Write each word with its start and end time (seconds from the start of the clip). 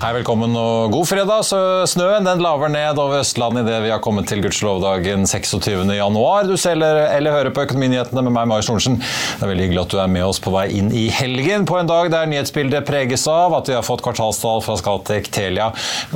Hei, 0.00 0.14
velkommen 0.16 0.54
og 0.56 0.94
god 0.94 1.04
fredag. 1.10 1.42
Så 1.44 1.58
snøen 1.92 2.24
den 2.24 2.40
laver 2.40 2.70
ned 2.72 2.96
over 2.96 3.18
Østlandet 3.20 3.66
idet 3.66 3.82
vi 3.84 3.90
har 3.92 3.98
kommet 4.00 4.30
til 4.30 4.40
gudskjelovdagen 4.40 5.26
26. 5.28 5.82
januar. 5.92 6.46
Du 6.48 6.54
ser 6.56 6.72
eller, 6.72 7.34
hører 7.34 7.52
på 7.52 7.66
Økonominyhetene 7.66 8.22
med 8.24 8.32
meg, 8.32 8.46
Marius 8.48 8.70
Thorensen. 8.70 8.96
Det 8.96 9.44
er 9.44 9.50
veldig 9.50 9.66
hyggelig 9.66 9.82
at 9.82 9.92
du 9.92 9.98
er 10.00 10.08
med 10.08 10.24
oss 10.24 10.40
på 10.40 10.54
vei 10.54 10.62
inn 10.78 10.88
i 10.96 11.02
helgen 11.12 11.66
på 11.68 11.76
en 11.76 11.90
dag 11.90 12.08
der 12.14 12.30
nyhetsbildet 12.32 12.86
preges 12.88 13.26
av 13.28 13.58
at 13.58 13.68
vi 13.68 13.76
har 13.76 13.84
fått 13.84 14.00
kvartalstall 14.06 14.64
fra 14.64 14.78
Scatec 14.80 15.28
Telia, 15.36 15.66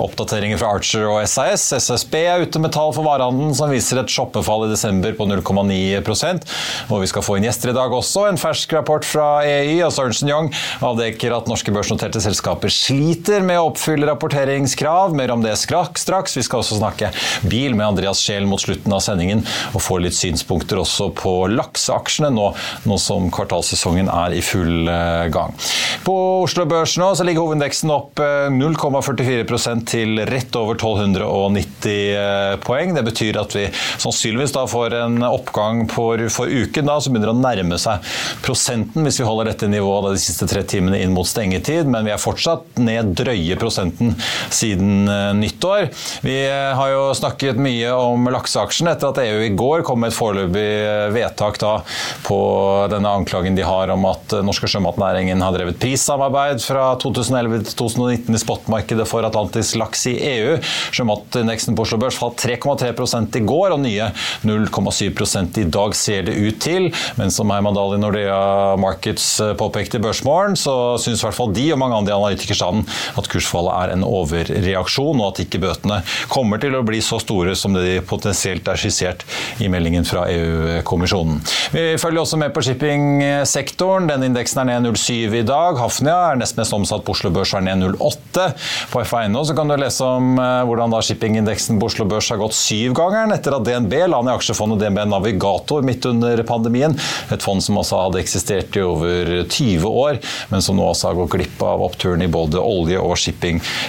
oppdateringer 0.00 0.62
fra 0.62 0.72
Archer 0.78 1.04
og 1.10 1.20
SAS. 1.28 1.66
SSB 1.76 2.16
er 2.22 2.46
ute 2.48 2.64
med 2.64 2.72
tall 2.72 2.96
for 2.96 3.04
varehandelen 3.04 3.52
som 3.52 3.68
viser 3.68 4.00
et 4.00 4.16
shoppefall 4.16 4.64
i 4.64 4.72
desember 4.72 5.12
på 5.12 5.28
0,9% 5.28 6.48
og 6.88 7.04
vi 7.04 7.12
skal 7.12 7.28
få 7.28 7.36
inn 7.36 7.50
gjester 7.50 7.74
i 7.74 7.76
dag 7.76 7.92
også. 8.00 8.30
En 8.30 8.40
fersk 8.40 8.72
rapport 8.78 9.04
fra 9.04 9.28
EY 9.44 9.76
og 9.84 9.92
Sørensen 9.92 10.32
Young 10.32 10.50
avdekker 10.80 11.36
at 11.36 11.52
norske 11.52 11.76
børsnoterte 11.76 12.24
selskaper 12.24 12.72
sliter 12.72 13.44
med 13.44 13.60
å 13.60 13.73
oppfylle 13.74 14.06
rapporteringskrav. 14.06 15.14
Mer 15.14 15.30
om 15.34 15.42
det 15.42 15.56
straks. 15.56 16.06
Vi 16.36 16.42
skal 16.46 16.62
også 16.62 16.78
snakke 16.78 17.10
bil 17.50 17.74
med 17.74 17.86
Andreas 17.86 18.22
Scheel 18.22 18.46
mot 18.46 18.62
slutten 18.62 18.92
av 18.94 19.02
sendingen, 19.04 19.42
og 19.74 19.82
få 19.82 19.98
litt 20.02 20.16
synspunkter 20.16 20.78
også 20.80 21.10
på 21.18 21.34
lakseaksjene 21.50 22.30
nå, 22.34 22.50
nå 22.88 22.98
som 23.02 23.26
kvartalssesongen 23.34 24.10
er 24.12 24.36
i 24.36 24.42
full 24.44 24.88
eh, 24.90 25.26
gang. 25.34 25.54
På 26.06 26.16
Oslo 26.44 26.66
Børs 26.70 26.96
nå 27.00 27.10
så 27.16 27.26
ligger 27.26 27.44
hovedindeksen 27.44 27.90
opp 27.94 28.22
eh, 28.22 28.46
0,44% 28.54 29.86
til 29.90 30.22
rett 30.28 30.58
over 30.60 30.78
1290 30.78 31.90
eh, 31.90 32.54
poeng. 32.64 32.94
Det 32.96 33.04
betyr 33.06 33.40
at 33.42 33.56
vi 33.56 33.66
sannsynligvis 33.74 34.54
da 34.54 34.66
får 34.70 34.98
en 35.02 35.18
oppgang 35.26 35.84
for, 35.90 36.22
for 36.32 36.50
uken 36.50 36.90
da, 36.90 37.00
som 37.02 37.14
begynner 37.14 37.34
å 37.34 37.38
nærme 37.40 37.80
seg 37.80 38.04
prosenten 38.44 39.04
hvis 39.06 39.20
vi 39.20 39.28
holder 39.28 39.50
dette 39.50 39.68
nivået 39.70 40.08
da, 40.08 40.14
de 40.14 40.22
siste 40.22 40.48
tre 40.50 40.62
timene 40.68 41.00
inn 41.02 41.14
mot 41.14 41.28
stengetid, 41.28 41.88
men 41.90 42.06
vi 42.06 42.14
er 42.14 42.22
fortsatt 42.22 42.78
ned 42.80 43.14
drøye 43.18 43.58
prosenten 43.64 44.14
siden 44.50 45.08
eh, 45.08 45.34
nyttår. 45.34 45.88
Vi 46.20 46.36
eh, 46.46 46.72
har 46.76 46.90
jo 46.92 47.04
snakket 47.16 47.60
mye 47.60 47.92
om 47.96 48.28
lakseaksjen 48.32 48.90
etter 48.92 49.10
at 49.10 49.20
EU 49.24 49.40
i 49.46 49.52
går 49.56 49.84
kom 49.86 50.02
med 50.04 50.12
et 50.12 50.16
foreløpig 50.16 50.64
eh, 50.64 51.08
vedtak 51.14 51.58
da, 51.62 51.78
på 52.26 52.38
denne 52.92 53.12
anklagen 53.20 53.56
de 53.56 53.64
har 53.64 53.92
om 53.94 54.04
at 54.10 54.36
norske 54.44 54.68
sjømatnæringen 54.70 55.42
har 55.44 55.54
drevet 55.56 55.80
prissamarbeid 55.80 56.62
fra 56.64 56.90
2011 57.02 57.64
til 57.70 57.78
2019 57.80 58.36
i 58.36 58.42
spotmarkedet 58.42 59.08
for 59.08 59.26
atlantisk 59.26 59.78
laks 59.80 60.06
i 60.10 60.16
EU. 60.34 60.58
Sjømatindeksen 60.94 61.76
på 61.76 61.86
Oslo 61.86 62.00
Børs 62.02 62.18
falt 62.20 62.42
3,3% 62.44 63.40
i 63.40 63.44
går, 63.46 63.74
og 63.76 63.82
nye 63.84 64.10
0,7% 64.44 65.60
i 65.62 65.66
dag 65.72 65.96
ser 65.96 66.28
det 66.28 66.36
ut 66.36 66.60
til. 66.62 66.90
Men 67.18 67.32
som 67.34 67.52
Herman 67.52 67.76
Dahl 67.76 67.96
i 67.96 68.00
Nordea 68.02 68.40
Markets 68.80 69.26
påpekte 69.60 70.00
i 70.00 70.04
Børsmorgen, 70.04 70.58
så 70.58 70.96
syns 71.00 71.22
i 71.22 71.28
hvert 71.28 71.38
fall 71.38 71.54
de 71.54 71.68
og 71.74 71.80
mange 71.80 72.02
andre 72.02 72.16
analytikerstanden 72.16 72.84
at 73.18 73.28
kursfallet 73.30 73.53
er 73.54 73.94
en 73.94 74.04
overreaksjon, 74.06 75.20
og 75.20 75.32
at 75.32 75.42
ikke 75.44 75.62
bøtene 75.62 76.00
kommer 76.32 76.60
til 76.62 76.74
å 76.76 76.84
bli 76.86 77.00
så 77.04 77.20
store 77.22 77.54
som 77.58 77.76
det 77.76 77.84
de 77.84 78.00
potensielt 78.06 78.66
er 78.68 78.80
skissert 78.80 79.24
i 79.62 79.68
meldingen 79.72 80.06
fra 80.08 80.26
EU-kommisjonen. 80.32 81.40
Vi 81.74 81.84
følger 82.00 82.22
også 82.22 82.38
med 82.40 82.54
på 82.54 82.64
shippingsektoren. 82.64 84.08
Den 84.10 84.28
indeksen 84.30 84.62
er 84.64 84.70
ned 84.70 84.90
0,7 84.94 85.38
i 85.40 85.44
dag. 85.46 85.78
Hafnia 85.80 86.16
er 86.30 86.40
nest 86.40 86.58
mest 86.58 86.74
omsatt 86.76 87.04
på 87.06 87.14
Oslo 87.14 87.32
Børs 87.34 87.54
er 87.56 87.64
ned 87.66 87.82
0,8. 87.84 88.48
På 88.92 89.02
FA.no 89.04 89.44
kan 89.54 89.70
du 89.70 89.76
lese 89.78 90.06
om 90.06 90.38
eh, 90.40 90.62
hvordan 90.66 90.94
da 90.94 91.02
shippingindeksen 91.04 91.80
på 91.80 91.90
Oslo 91.90 92.06
Børs 92.08 92.30
har 92.32 92.40
gått 92.40 92.56
syvgangeren 92.56 93.34
etter 93.34 93.56
at 93.56 93.66
DNB 93.66 93.94
la 94.10 94.22
ned 94.24 94.34
aksjefondet 94.34 94.82
DNB 94.82 95.04
Navigator 95.10 95.84
midt 95.86 96.06
under 96.08 96.42
pandemien. 96.48 96.96
Et 97.34 97.44
fond 97.44 97.62
som 97.62 97.78
også 97.80 98.00
hadde 98.06 98.22
eksistert 98.22 98.76
i 98.78 98.84
over 98.84 99.34
20 99.44 99.84
år, 99.90 100.20
men 100.50 100.64
som 100.64 100.78
nå 100.78 100.86
også 100.88 101.10
har 101.10 101.18
gått 101.18 101.34
glipp 101.36 101.62
av 101.64 101.84
oppturen 101.84 102.24
i 102.24 102.30
både 102.30 102.62
olje 102.62 103.00
og 103.00 103.16
shipping 103.20 103.43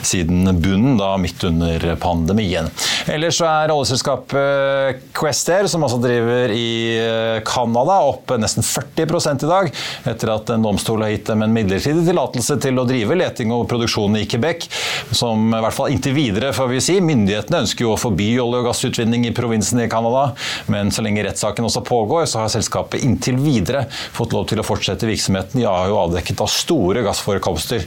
siden 0.05 0.49
bunnen, 0.61 0.97
da 0.99 1.15
midt 1.21 1.43
under 1.47 1.87
pandemien. 2.01 2.69
Ellers 3.11 3.39
er 3.45 3.71
oljeselskapet 3.73 5.03
Quester, 5.15 5.67
som 5.71 5.83
også 5.85 5.99
driver 6.03 6.53
i 6.55 6.69
eh, 6.97 7.39
Canada, 7.47 7.99
opp 8.09 8.33
nesten 8.41 8.65
40 8.65 9.45
i 9.45 9.49
dag, 9.49 9.71
etter 10.11 10.31
at 10.33 10.51
en 10.53 10.65
domstol 10.65 11.03
har 11.05 11.13
gitt 11.13 11.29
dem 11.29 11.45
en 11.45 11.53
midlertidig 11.55 12.05
tillatelse 12.07 12.57
til 12.63 12.81
å 12.81 12.87
drive 12.87 13.17
leting 13.17 13.53
og 13.55 13.67
produksjon 13.71 14.17
i 14.19 14.25
Quebec, 14.29 14.67
som 15.15 15.47
i 15.53 15.61
hvert 15.63 15.77
fall 15.77 15.93
inntil 15.93 16.15
videre, 16.17 16.53
får 16.55 16.71
vi 16.71 16.81
si. 16.83 16.97
Myndighetene 17.05 17.63
ønsker 17.65 17.85
jo 17.85 17.93
å 17.93 17.99
forby 17.99 18.31
olje- 18.41 18.63
og 18.63 18.69
gassutvinning 18.69 19.27
i 19.29 19.33
provinsen 19.35 19.83
i 19.83 19.89
Canada, 19.91 20.27
men 20.71 20.91
så 20.93 21.05
lenge 21.05 21.23
rettssaken 21.27 21.69
også 21.69 21.85
pågår, 21.85 22.25
så 22.29 22.43
har 22.43 22.53
selskapet 22.53 23.05
inntil 23.05 23.39
videre 23.41 23.85
fått 24.15 24.33
lov 24.35 24.47
til 24.49 24.61
å 24.61 24.67
fortsette 24.67 25.09
virksomheten. 25.09 25.61
De 25.61 25.67
har 25.69 25.89
jo 25.91 25.99
avdekket 26.01 26.41
av 26.43 26.51
store 26.51 27.05
gassforekomster 27.05 27.85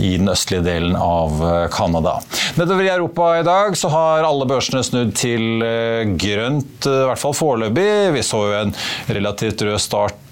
i 0.00 0.14
den 0.16 0.30
østlige 0.30 0.64
delen 0.66 0.96
av 0.98 1.09
eh, 1.48 1.68
Canada. 1.74 2.18
Nedover 2.58 2.84
i 2.84 2.92
Europa 2.92 3.38
i 3.38 3.42
dag 3.46 3.76
så 3.76 3.88
har 3.88 4.26
alle 4.26 4.46
børsene 4.48 4.82
snudd 4.86 5.14
til 5.18 5.64
eh, 5.66 6.04
grønt, 6.20 6.86
eh, 6.86 7.02
i 7.04 7.08
hvert 7.10 7.22
fall 7.22 7.36
foreløpig. 7.36 7.90
Vi 8.16 8.24
så 8.26 8.42
jo 8.48 8.56
en 8.60 8.74
relativt 9.10 9.64
rød 9.66 9.80
start 9.82 10.29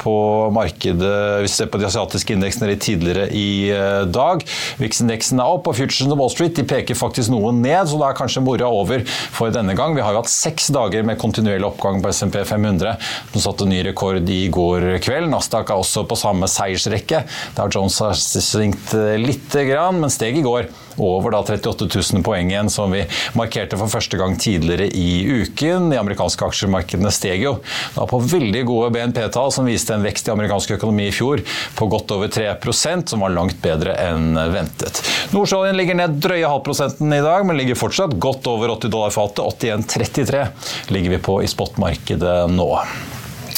på 0.00 0.14
markedet 0.54 1.42
hvis 1.42 1.54
vi 1.54 1.58
ser 1.60 1.70
på 1.72 1.80
de 1.80 1.86
asiatiske 1.88 2.36
indeksene 2.36 2.70
litt 2.70 2.82
tidligere 2.84 3.26
i 3.30 3.70
dag. 4.12 4.42
VIX-indeksen 4.80 5.42
er 5.42 5.52
opp, 5.56 5.68
og 5.70 5.76
Futures 5.78 6.06
of 6.06 6.18
Wall 6.18 6.32
Street 6.32 6.56
de 6.58 6.64
peker 6.68 6.98
faktisk 6.98 7.32
noe 7.32 7.52
ned, 7.56 7.88
så 7.90 8.00
da 8.00 8.10
er 8.10 8.18
kanskje 8.18 8.44
moroa 8.44 8.70
over 8.82 9.04
for 9.06 9.54
denne 9.54 9.76
gang. 9.78 9.94
Vi 9.96 10.04
har 10.04 10.14
jo 10.14 10.22
hatt 10.22 10.32
seks 10.32 10.70
dager 10.74 11.06
med 11.06 11.20
kontinuerlig 11.20 11.68
oppgang 11.70 12.02
på 12.04 12.12
SMP 12.14 12.40
500. 12.44 12.96
som 13.32 13.44
satte 13.44 13.68
ny 13.68 13.82
rekord 13.86 14.28
i 14.32 14.46
går 14.52 14.96
kveld. 15.04 15.30
Nasdaq 15.32 15.70
er 15.70 15.82
også 15.82 16.06
på 16.08 16.18
samme 16.18 16.48
seiersrekke. 16.50 17.24
Der 17.56 17.72
Jones 17.72 17.98
har 18.02 18.16
svingt 18.16 18.94
lite 19.20 19.66
grann, 19.68 20.00
men 20.00 20.12
steg 20.12 20.38
i 20.40 20.44
går 20.46 20.70
over 21.02 21.34
da 21.34 21.42
38 21.42 21.88
000 22.12 22.24
poeng 22.26 22.50
igjen, 22.50 22.70
som 22.72 22.92
vi 22.94 23.04
markerte 23.38 23.78
for 23.80 23.92
første 23.92 24.18
gang 24.20 24.36
tidligere 24.40 24.88
i 24.88 25.42
uken. 25.42 25.90
De 25.92 26.00
amerikanske 26.00 26.46
aksjemarkedene 26.46 27.12
steg 27.14 27.44
jo 27.44 27.56
da 27.96 28.06
på 28.08 28.20
veldig 28.22 28.64
gode 28.68 28.92
BNP-tall, 28.96 29.52
som 29.54 29.68
viste 29.68 29.94
en 29.96 30.06
vekst 30.06 30.28
i 30.28 30.34
amerikansk 30.34 30.76
økonomi 30.78 31.08
i 31.10 31.14
fjor 31.14 31.42
på 31.76 31.90
godt 31.92 32.14
over 32.16 32.32
3% 32.32 33.12
som 33.12 33.24
var 33.24 33.34
langt 33.34 33.60
bedre 33.64 33.96
enn 34.06 34.34
ventet. 34.52 35.02
Nordsjøoljen 35.34 35.78
ligger 35.78 36.00
ned 36.00 36.20
drøye 36.22 36.48
halvprosenten 36.48 37.12
i 37.12 37.22
dag, 37.24 37.46
men 37.46 37.58
ligger 37.58 37.78
fortsatt 37.78 38.16
godt 38.22 38.48
over 38.50 38.76
80 38.78 38.94
dollar 38.94 39.14
fatet. 39.14 39.44
81,33 39.46 40.92
ligger 40.94 41.16
vi 41.16 41.22
på 41.22 41.40
i 41.42 41.50
spotmarkedet 41.50 42.38
nå. 42.52 42.70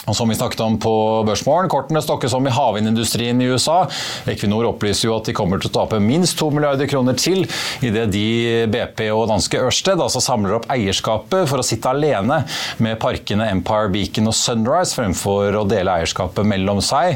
Og 0.08 0.16
som 0.16 0.28
vi 0.30 0.36
snakket 0.38 0.60
om 0.64 0.78
på 0.80 0.92
Børsmorgen, 1.28 1.68
kortene 1.72 2.00
stokkes 2.04 2.34
om 2.36 2.46
i 2.48 2.54
havvindindustrien 2.54 3.40
i 3.42 3.48
USA. 3.52 3.78
Equinor 4.30 4.64
opplyser 4.70 5.04
jo 5.08 5.16
at 5.18 5.26
de 5.28 5.36
kommer 5.36 5.56
til 5.60 5.70
å 5.70 5.76
tape 5.80 5.96
minst 6.02 6.38
2 6.40 6.46
milliarder 6.56 6.86
kroner 6.90 7.14
til 7.18 7.40
idet 7.84 8.06
de, 8.14 8.26
BP 8.72 8.98
og 9.12 9.28
danske 9.30 9.56
Ørsted, 9.68 9.98
altså 10.00 10.20
samler 10.24 10.56
opp 10.58 10.66
eierskapet 10.72 11.42
for 11.50 11.58
å 11.60 11.66
sitte 11.66 11.88
alene 11.92 12.36
med 12.82 13.00
parkene 13.02 13.50
Empire, 13.52 13.88
Beacon 13.92 14.30
og 14.30 14.36
Sunrise, 14.36 14.96
fremfor 14.96 15.54
å 15.60 15.68
dele 15.68 15.90
eierskapet 16.00 16.44
mellom 16.48 16.78
seg. 16.84 17.06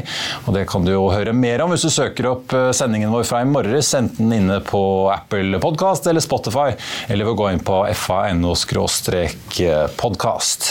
Og 0.45 0.51
Det 0.53 0.65
kan 0.69 0.85
du 0.85 0.91
jo 0.93 1.13
høre 1.13 1.33
mer 1.35 1.61
om 1.65 1.71
hvis 1.73 1.85
du 1.87 1.91
søker 1.93 2.25
opp 2.29 2.53
eh, 2.53 2.71
sendingen 2.75 3.11
vår 3.13 3.23
fra 3.27 3.41
i 3.43 3.47
morges, 3.49 3.93
enten 3.97 4.33
inne 4.35 4.59
på 4.65 5.09
Apple 5.13 5.59
Podcast 5.63 6.07
eller 6.09 6.21
Spotify, 6.23 6.69
eller 7.09 7.25
ved 7.25 7.33
å 7.33 7.39
gå 7.41 7.47
inn 7.53 7.65
på 7.65 7.77
fa.no-podkast. 8.05 10.61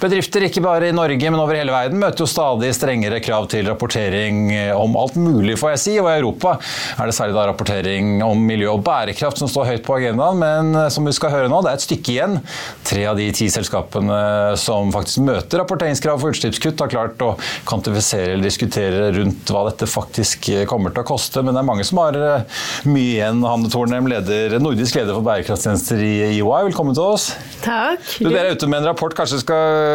Bedrifter 0.00 0.44
ikke 0.48 0.62
bare 0.64 0.88
i 0.90 0.94
Norge, 0.94 1.30
men 1.30 1.40
over 1.40 1.56
hele 1.56 1.72
verden 1.72 2.00
møter 2.00 2.24
jo 2.24 2.28
stadig 2.28 2.72
strengere 2.76 3.20
krav 3.24 3.46
til 3.52 3.68
rapportering 3.70 4.50
om 4.74 4.96
alt 4.98 5.16
mulig, 5.20 5.54
får 5.60 5.74
jeg 5.74 5.82
si. 5.82 5.94
Og 6.02 6.08
i 6.10 6.16
Europa 6.18 6.56
er 6.98 7.08
det 7.08 7.14
særlig 7.16 7.36
da 7.36 7.46
rapportering 7.48 8.18
om 8.26 8.42
miljø 8.44 8.72
og 8.72 8.82
bærekraft 8.84 9.40
som 9.40 9.50
står 9.50 9.70
høyt 9.70 9.84
på 9.86 9.96
agendaen. 9.98 10.40
Men 10.40 10.80
eh, 10.80 10.90
som 10.92 11.06
vi 11.06 11.14
skal 11.16 11.32
høre 11.34 11.50
nå, 11.52 11.60
det 11.64 11.72
er 11.72 11.78
et 11.78 11.86
stykke 11.86 12.14
igjen. 12.16 12.38
Tre 12.84 13.06
av 13.10 13.20
de 13.20 13.28
ti 13.36 13.48
selskapene 13.52 14.18
som 14.60 14.92
faktisk 14.94 15.24
møter 15.24 15.62
rapporteringskrav 15.62 16.20
for 16.20 16.34
utslippskutt, 16.34 16.82
har 16.84 16.92
klart 16.92 17.24
å 17.24 17.34
kvantifisere 17.68 18.34
eller 18.34 18.48
diskutere 18.48 19.08
rundt 19.16 19.54
hva 19.54 19.64
dette 19.70 19.88
faktisk 19.88 20.50
kommer 20.70 20.94
til 20.94 21.04
å 21.04 21.08
koste. 21.14 21.44
Men 21.44 21.56
det 21.56 21.62
er 21.62 21.70
mange 21.70 21.86
som 21.86 22.02
har 22.02 22.18
eh, 22.18 22.60
mye 22.90 23.14
igjen. 23.14 23.44
Hanne 23.46 23.70
Tornem, 23.72 24.10
leder, 24.10 24.58
nordisk 24.62 24.98
leder 24.98 25.14
for 25.14 25.26
bærekraftstjenester 25.26 26.02
i 26.04 26.12
EY, 26.32 26.44
velkommen 26.68 26.96
til 26.96 27.14
oss. 27.14 27.30
Takk. 27.64 28.02
Du, 28.18 28.28
dere 28.28 28.50
er 28.50 28.58
ute 28.58 28.68
med 28.68 28.82
en 28.82 28.90
rapport. 28.90 29.14
Kanskje 29.16 29.40
skal 29.44 29.93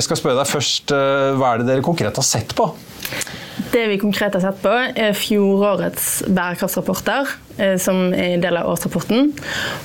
jeg 0.00 0.06
skal 0.06 0.20
spørre 0.20 0.40
deg 0.40 0.48
først, 0.50 0.94
eh, 0.96 1.30
hva 1.38 1.52
er 1.52 1.60
det 1.60 1.68
dere 1.70 1.84
konkret 1.84 2.16
har 2.16 2.26
sett 2.26 2.54
på? 2.56 2.70
Det 3.70 3.86
vi 3.86 3.98
konkret 3.98 4.34
har 4.34 4.42
sett 4.42 4.62
på, 4.62 4.72
er 4.98 5.14
fjorårets 5.14 6.06
bærekraftsrapporter, 6.26 7.28
eh, 7.56 7.76
som 7.78 8.10
er 8.10 8.34
en 8.34 8.42
del 8.42 8.56
av 8.58 8.66
årsrapporten. 8.72 9.28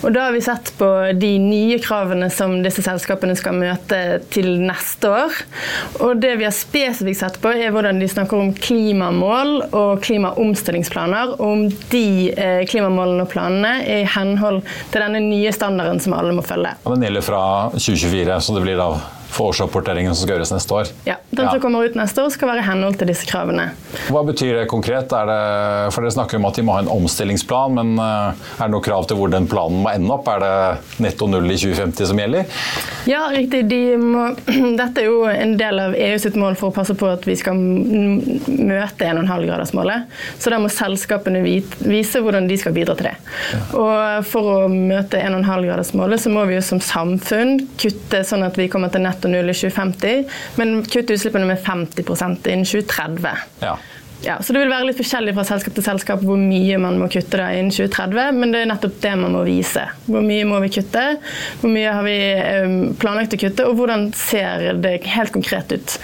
Og 0.01 0.13
da 0.15 0.23
har 0.25 0.33
vi 0.33 0.41
sett 0.41 0.71
på 0.79 0.87
de 1.13 1.31
nye 1.41 1.77
kravene 1.83 2.31
som 2.33 2.57
disse 2.65 2.81
selskapene 2.85 3.35
skal 3.37 3.59
møte 3.59 3.99
til 4.33 4.55
neste 4.63 5.11
år. 5.11 5.37
Og 5.99 6.17
det 6.23 6.33
vi 6.39 6.47
har 6.47 6.55
spesifikt 6.55 7.21
sett 7.21 7.37
på, 7.43 7.51
er 7.53 7.73
hvordan 7.75 8.01
de 8.01 8.09
snakker 8.09 8.41
om 8.41 8.53
klimamål 8.57 9.53
og 9.67 10.01
klimaomstillingsplaner. 10.05 11.35
Og 11.37 11.45
om 11.45 11.67
de 11.91 12.07
eh, 12.33 12.63
klimamålene 12.69 13.27
og 13.27 13.29
planene 13.35 13.75
er 13.83 14.01
i 14.01 14.13
henhold 14.15 14.63
til 14.93 15.05
denne 15.05 15.21
nye 15.27 15.53
standarden 15.53 16.01
som 16.01 16.17
alle 16.17 16.33
må 16.33 16.45
følge. 16.45 16.73
Og 16.85 16.97
den 16.97 17.05
gjelder 17.05 17.29
fra 17.29 17.43
2024, 17.77 18.41
så 18.41 18.57
det 18.57 18.65
blir 18.65 18.81
da 18.81 18.89
for 19.29 19.51
årsrapporteringen 19.51 20.15
som 20.15 20.25
skal 20.25 20.37
gjøres 20.37 20.53
neste 20.53 20.75
år. 20.75 20.91
Ja, 21.07 21.17
Den 21.29 21.49
som 21.49 21.61
kommer 21.63 21.85
ut 21.85 21.97
neste 21.97 22.23
år, 22.23 22.31
skal 22.33 22.51
være 22.51 22.63
i 22.63 22.67
henhold 22.67 22.97
til 22.99 23.09
disse 23.11 23.27
kravene. 23.27 23.67
Hva 24.07 24.21
betyr 24.27 24.61
det 24.61 24.67
konkret? 24.71 25.09
Det, 25.11 25.39
for 25.93 26.05
Dere 26.05 26.13
snakker 26.15 26.39
om 26.39 26.47
at 26.49 26.59
de 26.59 26.65
må 26.65 26.75
ha 26.75 26.83
en 26.83 26.91
omstillingsplan, 26.91 27.75
men 27.75 27.99
eh, 28.01 28.45
er 28.59 28.69
det 28.69 28.73
noe 28.75 28.85
krav 28.85 29.07
til 29.09 29.19
hvor 29.19 29.31
den 29.33 29.47
planen 29.51 29.83
må 29.83 29.91
ende 29.91 30.13
opp? 30.15 30.29
Er 30.31 30.43
det 30.43 31.03
netto 31.03 31.27
null 31.31 31.49
i 31.51 31.57
2050 31.59 32.11
som 32.11 32.21
gjelder? 32.21 32.45
Ja, 33.09 33.25
riktig. 33.33 33.65
De 33.71 33.81
må, 34.01 34.27
dette 34.81 35.03
er 35.03 35.09
jo 35.09 35.25
en 35.31 35.57
del 35.59 35.81
av 35.83 35.97
EU 35.97 36.15
sitt 36.21 36.39
mål 36.39 36.57
for 36.59 36.71
å 36.71 36.77
passe 36.77 36.95
på 36.97 37.09
at 37.11 37.27
vi 37.27 37.37
skal 37.39 37.59
møte 37.59 39.09
1,5-gradersmålet. 39.09 40.07
Så 40.39 40.53
da 40.53 40.61
må 40.61 40.71
selskapene 40.71 41.43
vise 41.43 42.23
hvordan 42.23 42.47
de 42.49 42.59
skal 42.61 42.75
bidra 42.75 42.95
til 42.95 43.11
det. 43.11 43.15
Og 43.75 44.25
For 44.29 44.65
å 44.65 44.71
møte 44.71 45.19
1,5-gradersmålet 45.19 46.23
så 46.23 46.31
må 46.33 46.45
vi 46.49 46.57
jo 46.57 46.63
som 46.65 46.81
samfunn 46.83 47.57
kutte 47.79 48.23
sånn 48.27 48.45
at 48.45 48.57
vi 48.59 48.69
kommer 48.71 48.91
til 48.93 49.03
netto 49.05 49.14
null 49.31 49.49
i 49.49 49.55
2050, 49.55 50.39
men 50.59 50.81
kutte 50.83 51.15
utslippene 51.15 51.47
med 51.49 51.61
50% 51.63 52.49
innen 52.51 52.65
2030. 52.65 53.45
Ja. 53.63 53.77
Ja, 54.25 54.41
så 54.41 54.53
Det 54.53 54.61
vil 54.63 54.71
være 54.71 54.87
litt 54.87 54.97
forskjellig 54.97 55.35
fra 55.35 55.43
selskap 55.45 55.75
til 55.75 55.85
selskap 55.85 56.23
hvor 56.25 56.39
mye 56.39 56.77
man 56.81 56.97
må 56.97 57.09
kutte 57.13 57.37
da 57.37 57.49
innen 57.53 57.73
2030, 57.73 58.39
men 58.39 58.53
det 58.53 58.63
er 58.63 58.71
nettopp 58.71 58.95
det 59.03 59.11
man 59.21 59.35
må 59.35 59.43
vise. 59.45 59.83
Hvor 60.07 60.23
mye 60.25 60.47
må 60.49 60.61
vi 60.63 60.71
kutte, 60.77 61.03
hvor 61.61 61.73
mye 61.73 61.91
har 61.93 62.07
vi 62.07 62.15
planlagt 63.01 63.35
å 63.35 63.41
kutte, 63.43 63.67
og 63.67 63.77
hvordan 63.77 64.07
ser 64.17 64.79
det 64.81 64.95
helt 65.13 65.35
konkret 65.35 65.75
ut. 65.75 65.97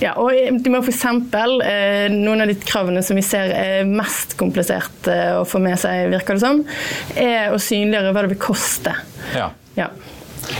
Ja, 0.00 0.14
og 0.22 0.30
de 0.32 0.70
må 0.72 0.80
f.eks. 0.84 1.04
Eh, 1.04 2.06
noen 2.14 2.44
av 2.44 2.50
de 2.50 2.56
kravene 2.62 3.02
som 3.04 3.18
vi 3.18 3.24
ser 3.26 3.52
er 3.58 3.88
mest 3.88 4.36
komplisert 4.40 5.10
eh, 5.10 5.34
å 5.40 5.44
få 5.48 5.60
med 5.62 5.76
seg, 5.80 6.08
virker 6.14 6.38
det 6.38 6.44
som, 6.44 6.62
er 7.18 7.52
å 7.52 7.60
synliggjøre 7.60 8.14
hva 8.14 8.24
det 8.24 8.34
vil 8.36 8.42
koste. 8.46 8.94
Ja. 9.34 9.50
ja. 9.76 9.90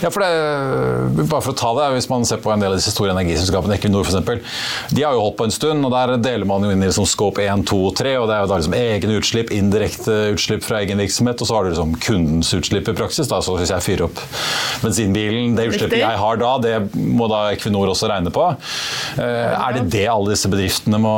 Ja, 0.02 0.10
for 0.10 0.24
det, 0.24 1.26
bare 1.28 1.42
for 1.44 1.52
å 1.52 1.56
ta 1.58 1.70
det, 1.78 1.88
Hvis 1.96 2.08
man 2.10 2.24
ser 2.28 2.40
på 2.42 2.52
en 2.52 2.62
del 2.62 2.72
av 2.74 2.78
disse 2.78 2.92
store 2.94 3.14
energiselskapene, 3.14 3.76
Equinor 3.78 4.06
f.eks., 4.06 4.58
de 4.94 5.02
har 5.04 5.16
jo 5.16 5.22
holdt 5.24 5.38
på 5.38 5.48
en 5.48 5.54
stund. 5.54 5.84
og 5.86 5.92
Der 5.94 6.14
deler 6.22 6.48
man 6.48 6.64
jo 6.64 6.72
inn 6.74 6.82
i 6.82 6.88
liksom 6.88 7.06
scope 7.08 7.42
1, 7.44 7.64
2 7.68 7.80
og 7.88 7.94
3. 7.98 8.14
og 8.20 8.28
Det 8.30 8.36
er 8.36 8.44
jo 8.44 8.50
da 8.50 8.58
liksom 8.60 8.76
egne 8.78 9.18
utslipp, 9.20 9.52
indirekte 9.54 10.16
utslipp 10.34 10.64
fra 10.66 10.82
egen 10.82 11.00
virksomhet, 11.02 11.40
og 11.40 11.50
så 11.50 11.56
har 11.58 11.64
du 11.66 11.72
liksom 11.72 11.94
kundens 12.04 12.52
utslipp 12.56 12.90
i 12.90 12.96
praksis. 12.96 13.30
da, 13.30 13.40
så 13.44 13.56
Hvis 13.58 13.72
jeg 13.74 13.86
fyrer 13.86 14.06
opp 14.08 14.22
bensinbilen, 14.84 15.54
det 15.58 15.68
utslippet 15.72 16.00
jeg 16.00 16.20
har 16.20 16.40
da, 16.40 16.52
det 16.62 16.74
må 16.94 17.28
da 17.30 17.46
Equinor 17.54 17.92
også 17.92 18.10
regne 18.10 18.32
på. 18.34 18.46
Eh, 19.18 19.52
er 19.54 19.78
det 19.78 19.86
det 19.94 20.06
alle 20.10 20.34
disse 20.34 20.50
bedriftene 20.50 21.00
må 21.02 21.14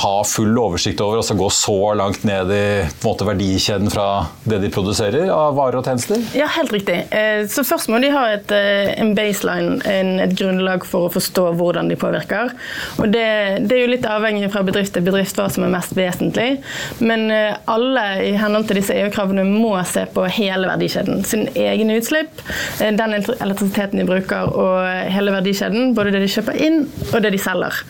ha 0.00 0.14
full 0.28 0.54
oversikt 0.58 1.00
over, 1.04 1.20
altså 1.22 1.36
gå 1.38 1.48
så 1.54 1.78
langt 1.98 2.24
ned 2.26 2.52
i 2.54 2.64
måte, 3.04 3.26
verdikjeden 3.28 3.90
fra 3.92 4.26
det 4.48 4.60
de 4.64 4.70
produserer 4.72 5.30
av 5.32 5.54
varer 5.58 5.80
og 5.80 5.88
tjenester? 5.88 6.20
Ja, 6.36 6.48
helt 6.56 6.72
riktig. 6.74 7.00
Eh, 7.14 7.43
så 7.50 7.64
først 7.66 7.90
må 7.92 7.98
de 8.02 8.10
ha 8.12 8.24
et, 8.34 8.50
eh, 8.54 8.92
en 9.00 9.14
baseline, 9.16 9.78
en, 9.88 10.12
et 10.22 10.34
grunnlag 10.36 10.84
for 10.88 11.08
å 11.08 11.12
forstå 11.12 11.46
hvordan 11.58 11.90
de 11.90 11.98
påvirker. 11.98 12.52
Og 13.02 13.10
det, 13.12 13.26
det, 13.64 13.76
er 13.76 13.82
jo 13.82 13.92
litt 13.92 14.08
avhengig 14.08 14.50
fra 14.52 14.64
bedrift 14.66 14.94
til 14.96 15.04
bedrift 15.06 15.38
hva 15.38 15.48
som 15.52 15.66
er 15.66 15.72
mest 15.74 15.94
vesentlig. 15.96 16.60
Men 17.04 17.26
eh, 17.34 17.56
alle 17.70 18.04
i 18.28 18.32
henhold 18.38 18.68
til 18.68 18.80
disse 18.80 18.96
EU-kravene 18.96 19.46
må 19.48 19.74
se 19.88 20.06
på 20.14 20.26
hele 20.38 20.70
verdikjeden. 20.70 21.24
Sin 21.28 21.48
egen 21.54 21.92
utslipp, 21.94 22.42
eh, 22.80 22.92
den 22.94 23.16
elektrisiteten 23.18 24.02
de 24.02 24.08
bruker 24.08 24.50
og 24.50 25.10
hele 25.14 25.34
verdikjeden. 25.34 25.94
Både 25.96 26.14
det 26.14 26.24
de 26.24 26.32
kjøper 26.34 26.60
inn 26.64 26.84
og 27.10 27.18
det 27.24 27.34
de 27.34 27.42
selger. 27.42 27.82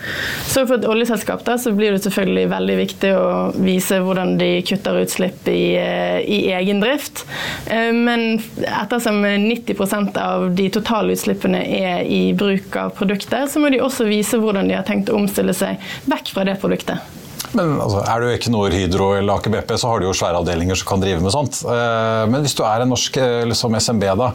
Så 0.48 0.64
for 0.64 0.78
et 0.78 0.88
oljeselskap 0.88 1.44
da, 1.46 1.58
så 1.60 1.74
blir 1.76 1.94
det 1.94 2.02
selvfølgelig 2.04 2.48
veldig 2.52 2.78
viktig 2.80 3.12
å 3.18 3.28
vise 3.56 4.00
hvordan 4.04 4.36
de 4.40 4.50
kutter 4.66 5.02
utslipp 5.02 5.48
i, 5.50 5.62
i 5.74 6.40
egen 6.54 6.80
drift. 6.82 7.24
Men 7.68 8.38
ettersom 8.64 9.22
90% 9.44 10.19
av 10.20 10.49
de 10.56 10.69
totale 10.75 11.14
utslippene 11.17 11.61
er 11.64 12.06
i 12.08 12.23
bruk 12.37 12.76
av 12.81 12.94
produkter, 12.99 13.46
så 13.50 13.62
må 13.62 13.73
de 13.73 13.82
også 13.85 14.08
vise 14.08 14.41
hvordan 14.41 14.70
de 14.70 14.79
har 14.79 14.87
tenkt 14.88 15.12
å 15.12 15.19
omstille 15.19 15.55
seg 15.56 15.82
vekk 16.11 16.35
fra 16.35 16.49
det 16.49 16.58
produktet. 16.62 17.23
Men 17.54 17.76
altså, 17.80 18.02
Er 18.08 18.22
du 18.22 18.30
Equinor, 18.32 18.74
Hydro 18.74 19.10
eller 19.18 19.38
Aker 19.38 19.52
BP, 19.54 19.74
så 19.78 19.90
har 19.90 20.00
du 20.00 20.08
jo 20.08 20.14
svære 20.16 20.40
avdelinger 20.40 20.78
som 20.78 20.88
kan 20.88 21.02
drive 21.02 21.22
med 21.22 21.34
sånt. 21.34 21.60
Eh, 21.70 22.24
men 22.30 22.42
hvis 22.44 22.56
du 22.58 22.64
er 22.66 22.82
en 22.82 22.90
norsk 22.90 23.18
liksom 23.50 23.76
SMB, 23.78 24.06
da, 24.18 24.30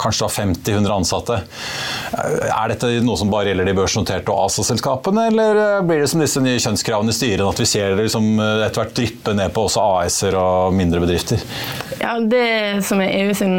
kanskje 0.00 0.26
har 0.26 0.34
50-100 0.34 0.94
ansatte, 0.94 1.38
eh, 1.38 2.48
er 2.50 2.72
dette 2.74 2.90
noe 3.06 3.18
som 3.20 3.30
bare 3.32 3.52
gjelder 3.52 3.70
de 3.70 3.76
børsnoterte 3.78 4.34
og 4.34 4.48
ASA-selskapene, 4.48 5.28
eller 5.30 5.62
blir 5.86 6.02
det 6.02 6.10
som 6.10 6.22
disse 6.22 6.42
nye 6.42 6.62
kjønnskravene 6.62 7.14
i 7.14 7.18
styrene, 7.18 7.50
at 7.50 7.62
vi 7.62 7.68
ser 7.70 7.94
det 7.94 8.08
liksom 8.08 8.30
etter 8.42 8.82
hvert 8.82 8.96
dryppe 8.98 9.36
ned 9.38 9.54
på 9.54 9.66
også 9.68 9.84
AS-er 10.00 10.38
og 10.38 10.74
mindre 10.74 11.02
bedrifter? 11.04 11.42
Ja, 12.00 12.16
Det 12.18 12.82
som 12.86 13.00
er 13.02 13.12
EU 13.20 13.34
sin 13.36 13.56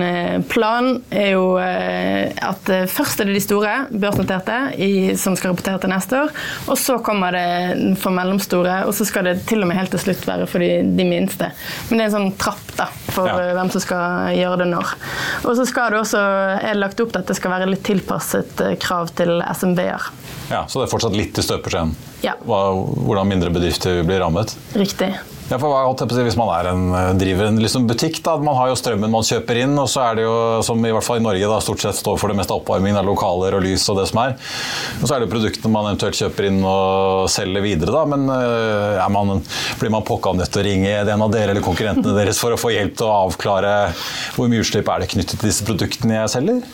plan, 0.50 1.00
er 1.12 1.32
jo 1.36 1.46
at 1.56 2.70
først 2.92 3.22
er 3.22 3.30
det 3.30 3.38
de 3.38 3.44
store 3.44 3.74
børsnoterte 3.92 4.58
som 5.20 5.38
skal 5.38 5.54
rapportere 5.54 5.82
til 5.84 5.92
neste 5.92 6.20
år, 6.26 6.34
og 6.68 6.80
så 6.80 6.98
kommer 7.04 7.36
det 7.36 7.96
for 8.02 8.16
mellomstore. 8.16 8.84
og 8.86 8.94
så 8.96 9.05
skal 9.08 9.28
det 9.30 9.36
til 9.50 9.64
og 9.64 9.70
med 9.70 9.80
helt 9.80 9.94
til 9.94 10.02
slutt 10.02 10.26
være 10.28 10.48
for 10.50 10.64
de, 10.64 10.82
de 10.98 11.08
minste. 11.08 11.52
Men 11.90 11.98
det 11.98 12.06
er 12.06 12.10
en 12.10 12.16
sånn 12.18 12.36
trapp 12.42 12.74
da, 12.78 12.90
for 13.14 13.30
ja. 13.30 13.54
hvem 13.58 13.72
som 13.74 13.84
skal 13.84 14.36
gjøre 14.36 14.64
det 14.64 14.70
når. 14.72 14.96
Og 15.44 15.54
så 15.60 15.68
skal 15.70 15.94
det 15.94 16.02
også, 16.04 16.24
er 16.72 16.80
lagt 16.80 17.02
opp 17.04 17.14
til 17.14 17.24
at 17.24 17.32
det 17.32 17.38
skal 17.40 17.56
være 17.56 17.70
litt 17.72 17.86
tilpasset 17.88 18.66
eh, 18.66 18.76
krav 18.82 19.14
til 19.18 19.40
SMB-er. 19.46 20.12
Ja, 20.52 20.66
Så 20.70 20.82
det 20.82 20.88
er 20.88 20.92
fortsatt 20.92 21.16
litt 21.18 21.40
i 21.42 21.46
støpeskjeen 21.46 21.96
ja. 22.26 22.36
hvordan 22.46 23.28
mindre 23.30 23.50
bedrifter 23.54 24.04
blir 24.06 24.22
rammet? 24.22 24.56
Riktig. 24.78 25.14
Ja, 25.46 25.60
for 25.62 25.70
Hvis 26.26 26.38
man 26.38 26.50
er 26.50 26.72
en, 26.72 26.86
eh, 26.96 27.14
driver 27.14 27.46
en 27.46 27.60
liksom 27.62 27.86
butikk, 27.86 28.24
da, 28.24 28.38
man 28.38 28.56
har 28.56 28.70
jo 28.72 28.76
strømmen 28.80 29.12
man 29.12 29.22
kjøper 29.22 29.60
inn, 29.62 29.78
og 29.78 29.86
så 29.88 30.02
er 30.02 30.16
det 30.16 30.24
jo, 30.24 30.62
som 30.66 30.82
i 30.84 30.90
hvert 30.90 31.06
fall 31.06 31.20
i 31.20 31.24
Norge, 31.24 31.46
da, 31.46 31.60
stort 31.62 31.84
sett 31.84 32.00
står 32.00 32.18
for 32.18 32.30
det 32.30 32.38
meste 32.40 32.50
av 32.50 32.64
oppvarmingen 32.64 32.98
av 32.98 33.06
lokaler 33.06 33.54
og 33.54 33.62
lys 33.62 33.86
og 33.94 34.00
det 34.00 34.08
som 34.10 34.24
er. 34.24 34.34
Og 35.02 35.06
så 35.06 35.16
er 35.16 35.22
det 35.22 35.30
produktene 35.30 35.70
man 35.72 35.92
eventuelt 35.92 36.18
kjøper 36.18 36.50
inn 36.50 36.64
og 36.66 37.30
selger 37.30 37.62
videre, 37.62 37.94
da. 37.94 38.04
Men 38.10 38.26
uh, 38.26 39.06
man, 39.14 39.44
blir 39.78 39.94
man 39.94 40.08
pokka 40.08 40.34
nødt 40.34 40.50
til 40.50 40.64
å 40.64 40.66
ringe 40.66 40.96
en 41.06 41.26
av 41.28 41.30
dere 41.30 41.54
eller 41.54 41.66
konkurrentene 41.66 42.18
deres 42.20 42.42
for 42.42 42.56
å 42.56 42.60
få 42.60 42.74
hjelp 42.74 42.98
til 42.98 43.06
å 43.06 43.28
avklare 43.28 43.76
hvor 44.34 44.50
mye 44.50 44.66
utslipp 44.66 44.90
er 44.90 45.06
det 45.06 45.14
knyttet 45.14 45.38
til 45.38 45.52
disse 45.52 45.68
produktene 45.68 46.24
jeg 46.24 46.34
selger? 46.40 46.66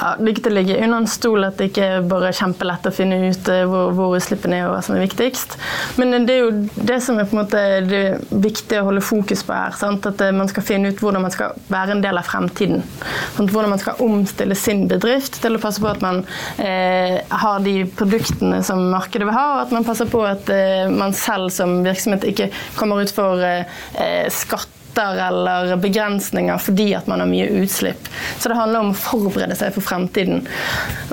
Ja, 0.00 0.14
til 0.16 0.48
å 0.48 0.54
ligge 0.54 0.78
under 0.78 1.02
en 1.02 1.08
stol 1.10 1.44
at 1.44 1.58
det 1.60 1.70
ikke 1.70 1.88
er 1.96 2.06
bare 2.08 2.32
kjempelett 2.36 2.86
å 2.88 2.92
finne 2.94 3.18
ut 3.28 3.50
eh, 3.52 3.66
hvor, 3.68 3.92
hvor 3.96 4.16
utslippene 4.16 4.60
er 4.60 4.68
og 4.68 4.74
hva 4.74 4.80
som 4.84 4.96
er 4.96 5.04
viktigst. 5.04 5.56
Men 6.00 6.24
det 6.28 6.36
er 6.36 6.46
jo 6.46 6.84
det 6.88 7.00
som 7.04 7.20
er 7.20 7.28
på 7.28 7.36
en 7.36 7.42
måte 7.42 7.64
det 7.84 8.02
viktige 8.30 8.80
å 8.80 8.88
holde 8.88 9.04
fokus 9.04 9.44
på 9.46 9.56
her. 9.56 9.76
Sant? 9.76 10.08
At 10.08 10.22
man 10.36 10.48
skal 10.50 10.64
finne 10.66 10.92
ut 10.92 11.02
hvordan 11.02 11.26
man 11.26 11.34
skal 11.34 11.56
være 11.72 11.96
en 11.96 12.04
del 12.04 12.20
av 12.20 12.28
fremtiden. 12.28 12.82
Sant? 13.36 13.52
Hvordan 13.52 13.74
man 13.74 13.82
skal 13.82 14.00
omstille 14.04 14.56
sin 14.58 14.86
bedrift 14.90 15.40
til 15.42 15.58
å 15.58 15.62
passe 15.62 15.82
på 15.82 15.90
at 15.92 16.02
man 16.04 16.24
eh, 16.62 17.20
har 17.44 17.62
de 17.64 17.76
produktene 17.98 18.62
som 18.66 18.88
markedet 18.94 19.28
vil 19.28 19.36
ha, 19.36 19.46
og 19.54 19.62
at 19.66 19.76
man 19.76 19.86
passer 19.86 20.08
på 20.10 20.24
at 20.26 20.50
eh, 20.54 20.88
man 20.90 21.14
selv 21.16 21.52
som 21.54 21.80
virksomhet 21.84 22.26
ikke 22.32 22.50
kommer 22.78 23.04
ut 23.04 23.12
for 23.14 23.44
eh, 23.44 24.28
skatt 24.32 24.79
eller 25.00 25.76
begrensninger 25.80 26.58
fordi 26.62 26.90
at 26.94 27.08
man 27.10 27.22
har 27.22 27.30
mye 27.30 27.48
utslipp. 27.62 28.08
Så 28.38 28.48
det 28.48 28.58
handler 28.58 28.84
om 28.84 28.92
å 28.92 28.98
forberede 28.98 29.56
seg 29.58 29.74
for 29.74 29.84
fremtiden. 29.84 30.44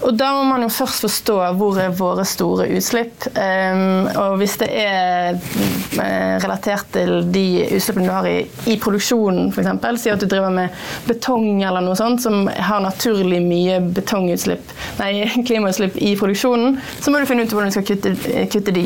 Og 0.05 0.15
da 0.17 0.31
må 0.37 0.43
man 0.51 0.65
jo 0.65 0.71
først 0.71 1.03
forstå 1.05 1.37
hvor 1.57 1.79
er 1.81 1.95
våre 1.97 2.25
store 2.27 2.67
utslipp. 2.77 3.27
Um, 3.33 4.07
og 4.17 4.37
hvis 4.41 4.57
det 4.61 4.67
er 4.77 5.37
eh, 5.37 6.35
relatert 6.43 6.89
til 6.93 7.19
de 7.33 7.45
utslippene 7.77 8.07
du 8.07 8.13
har 8.13 8.27
i, 8.29 8.37
i 8.69 8.77
produksjonen, 8.81 9.51
f.eks. 9.51 10.01
Si 10.03 10.11
at 10.13 10.21
du 10.21 10.27
driver 10.29 10.53
med 10.53 10.75
betong 11.07 11.63
eller 11.65 11.83
noe 11.83 11.97
sånt 11.97 12.21
som 12.23 12.47
har 12.47 12.83
naturlig 12.83 13.39
mye 13.43 13.79
betongutslipp, 13.97 14.73
nei, 15.01 15.11
klimautslipp 15.47 15.97
i 15.97 16.13
produksjonen, 16.19 16.77
så 17.01 17.13
må 17.13 17.21
du 17.21 17.29
finne 17.29 17.47
ut 17.47 17.55
hvordan 17.55 17.71
du 17.71 17.77
skal 17.79 17.87
kutte, 17.87 18.13
kutte 18.53 18.75
de. 18.75 18.85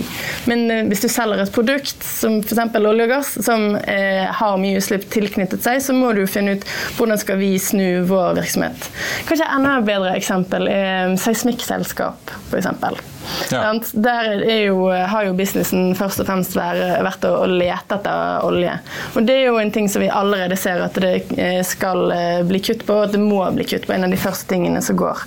Men 0.50 0.66
uh, 0.72 0.84
hvis 0.92 1.06
du 1.06 1.10
selger 1.12 1.44
et 1.44 1.54
produkt 1.56 2.08
som 2.08 2.40
f.eks. 2.42 2.80
olje 2.80 3.08
og 3.08 3.16
gass, 3.16 3.34
som 3.46 3.76
eh, 3.82 4.26
har 4.32 4.60
mye 4.62 4.80
utslipp 4.80 4.91
tilknyttet 5.00 5.64
seg, 5.64 5.80
så 5.84 5.96
må 5.96 6.12
du 6.18 6.26
finne 6.30 6.58
ut 6.58 6.68
hvordan 6.98 7.22
skal 7.22 7.40
vi 7.42 7.54
snu 7.62 8.04
vår 8.10 8.36
virksomhet. 8.42 8.90
Kanskje 9.30 9.50
enda 9.56 9.78
bedre 9.86 10.16
eksempel 10.20 10.68
er 10.72 11.16
seismikkselskap, 11.22 12.36
f.eks. 12.52 13.11
Ja. 13.52 13.74
Der 13.94 14.46
jo, 14.64 14.90
har 14.90 15.26
jo 15.26 15.34
businessen 15.36 15.96
først 15.96 16.22
og 16.24 16.28
fremst 16.30 16.56
vært 16.56 17.26
å, 17.28 17.46
lete 17.50 17.98
etter 17.98 18.46
olje. 18.48 18.78
Og 19.16 19.26
Det 19.28 19.36
er 19.36 19.50
jo 19.50 19.58
en 19.60 19.72
ting 19.74 19.90
som 19.92 20.04
vi 20.04 20.10
allerede 20.12 20.58
ser 20.60 20.82
at 20.84 20.98
det 21.02 21.14
eh, 21.38 21.60
skal 21.68 22.12
eh, 22.16 22.42
bli 22.48 22.62
kutt 22.64 22.86
på, 22.88 22.96
og 22.96 23.10
at 23.10 23.16
det 23.16 23.22
må 23.22 23.42
bli 23.56 23.66
kutt 23.68 23.88
på. 23.88 23.96
En 23.96 24.08
av 24.08 24.14
de 24.14 24.20
første 24.20 24.48
tingene 24.52 24.82
som 24.84 24.98
går. 25.00 25.26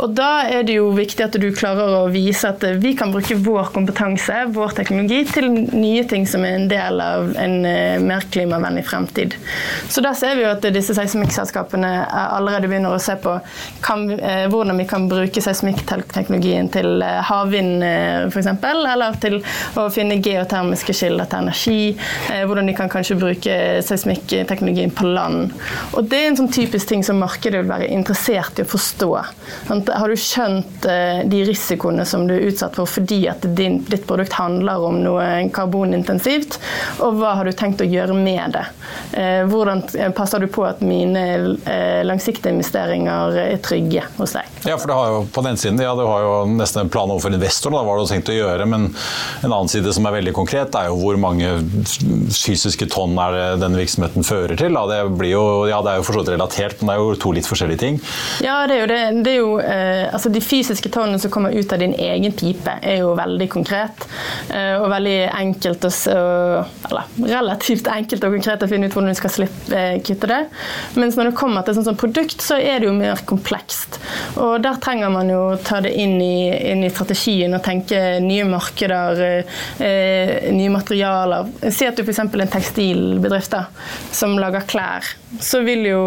Og 0.00 0.14
Da 0.16 0.30
er 0.48 0.64
det 0.66 0.78
jo 0.78 0.90
viktig 0.96 1.26
at 1.26 1.38
du 1.40 1.48
klarer 1.54 1.98
å 2.00 2.10
vise 2.12 2.50
at 2.50 2.64
vi 2.80 2.94
kan 2.98 3.12
bruke 3.14 3.36
vår 3.40 3.72
kompetanse, 3.74 4.46
vår 4.54 4.76
teknologi, 4.80 5.22
til 5.30 5.50
nye 5.50 6.04
ting 6.08 6.26
som 6.28 6.44
er 6.46 6.56
en 6.58 6.68
del 6.70 7.02
av 7.04 7.34
en 7.40 7.56
eh, 7.68 8.00
mer 8.02 8.26
klimavennlig 8.32 8.86
fremtid. 8.88 9.36
Så 9.90 10.04
da 10.04 10.14
ser 10.16 10.36
vi 10.38 10.46
jo 10.46 10.52
at 10.52 10.64
disse 10.74 10.96
seismikkselskapene 10.96 11.90
allerede 12.10 12.70
begynner 12.70 12.96
å 12.96 13.02
se 13.02 13.16
på 13.20 13.36
kan, 13.84 14.06
hvordan 14.50 14.78
vi 14.80 14.86
kan 14.88 15.06
bruke 15.10 15.42
seismikkteknologien 15.44 16.70
til 16.72 17.02
havvind 17.28 17.84
f.eks., 18.30 18.50
eller 18.70 19.16
til 19.22 19.38
å 19.78 19.86
finne 19.92 20.18
geotermiske 20.22 20.94
kilder 20.96 21.28
til 21.30 21.44
energi. 21.44 21.80
Eh, 22.30 22.44
hvordan 22.46 22.66
de 22.66 22.74
kan 22.76 22.90
kanskje 22.90 23.18
bruke 23.20 23.56
seismikkteknologien 23.86 24.90
på 24.90 25.06
land. 25.06 25.54
Og 25.92 26.04
Det 26.10 26.18
er 26.18 26.30
en 26.30 26.38
sånn 26.40 26.52
typisk 26.52 26.88
ting 26.90 27.04
som 27.06 27.20
markedet 27.22 27.62
vil 27.62 27.70
være 27.70 27.90
interessert 27.92 28.58
i 28.58 28.66
å 28.66 28.70
forstå. 28.70 29.10
Har 29.70 30.08
du 30.08 30.16
skjønt 30.18 30.86
eh, 30.88 31.22
de 31.30 31.44
risikoene 31.48 32.06
som 32.08 32.26
du 32.28 32.34
er 32.36 32.48
utsatt 32.50 32.78
for 32.78 32.90
fordi 32.90 33.22
at 33.30 33.44
ditt 33.56 34.06
produkt 34.08 34.34
handler 34.38 34.82
om 34.86 35.00
noe 35.04 35.26
karbonintensivt, 35.54 36.58
og 37.04 37.20
hva 37.20 37.36
har 37.38 37.48
du 37.48 37.54
tenkt 37.56 37.82
å 37.84 37.88
gjøre 37.88 38.16
med 38.16 38.56
det? 38.56 38.66
Eh, 39.18 39.42
hvordan 39.50 39.84
passer 40.16 40.42
du 40.42 40.48
på 40.50 40.64
at 40.66 40.82
mine 40.84 41.22
langsiktige 42.06 42.52
investeringer 42.54 43.36
er 43.44 43.60
trygge 43.64 44.04
hos 44.16 44.34
deg? 44.36 44.48
Ja, 44.66 44.76
for 44.80 44.90
det 44.90 44.96
har 44.96 45.12
jo 45.14 45.20
på 45.32 45.44
den 45.46 45.58
siden, 45.60 45.80
ja, 45.82 45.94
du 45.96 46.04
har 46.06 46.24
jo 46.24 46.34
nesten 46.52 46.84
en 46.84 46.92
plan 46.92 47.09
plan 47.10 47.16
overfor 47.16 47.34
investoren, 47.34 47.76
da, 47.76 47.82
hva 47.84 47.96
du 47.96 48.04
har 48.04 48.10
tenkt 48.10 48.30
å 48.30 48.36
gjøre. 48.36 48.66
Men 48.68 48.88
en 49.42 49.52
annen 49.52 49.68
side 49.68 49.92
som 49.94 50.06
er 50.06 50.16
veldig 50.18 50.34
konkret, 50.36 50.74
er 50.74 50.88
jo 50.88 50.98
hvor 51.00 51.18
mange 51.20 51.48
fysiske 52.34 52.88
tonn 52.90 53.18
er 53.18 53.36
det 53.36 53.46
denne 53.64 53.80
virksomheten 53.80 54.26
fører 54.26 54.56
til. 54.58 54.74
Da. 54.74 54.86
Det, 54.90 55.28
jo, 55.30 55.66
ja, 55.70 55.80
det 55.82 55.92
er 55.92 56.00
jo 56.00 56.06
for 56.06 56.20
relatert, 56.24 56.80
men 56.80 56.90
det 56.90 56.96
er 56.96 57.02
jo 57.02 57.18
to 57.20 57.32
litt 57.36 57.48
forskjellige 57.48 57.82
ting. 57.82 58.00
Ja, 58.44 58.66
det 58.68 58.76
er 58.76 58.80
jo 58.80 58.90
det. 58.90 59.00
det 59.24 59.32
er 59.32 59.38
jo, 59.38 59.52
eh, 59.60 60.06
altså 60.12 60.32
de 60.32 60.42
fysiske 60.44 60.92
tonnene 60.92 61.20
som 61.22 61.32
kommer 61.32 61.54
ut 61.54 61.72
av 61.72 61.82
din 61.82 61.94
egen 61.96 62.34
pipe, 62.36 62.76
er 62.82 63.02
jo 63.02 63.14
veldig 63.18 63.50
konkret. 63.52 64.06
Eh, 64.48 64.76
og 64.80 64.88
veldig 64.92 65.18
enkelt 65.30 65.86
og, 65.88 65.96
eller 66.90 67.10
relativt 67.30 67.88
enkelt 67.90 68.24
og 68.26 68.36
konkret 68.36 68.64
å 68.64 68.70
finne 68.70 68.88
ut 68.88 68.96
hvordan 68.96 69.14
du 69.14 69.18
skal 69.18 69.34
slippe 69.34 69.76
eh, 69.76 69.98
kutte 70.06 70.30
det. 70.30 70.40
Mens 71.00 71.18
når 71.18 71.30
det 71.30 71.38
kommer 71.38 71.66
til 71.66 71.76
sånn, 71.76 71.88
sånn 71.90 72.00
produkt, 72.00 72.42
så 72.44 72.58
er 72.60 72.80
det 72.80 72.88
jo 72.88 72.96
mer 72.96 73.20
komplekst. 73.28 73.98
Og 74.40 74.60
der 74.64 74.78
trenger 74.82 75.12
man 75.12 75.30
jo 75.30 75.40
ta 75.64 75.80
det 75.84 75.92
inn 75.98 76.16
i, 76.22 76.50
inn 76.70 76.84
i 76.86 76.92
strategien 77.00 77.56
og 77.56 77.64
tenke 77.64 78.20
nye 78.24 78.44
markeder, 78.48 79.44
eh, 79.80 80.50
nye 80.52 80.72
materialer. 80.72 81.48
Si 81.70 81.88
at 81.88 81.96
du 81.96 82.04
f.eks. 82.04 82.20
er 82.22 82.44
en 82.44 82.52
tekstilbedrift 82.52 83.54
da, 83.54 83.64
som 84.12 84.36
lager 84.40 84.66
klær. 84.68 85.14
Så 85.40 85.60
vil, 85.62 85.84
jo, 85.86 86.00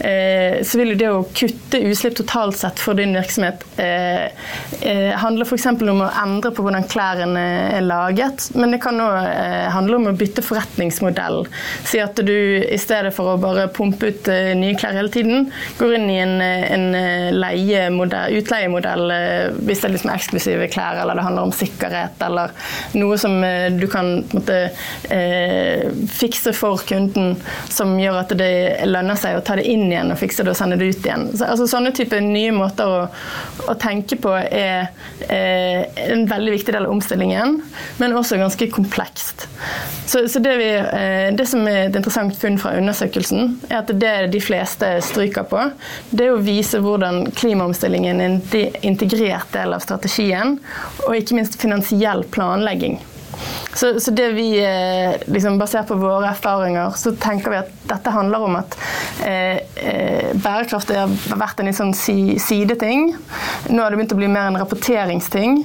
eh, 0.00 0.62
så 0.64 0.78
vil 0.80 0.94
jo 0.94 0.98
det 1.00 1.08
å 1.12 1.24
kutte 1.36 1.82
utslipp 1.84 2.16
totalt 2.16 2.56
sett 2.56 2.80
for 2.80 2.96
din 2.96 3.12
virksomhet 3.12 3.60
eh, 3.76 4.32
eh, 4.80 5.10
handle 5.20 5.44
f.eks. 5.44 5.66
om 5.76 6.00
å 6.06 6.08
endre 6.22 6.52
på 6.56 6.64
hvordan 6.64 6.88
klærne 6.88 7.42
er 7.76 7.84
laget, 7.84 8.48
men 8.56 8.72
det 8.72 8.80
kan 8.82 9.00
òg 9.04 9.18
eh, 9.28 9.68
handle 9.74 9.98
om 10.00 10.08
å 10.08 10.16
bytte 10.16 10.44
forretningsmodell. 10.44 11.44
Si 11.84 12.00
at 12.00 12.16
du 12.24 12.32
i 12.64 12.80
stedet 12.80 13.12
for 13.16 13.34
å 13.34 13.40
bare 13.42 13.68
pumpe 13.68 14.14
ut 14.14 14.32
eh, 14.32 14.54
nye 14.56 14.78
klær 14.80 14.96
hele 14.96 15.12
tiden, 15.12 15.50
går 15.76 15.98
inn 15.98 16.08
i 16.08 16.18
en, 16.24 16.40
en 16.40 16.86
utleiemodell 18.40 19.12
hvis 19.60 19.82
det 19.82 19.86
er 19.88 19.92
liksom 19.92 20.12
eksklusivt 20.14 20.39
eksklusive 20.40 20.68
klær, 20.68 21.00
eller 21.02 21.14
det 21.14 21.22
handler 21.22 21.42
om 21.42 21.52
sikkerhet, 21.52 22.20
eller 22.24 22.50
noe 22.96 23.18
som 23.18 23.44
eh, 23.44 23.70
du 23.72 23.86
kan 23.90 24.24
måte, 24.32 24.70
eh, 25.10 25.90
fikse 26.08 26.52
for 26.56 26.80
kunden, 26.86 27.36
som 27.68 27.98
gjør 28.00 28.20
at 28.22 28.34
det 28.38 28.86
lønner 28.88 29.18
seg 29.18 29.36
å 29.36 29.44
ta 29.44 29.56
det 29.56 29.66
inn 29.68 29.90
igjen 29.90 30.12
og 30.12 30.18
fikse 30.18 30.44
det 30.44 30.54
og 30.54 30.58
sende 30.58 30.78
det 30.80 30.90
ut 30.90 31.04
igjen. 31.04 31.28
Så, 31.34 31.44
altså, 31.46 31.68
sånne 31.70 31.92
type 31.96 32.20
nye 32.24 32.52
måter 32.52 32.88
å, 32.88 33.02
å 33.68 33.76
tenke 33.80 34.16
på 34.20 34.32
er 34.40 34.90
eh, 35.28 35.84
en 36.08 36.26
veldig 36.30 36.56
viktig 36.56 36.74
del 36.74 36.88
av 36.88 36.94
omstillingen, 36.94 37.60
men 38.00 38.16
også 38.16 38.40
ganske 38.40 38.70
komplekst. 38.72 39.46
Så, 40.10 40.24
så 40.28 40.40
det, 40.42 40.56
vi, 40.58 40.70
det, 41.36 41.46
som 41.46 41.66
er 41.68 41.84
et 41.84 41.96
interessant 41.96 42.34
funn 42.40 42.56
fra 42.58 42.72
undersøkelsen, 42.80 43.58
er 43.68 43.82
at 43.82 43.92
det 44.00 44.14
de 44.32 44.40
fleste 44.42 44.88
stryker 45.04 45.46
på, 45.46 45.68
det 46.10 46.26
er 46.26 46.34
å 46.34 46.42
vise 46.42 46.80
hvordan 46.82 47.28
klimaomstillingen 47.36 48.22
er 48.22 48.32
en 48.32 48.40
integrert 48.86 49.52
del 49.54 49.76
av 49.76 49.84
strategien 49.84 50.29
strategien, 50.30 50.58
og 51.06 51.16
ikke 51.16 51.38
minst 51.38 51.60
finansiell 51.60 52.24
planlegging. 52.30 53.00
Så, 53.74 54.00
så, 54.00 54.10
det 54.10 54.28
vi 54.34 54.48
eh, 54.58 55.14
liksom, 55.26 55.58
Basert 55.60 55.86
på 55.88 55.94
våre 55.94 56.32
erfaringer 56.32 56.90
så 56.98 57.12
tenker 57.16 57.52
vi 57.52 57.60
at 57.60 57.70
dette 57.90 58.12
handler 58.12 58.44
om 58.46 58.56
at 58.58 58.76
eh, 59.26 59.60
eh 59.78 60.30
bærekraft 60.40 60.90
har 60.94 61.10
vært 61.38 61.60
en 61.60 61.72
sånn 61.74 61.92
si, 61.96 62.38
sideting. 62.40 63.10
Nå 63.68 63.82
har 63.82 63.92
det 63.92 63.98
begynt 63.98 64.14
å 64.14 64.18
bli 64.18 64.28
mer 64.30 64.50
en 64.50 64.58
rapporteringsting. 64.60 65.56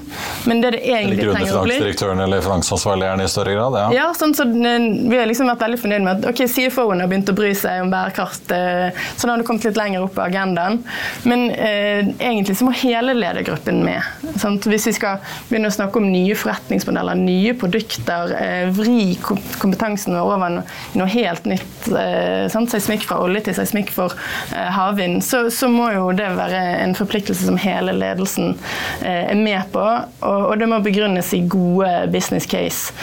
Men 0.49 0.61
det 0.63 0.75
det 0.75 0.81
egentlig 0.83 1.27
trenger 1.29 1.59
å 1.59 1.63
bli 1.65 1.75
Finansdirektøren 1.75 2.23
eller 2.25 2.43
finansansvarligeren 2.43 3.23
i 3.23 3.27
større 3.31 3.53
grad? 3.55 3.77
Ja, 3.83 3.89
ja 3.99 4.07
sånn, 4.17 4.33
så 4.37 4.47
Vi 4.49 5.17
har 5.17 5.29
liksom 5.29 5.49
vært 5.51 5.63
veldig 5.65 5.79
fornøyd 5.81 6.05
med 6.05 6.11
at 6.15 6.29
ok, 6.31 6.41
CFO-en 6.51 7.03
har 7.03 7.11
begynt 7.11 7.31
å 7.31 7.37
bry 7.37 7.51
seg 7.57 7.83
om 7.85 7.93
bærekraft. 7.93 8.51
Eh, 8.55 9.03
så 9.15 9.27
da 9.27 9.35
har 9.35 9.41
det 9.43 9.47
kommet 9.47 9.67
litt 9.69 9.79
lenger 9.79 10.05
opp 10.07 10.15
på 10.17 10.25
agendaen. 10.25 10.81
Men 11.29 11.47
eh, 11.51 12.11
egentlig 12.17 12.57
så 12.59 12.67
må 12.67 12.75
hele 12.81 13.15
ledergruppen 13.17 13.83
med. 13.85 14.01
Sant? 14.41 14.65
hvis 14.65 14.87
vi 14.89 14.95
skal 14.97 15.21
begynne 15.49 15.69
å 15.69 15.75
snakke 15.75 16.01
om 16.01 16.07
nye 16.09 16.35
forretningsmodeller, 16.37 17.19
nye 17.19 17.53
produkter 17.53 17.64
produkter, 17.65 18.35
eh, 18.41 18.69
vri 18.69 19.15
kompetansen 19.59 20.13
vår 20.13 20.33
over 20.35 20.61
noe 20.93 21.07
helt 21.09 21.45
nytt. 21.49 21.87
Eh, 21.89 22.45
sant? 22.49 22.69
Seismikk 22.69 23.05
fra 23.07 23.19
olje 23.23 23.45
til 23.47 23.57
seismikk 23.57 23.91
for 23.93 24.13
eh, 24.53 24.69
havvind. 24.75 25.23
Så, 25.25 25.45
så, 25.53 25.69
må 25.75 25.89
jo 25.95 26.11
det 26.15 26.29
være 26.37 26.61
en 26.83 26.95
forpliktelse 26.97 27.47
som 27.49 27.57
hele 27.59 27.95
ledelsen 27.97 28.53
er 29.01 29.35
med 29.35 29.65
på. 29.73 29.83
Og, 29.83 30.41
og 30.51 30.61
det 30.61 30.69
må 30.71 30.79
begrunnes 30.85 31.33
i 31.35 31.41
gode 31.49 31.89
business 32.13 32.47
case. 32.49 32.93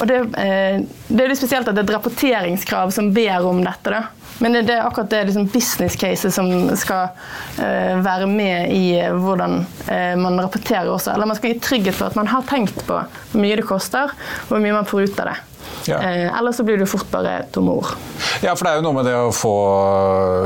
Og 0.00 0.08
det, 0.08 0.22
det 0.32 1.24
er 1.24 1.30
litt 1.30 1.40
spesielt 1.40 1.68
at 1.68 1.74
det 1.74 1.84
er 1.84 1.90
et 1.90 1.96
rapporteringskrav 1.98 2.94
som 2.94 3.12
ber 3.14 3.48
om 3.48 3.62
dette. 3.64 3.92
da. 3.92 4.21
Men 4.40 4.56
det, 4.56 4.72
er 4.72 4.86
akkurat 4.86 5.10
det 5.12 5.24
liksom 5.28 5.46
business-caset 5.52 6.34
som 6.34 6.48
skal 6.78 7.12
uh, 7.58 8.00
være 8.02 8.26
med 8.30 8.72
i 8.74 8.86
hvordan 9.22 9.60
uh, 9.88 10.14
man 10.18 10.40
rapporterer 10.40 10.90
også. 10.90 11.12
Eller 11.14 11.28
man 11.30 11.38
skal 11.38 11.52
gi 11.52 11.62
trygghet 11.62 11.98
for 11.98 12.10
at 12.10 12.18
man 12.18 12.30
har 12.32 12.46
tenkt 12.48 12.84
på 12.88 12.98
hvor 12.98 13.42
mye 13.42 13.58
det 13.60 13.68
koster, 13.68 14.12
og 14.46 14.54
hvor 14.54 14.62
mye 14.64 14.76
man 14.76 14.88
får 14.88 15.08
ut 15.08 15.24
av 15.24 15.32
det. 15.32 15.38
Ja. 15.86 15.98
Eh, 15.98 16.38
Eller 16.38 16.52
så 16.52 16.62
blir 16.62 16.78
du 16.78 16.86
fort 16.86 17.08
bare 17.10 17.42
tomme 17.52 17.78
ord. 17.80 17.94
Ja, 18.42 18.54
for 18.56 18.66
det 18.66 18.72
er 18.72 18.80
jo 18.80 18.84
noe 18.86 18.96
med 18.96 19.06
det 19.08 19.14
å 19.18 19.30
få, 19.34 19.52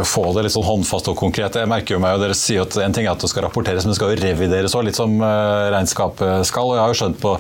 få, 0.09 0.25
det 0.37 0.47
litt 0.47 0.55
sånn 0.55 0.67
håndfast 0.67 1.11
og 1.13 1.17
konkret. 1.19 1.59
Jeg 1.61 1.71
merker 1.71 1.97
jo 1.97 2.01
meg, 2.03 2.17
og 2.17 2.25
dere 2.25 2.37
sier 2.37 2.65
at 2.65 2.77
En 2.87 2.95
ting 2.95 3.07
er 3.07 3.15
at 3.15 3.23
det 3.23 3.31
skal 3.31 3.47
rapporteres, 3.47 3.85
men 3.85 3.93
det 3.93 3.99
skal 3.99 4.13
jo 4.13 4.21
revideres 4.21 4.75
òg, 4.77 4.87
litt 4.89 4.99
som 4.99 5.13
uh, 5.23 5.69
regnskapet 5.75 6.47
skal. 6.49 6.71
og 6.71 6.77
Jeg 6.79 6.85
har 6.85 6.93
jo 6.93 6.99
skjønt 7.01 7.21
på, 7.23 7.35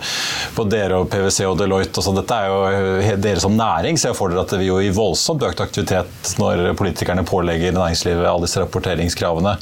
på 0.56 0.66
dere 0.72 1.00
og 1.00 1.10
PwC 1.12 1.42
og 1.48 1.58
Deloitte 1.60 2.00
og 2.00 2.06
sånn, 2.06 2.20
dette 2.20 2.40
er 2.40 2.50
jo 2.50 3.16
dere 3.22 3.42
som 3.42 3.56
næring 3.56 4.00
ser 4.00 4.16
for 4.16 4.32
dere 4.32 4.44
at 4.44 4.52
det 4.52 4.60
vil 4.62 4.72
jo 4.72 4.80
i 4.82 4.92
voldsomt 4.94 5.44
økt 5.46 5.62
aktivitet 5.64 6.34
når 6.40 6.72
politikerne 6.78 7.24
pålegger 7.26 7.76
næringslivet 7.76 8.26
alle 8.28 8.46
disse 8.46 8.62
rapporteringskravene. 8.62 9.56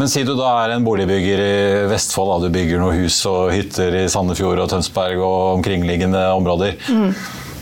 Men 0.00 0.10
si 0.10 0.24
du 0.26 0.34
da 0.38 0.50
er 0.64 0.76
en 0.76 0.86
boligbygger 0.86 1.44
i 1.44 1.54
Vestfold, 1.90 2.32
da, 2.34 2.48
du 2.48 2.54
bygger 2.54 2.82
noen 2.82 3.04
hus 3.04 3.20
og 3.30 3.52
hytter 3.54 4.02
i 4.02 4.08
Sandefjord 4.12 4.64
og 4.64 4.72
Tønsberg 4.72 5.20
og 5.20 5.38
omkringliggende 5.58 6.24
områder. 6.36 6.76
Mm. 6.88 7.14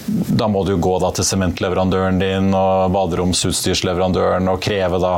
Da 0.09 0.47
må 0.49 0.63
du 0.67 0.75
gå 0.81 0.95
til 1.15 1.25
sementleverandøren 1.27 2.19
din 2.21 2.49
og 2.57 2.93
baderomsutstyrsleverandøren 2.95 4.49
og 4.49 4.61
kreve 4.65 5.01
da 5.03 5.13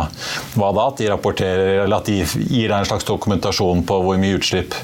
hva 0.58 0.70
da? 0.74 0.86
At 0.90 0.98
de 1.00 1.08
rapporterer, 1.12 1.84
eller 1.84 2.00
at 2.00 2.08
de 2.10 2.16
gir 2.24 2.68
deg 2.72 2.76
en 2.80 2.88
slags 2.88 3.06
dokumentasjon 3.08 3.84
på 3.86 4.00
hvor 4.04 4.18
mye 4.20 4.38
utslipp 4.40 4.74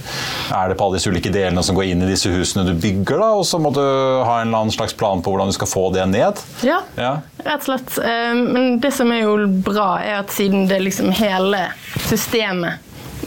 er 0.55 0.71
det 0.71 0.77
på 0.79 0.87
alle 0.87 0.99
disse 1.01 1.11
ulike 1.11 1.33
delene 1.35 1.65
som 1.67 1.77
går 1.79 1.89
inn 1.91 2.05
i 2.07 2.11
disse 2.11 2.31
husene 2.31 2.67
du 2.69 2.75
bygger, 2.79 3.19
da, 3.23 3.31
og 3.41 3.45
så 3.49 3.59
må 3.63 3.73
du 3.75 3.83
ha 3.83 4.41
en 4.43 4.49
eller 4.49 4.63
annen 4.67 4.75
slags 4.77 4.95
plan 4.97 5.23
på 5.25 5.33
hvordan 5.35 5.51
du 5.51 5.57
skal 5.59 5.71
få 5.73 5.87
det 5.97 6.07
ned? 6.13 6.43
Ja, 6.67 6.81
Ja. 6.97 7.17
rett 7.45 7.67
og 7.67 7.69
slett. 7.69 7.99
Eh, 7.99 8.35
Men 8.37 8.79
det 8.81 8.93
som 8.95 9.11
er 9.13 9.23
jo 9.27 9.37
bra, 9.67 9.97
er 10.03 10.21
at 10.23 10.31
siden 10.35 10.69
det 10.71 10.81
liksom 10.85 11.11
hele 11.15 11.67
systemet 12.07 12.83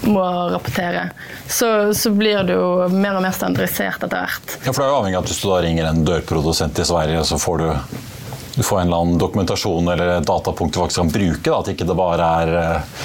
må 0.08 0.24
rapportere, 0.54 1.10
så, 1.48 1.94
så 1.94 2.12
blir 2.12 2.50
jo 2.54 2.88
mer 2.94 3.18
og 3.18 3.26
mer 3.26 3.36
standardisert 3.36 4.06
etter 4.06 4.24
hvert. 4.26 4.56
Ja, 4.64 4.72
for 4.72 4.82
det 4.82 4.88
er 4.88 4.94
jo 4.94 5.00
avhengig 5.02 5.20
av 5.20 5.26
at 5.26 5.34
Hvis 5.34 5.42
du 5.44 5.50
da 5.50 5.60
ringer 5.66 5.90
en 5.90 6.06
dørprodusent 6.08 6.80
i 6.80 6.88
Sverige, 6.88 7.26
så 7.28 7.40
får 7.42 7.64
du, 7.64 7.68
du 8.56 8.64
får 8.64 8.82
en 8.82 8.88
eller 8.88 9.04
annen 9.04 9.22
dokumentasjon 9.22 9.94
eller 9.94 10.16
datapunkt 10.26 10.76
du 10.76 10.82
faktisk 10.84 11.04
kan 11.04 11.14
bruke. 11.14 11.46
Da, 11.50 11.60
at 11.60 11.74
ikke 11.74 11.90
det 11.90 12.00
bare 12.00 12.32
er 12.44 12.56
eh, 12.64 12.98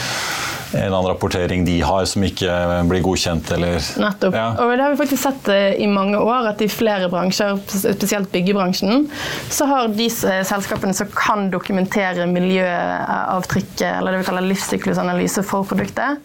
en 0.75 0.87
eller 0.87 0.97
annen 0.97 1.11
rapportering 1.11 1.65
de 1.65 1.81
har 1.81 2.05
som 2.05 2.25
ikke 2.27 2.51
blir 2.89 3.03
godkjent. 3.05 3.51
Eller, 3.55 3.79
Nettopp. 4.01 4.35
Ja. 4.35 4.47
Og 4.61 4.73
det 4.75 4.83
har 4.83 4.95
vi 4.95 4.99
faktisk 4.99 5.23
sett 5.23 5.49
eh, 5.53 5.77
i 5.85 5.89
mange 5.91 6.19
år, 6.19 6.51
at 6.51 6.63
i 6.65 6.69
flere 6.71 7.09
bransjer, 7.13 7.59
spesielt 7.71 8.31
byggebransjen, 8.33 9.07
så 9.53 9.69
har 9.71 9.93
de 9.95 10.09
selskapene 10.11 10.95
som 10.97 11.11
kan 11.15 11.49
dokumentere 11.53 12.27
miljøavtrykket, 12.31 13.87
eller 13.99 14.15
det 14.15 14.23
vi 14.25 14.29
kaller 14.31 14.49
livssyklusanalyse 14.49 15.45
for 15.47 15.69
produktet, 15.69 16.23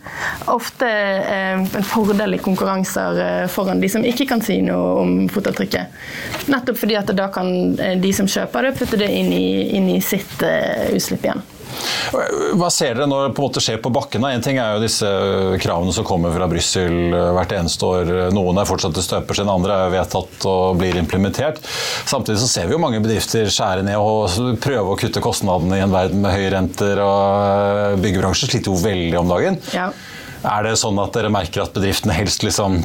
ofte 0.50 0.90
eh, 0.90 1.60
en 1.60 1.88
fordel 1.88 2.40
i 2.40 2.42
konkurranser 2.44 3.22
eh, 3.26 3.46
foran 3.52 3.84
de 3.84 3.92
som 3.92 4.06
ikke 4.06 4.28
kan 4.30 4.44
si 4.46 4.60
noe 4.66 4.98
om 5.04 5.16
fotavtrykket. 5.32 6.02
Nettopp 6.50 6.82
fordi 6.82 6.98
at 7.00 7.14
da 7.16 7.30
kan 7.34 7.78
de 7.78 8.16
som 8.16 8.30
kjøper 8.30 8.70
det, 8.70 8.76
putte 8.80 9.00
det 9.00 9.10
inn 9.14 9.32
i, 9.36 9.48
inn 9.78 9.90
i 9.94 10.02
sitt 10.04 10.42
utslipp 10.42 11.26
igjen. 11.26 11.48
Hva 12.60 12.70
ser 12.74 12.96
dere 12.98 13.08
når 13.10 13.34
på 13.36 13.44
en 13.44 13.48
måte 13.50 13.64
skjer 13.64 13.80
på 13.84 13.92
bakken? 13.94 14.26
En 14.26 14.44
ting 14.46 14.60
er 14.62 14.76
jo 14.76 14.84
disse 14.84 15.10
kravene 15.62 15.94
som 15.96 16.08
kommer 16.08 16.34
fra 16.36 16.48
Brussel 16.50 17.14
hvert 17.36 17.56
eneste 17.58 17.86
år. 17.86 18.14
Noen 18.36 18.62
er 18.62 18.70
fortsatt 18.70 18.98
i 18.98 19.06
støpeskjeen, 19.06 19.52
andre 19.52 19.78
er 19.86 19.94
vedtatt 19.94 20.48
og 20.50 20.80
blir 20.82 20.98
implementert. 21.00 21.62
Samtidig 22.10 22.40
så 22.42 22.50
ser 22.52 22.70
vi 22.70 22.78
jo 22.78 22.82
mange 22.82 23.02
bedrifter 23.04 23.50
skjære 23.54 23.86
ned 23.88 24.00
og 24.00 24.58
prøve 24.64 24.94
å 24.94 25.00
kutte 25.00 25.24
kostnadene 25.24 25.80
i 25.80 25.84
en 25.86 25.94
verden 25.94 26.24
med 26.26 26.36
høye 26.36 26.54
renter. 26.56 27.04
og 27.04 28.00
Byggebransjen 28.04 28.52
sliter 28.52 28.74
jo 28.74 28.80
veldig 28.82 29.20
om 29.22 29.36
dagen. 29.36 29.62
Ja. 29.76 29.92
Er 30.40 30.64
det 30.64 30.78
sånn 30.80 31.00
at 31.04 31.12
dere 31.16 31.32
merker 31.34 31.66
at 31.66 31.74
bedriftene 31.76 32.16
helst 32.16 32.46
liksom 32.46 32.80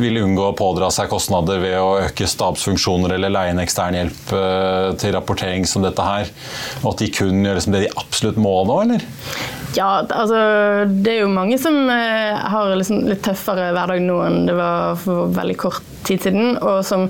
vil 0.00 0.20
unngå 0.22 0.46
å 0.48 0.56
pådra 0.56 0.88
seg 0.94 1.10
kostnader 1.12 1.60
ved 1.60 1.76
å 1.76 1.98
øke 2.06 2.28
stabsfunksjoner 2.30 3.16
eller 3.16 3.32
leie 3.34 3.52
inn 3.52 3.60
ekstern 3.60 3.98
hjelp 3.98 4.32
eh, 4.36 4.86
til 5.00 5.12
rapportering 5.16 5.66
som 5.68 5.84
dette 5.84 6.06
her, 6.06 6.30
og 6.80 6.94
at 6.94 7.02
de 7.02 7.10
kun 7.12 7.44
gjør 7.44 7.58
liksom 7.58 7.76
det 7.76 7.84
de 7.84 7.92
absolutt 8.00 8.40
må 8.40 8.54
nå, 8.64 8.78
eller? 8.86 9.04
Ja, 9.76 10.00
altså 10.02 10.40
det 10.90 11.12
er 11.12 11.20
jo 11.22 11.30
mange 11.30 11.58
som 11.62 11.76
eh, 11.92 12.34
har 12.50 12.72
liksom 12.74 13.04
litt 13.06 13.22
tøffere 13.22 13.68
hverdag 13.76 14.02
nå 14.02 14.18
enn 14.26 14.42
det 14.48 14.56
var 14.58 14.96
for 14.98 15.30
veldig 15.36 15.56
kort 15.62 15.86
tid 16.08 16.22
siden, 16.24 16.54
og 16.64 16.80
som 16.88 17.02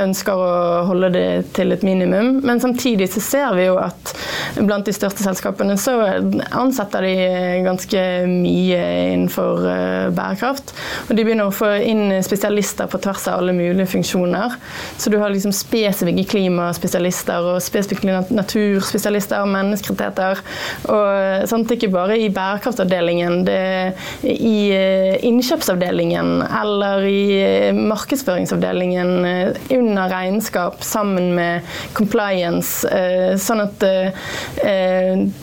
ønsker 0.00 0.40
å 0.40 0.52
holde 0.88 1.10
det 1.14 1.24
til 1.54 1.74
et 1.74 1.82
minimum. 1.84 2.38
Men 2.48 2.62
samtidig 2.62 3.10
så 3.12 3.20
ser 3.22 3.52
vi 3.58 3.66
jo 3.68 3.76
at 3.78 4.14
blant 4.56 4.88
de 4.88 4.94
største 4.96 5.20
selskapene 5.22 5.76
så 5.78 5.94
ansetter 6.56 7.04
de 7.04 7.12
ganske 7.66 8.02
mye 8.30 8.80
innenfor 9.12 9.68
eh, 9.68 10.06
bærekraft. 10.16 10.72
Og 11.06 11.12
de 11.14 11.26
begynner 11.28 11.50
å 11.50 11.54
få 11.54 11.70
inn 11.84 12.16
spesialister 12.24 12.88
på 12.90 13.02
tvers 13.04 13.28
av 13.28 13.42
alle 13.42 13.54
mulige 13.54 13.86
funksjoner. 13.92 14.56
Så 14.98 15.12
du 15.12 15.18
har 15.20 15.30
liksom 15.34 15.52
spesifikke 15.54 16.24
klimaspesialister 16.32 17.52
og 17.52 17.60
spesifikke 17.62 18.08
nat- 18.10 18.32
naturspesialister 18.34 19.44
og 19.44 19.52
menneskerettigheter. 19.54 20.42
Og 20.88 21.46
sånt, 21.52 21.76
ikke 21.76 21.92
bare 21.92 22.07
i 22.16 22.28
bærekraftavdelingen, 22.32 23.44
det 23.44 23.58
i 24.22 24.70
eh, 24.74 25.24
innkjøpsavdelingen 25.26 26.42
eller 26.60 27.04
i 27.08 27.22
eh, 27.42 27.74
markedsføringsavdelingen 27.74 29.24
eh, 29.24 29.56
under 29.78 30.08
regnskap 30.12 30.82
sammen 30.84 31.32
med 31.36 31.66
compliance, 31.96 32.86
sånn 33.40 33.60
at 33.62 33.84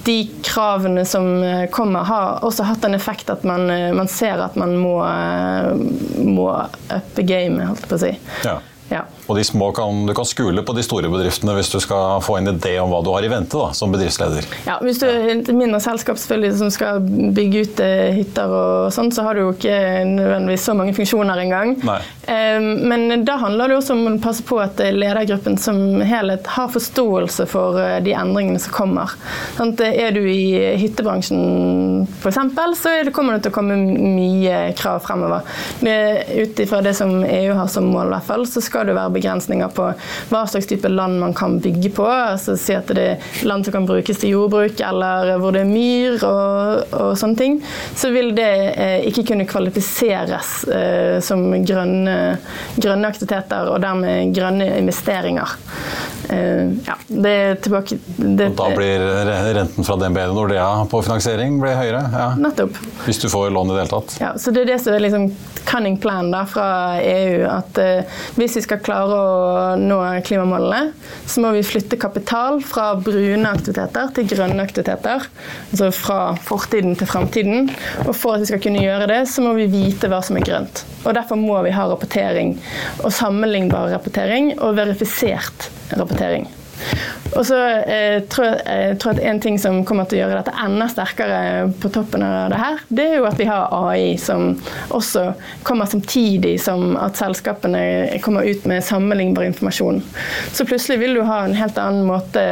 de 0.05 0.15
kravene 0.45 1.05
som 1.07 1.27
kommer 1.73 2.05
har 2.07 2.45
også 2.45 2.65
hatt 2.67 2.85
en 2.87 2.97
effekt 2.97 3.29
at 3.31 3.43
man, 3.47 3.67
man 3.95 4.09
ser 4.11 4.41
at 4.43 4.57
man 4.59 4.75
må, 4.79 4.97
må 6.25 6.47
uppe 6.55 7.25
gamet, 7.27 7.67
holdt 7.69 7.85
jeg 7.85 7.91
på 7.91 7.99
å 7.99 8.03
si. 8.05 8.13
Ja. 8.45 8.57
Og 9.27 9.37
de 9.37 9.43
små 9.47 9.71
kan, 9.75 10.05
du 10.05 10.13
kan 10.13 10.27
skule 10.27 10.61
på 10.65 10.75
de 10.77 10.83
store 10.85 11.09
bedriftene 11.09 11.55
hvis 11.57 11.71
du 11.73 11.79
skal 11.83 12.21
få 12.25 12.37
en 12.39 12.51
idé 12.51 12.75
om 12.81 12.91
hva 12.93 13.01
du 13.05 13.11
har 13.13 13.25
i 13.25 13.31
vente 13.31 13.57
da, 13.57 13.71
som 13.73 13.93
bedriftsleder. 13.93 14.45
Ja, 14.67 14.77
Hvis 14.85 14.99
du 15.01 15.07
er 15.09 15.31
et 15.33 15.49
mindre 15.55 15.79
selskap 15.83 16.19
selvfølgelig 16.21 16.59
som 16.59 16.73
skal 16.73 17.01
bygge 17.35 17.65
ut 17.65 17.81
eh, 17.83 18.11
hytter, 18.19 18.53
og 18.53 18.93
sånn, 18.93 19.09
så 19.15 19.25
har 19.25 19.35
du 19.37 19.45
jo 19.45 19.53
ikke 19.55 19.79
nødvendigvis 20.11 20.67
så 20.69 20.75
mange 20.77 20.93
funksjoner 20.97 21.41
engang. 21.45 21.73
Eh, 21.81 22.59
Men 22.61 23.25
da 23.25 23.39
handler 23.41 23.71
det 23.73 23.79
også 23.79 23.95
om 23.97 24.05
å 24.11 24.15
passe 24.21 24.45
på 24.45 24.59
at 24.61 24.79
ledergruppen 24.93 25.57
som 25.61 25.81
helhet 26.05 26.47
har 26.55 26.69
forståelse 26.73 27.47
for 27.49 27.81
eh, 27.81 27.97
de 28.05 28.13
endringene 28.17 28.61
som 28.61 28.75
kommer. 28.75 29.15
Sånn, 29.57 29.73
Er 29.85 30.13
du 30.13 30.21
i 30.29 30.77
hyttebransjen 30.79 32.05
f.eks., 32.21 32.39
så 32.75 32.91
er 32.91 33.11
kommer 33.15 33.37
det 33.37 33.45
til 33.45 33.53
å 33.53 33.55
komme 33.55 33.75
mye 33.79 34.73
krav 34.77 35.01
fremover. 35.05 35.45
Ut 35.81 36.59
ifra 36.61 36.81
det 36.85 36.95
som 36.97 37.23
EU 37.23 37.55
har 37.57 37.69
som 37.71 37.87
mål, 37.89 38.09
i 38.09 38.15
hvert 38.15 38.27
fall, 38.27 38.45
så 38.49 38.63
skal 38.63 38.89
du 38.89 38.95
være 38.95 39.14
begrensninger 39.15 39.71
på 39.75 39.89
hva 40.31 40.43
slags 40.49 40.69
type 40.69 40.89
land 40.91 41.19
man 41.21 41.35
kan 41.37 41.59
bygge 41.63 41.91
på. 41.95 42.05
altså 42.05 42.57
Si 42.59 42.75
at 42.75 42.91
det 42.95 43.05
er 43.15 43.45
land 43.47 43.65
som 43.65 43.75
kan 43.75 43.87
brukes 43.89 44.21
til 44.21 44.35
jordbruk, 44.35 44.79
eller 44.79 45.35
hvor 45.41 45.55
det 45.55 45.63
er 45.65 45.71
myr 45.71 46.19
og, 46.27 46.93
og 46.95 47.13
sånne 47.19 47.39
ting. 47.39 47.59
Så 47.95 48.11
vil 48.15 48.33
det 48.37 48.51
eh, 48.75 49.07
ikke 49.09 49.25
kunne 49.31 49.47
kvalifiseres 49.49 50.53
eh, 50.71 51.17
som 51.25 51.47
grønne, 51.65 52.17
grønne 52.75 53.11
aktiviteter, 53.11 53.71
og 53.71 53.81
dermed 53.83 54.35
grønne 54.35 54.69
investeringer. 54.79 55.55
Eh, 56.29 56.71
ja, 56.85 56.95
det 57.07 57.29
er 57.29 57.55
tilbake 57.61 57.97
det, 58.17 58.47
Og 58.47 58.55
da 58.57 58.69
blir 58.73 59.03
renten 59.55 59.85
fra 59.85 59.97
DNB 59.99 60.17
Nordea 60.33 60.69
på 60.89 61.01
finansiering 61.05 61.59
blir 61.61 61.77
høyere. 61.77 62.01
Ja. 62.13 62.29
Nettopp. 62.39 62.79
Hvis 63.05 63.21
du 63.21 63.27
får 63.29 63.51
lån 63.53 63.71
i 63.71 63.75
det 63.75 63.83
hele 63.83 63.93
tatt. 63.93 64.17
Ja, 64.21 64.33
så 64.37 64.51
Det 64.51 64.65
er 64.65 64.73
det 64.73 64.79
som 64.81 64.95
er 64.95 65.03
liksom 65.05 65.29
cunning 65.65 65.97
plan 66.01 66.31
da, 66.31 66.45
fra 66.49 66.67
EU. 67.01 67.45
At 67.49 67.77
eh, 67.81 68.21
hvis 68.39 68.57
vi 68.57 68.65
skal 68.65 68.81
klare 68.85 69.04
å 69.13 69.75
nå 69.79 69.99
klimamålene, 70.25 70.93
så 71.29 71.43
må 71.43 71.51
vi 71.55 71.63
flytte 71.65 71.99
kapital 72.01 72.61
fra 72.65 72.91
brune 72.97 73.49
aktiviteter 73.49 74.11
til 74.15 74.29
grønne 74.33 74.65
aktiviteter. 74.65 75.27
Altså 75.69 75.91
fra 75.95 76.19
fortiden 76.47 76.97
til 76.99 77.09
framtiden. 77.09 77.71
Og 78.07 78.13
for 78.15 78.35
at 78.35 78.45
vi 78.45 78.49
skal 78.51 78.63
kunne 78.65 78.83
gjøre 78.83 79.09
det, 79.11 79.21
så 79.31 79.45
må 79.45 79.55
vi 79.59 79.69
vite 79.71 80.09
hva 80.11 80.21
som 80.25 80.39
er 80.39 80.47
grønt. 80.47 80.85
Og 81.05 81.13
Derfor 81.15 81.39
må 81.39 81.61
vi 81.65 81.73
ha 81.75 81.87
rapportering. 81.89 82.55
Og 83.03 83.13
sammenlignbar 83.13 83.91
rapportering 83.93 84.55
og 84.59 84.77
verifisert 84.79 85.69
rapportering. 85.95 86.49
Og 87.35 87.43
så 87.47 87.57
eh, 87.83 88.19
tror 88.31 88.45
jeg, 88.47 88.59
jeg 88.65 88.97
tror 89.01 89.15
at 89.15 89.23
En 89.25 89.39
ting 89.43 89.57
som 89.59 89.81
kommer 89.87 90.07
til 90.07 90.19
å 90.19 90.23
gjøre 90.23 90.39
dette 90.39 90.53
enda 90.65 90.87
sterkere 90.91 91.39
på 91.81 91.89
toppen 91.93 92.23
av 92.23 92.51
det 92.53 92.59
her, 92.59 92.83
det 92.87 93.05
er 93.09 93.17
jo 93.19 93.27
at 93.27 93.39
vi 93.39 93.47
har 93.49 93.73
AI 93.75 94.15
som 94.21 94.53
også 94.93 95.25
kommer 95.65 95.89
samtidig 95.89 96.55
som 96.61 96.95
at 96.99 97.17
selskapene 97.19 97.81
kommer 98.23 98.47
ut 98.47 98.67
med 98.69 98.83
sammenlignbar 98.85 99.47
informasjon. 99.49 100.01
Så 100.53 100.67
plutselig 100.67 100.99
vil 101.01 101.17
du 101.17 101.23
ha 101.27 101.41
en 101.45 101.57
helt 101.57 101.79
annen 101.81 102.05
måte, 102.07 102.45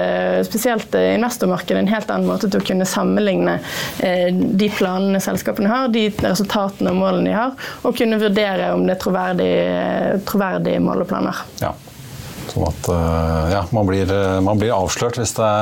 spesielt 0.47 0.95
eh, 0.97 1.13
investormarkedet, 1.15 1.83
en 1.83 1.93
helt 1.93 2.11
annen 2.11 2.29
måte 2.29 2.49
til 2.49 2.61
å 2.61 2.67
kunne 2.67 2.89
sammenligne 2.89 3.59
eh, 4.03 4.29
de 4.33 4.69
planene 4.73 5.21
selskapene 5.23 5.71
har, 5.71 5.93
de 5.93 6.09
resultatene 6.17 6.91
og 6.91 7.01
målene 7.03 7.29
de 7.29 7.37
har, 7.37 7.55
og 7.83 7.97
kunne 7.97 8.21
vurdere 8.21 8.73
om 8.75 8.85
det 8.87 8.97
er 8.97 9.03
troverdige, 9.05 10.21
troverdige 10.29 10.83
måleplaner. 10.83 11.45
Ja. 11.63 11.73
Sånn 12.53 12.67
at 12.69 12.89
eh, 12.93 13.53
ja, 13.55 13.61
man, 13.73 13.87
blir, 13.89 14.09
eh, 14.13 14.39
man 14.45 14.59
blir 14.61 14.75
avslørt 14.75 15.17
hvis 15.17 15.33
det 15.39 15.53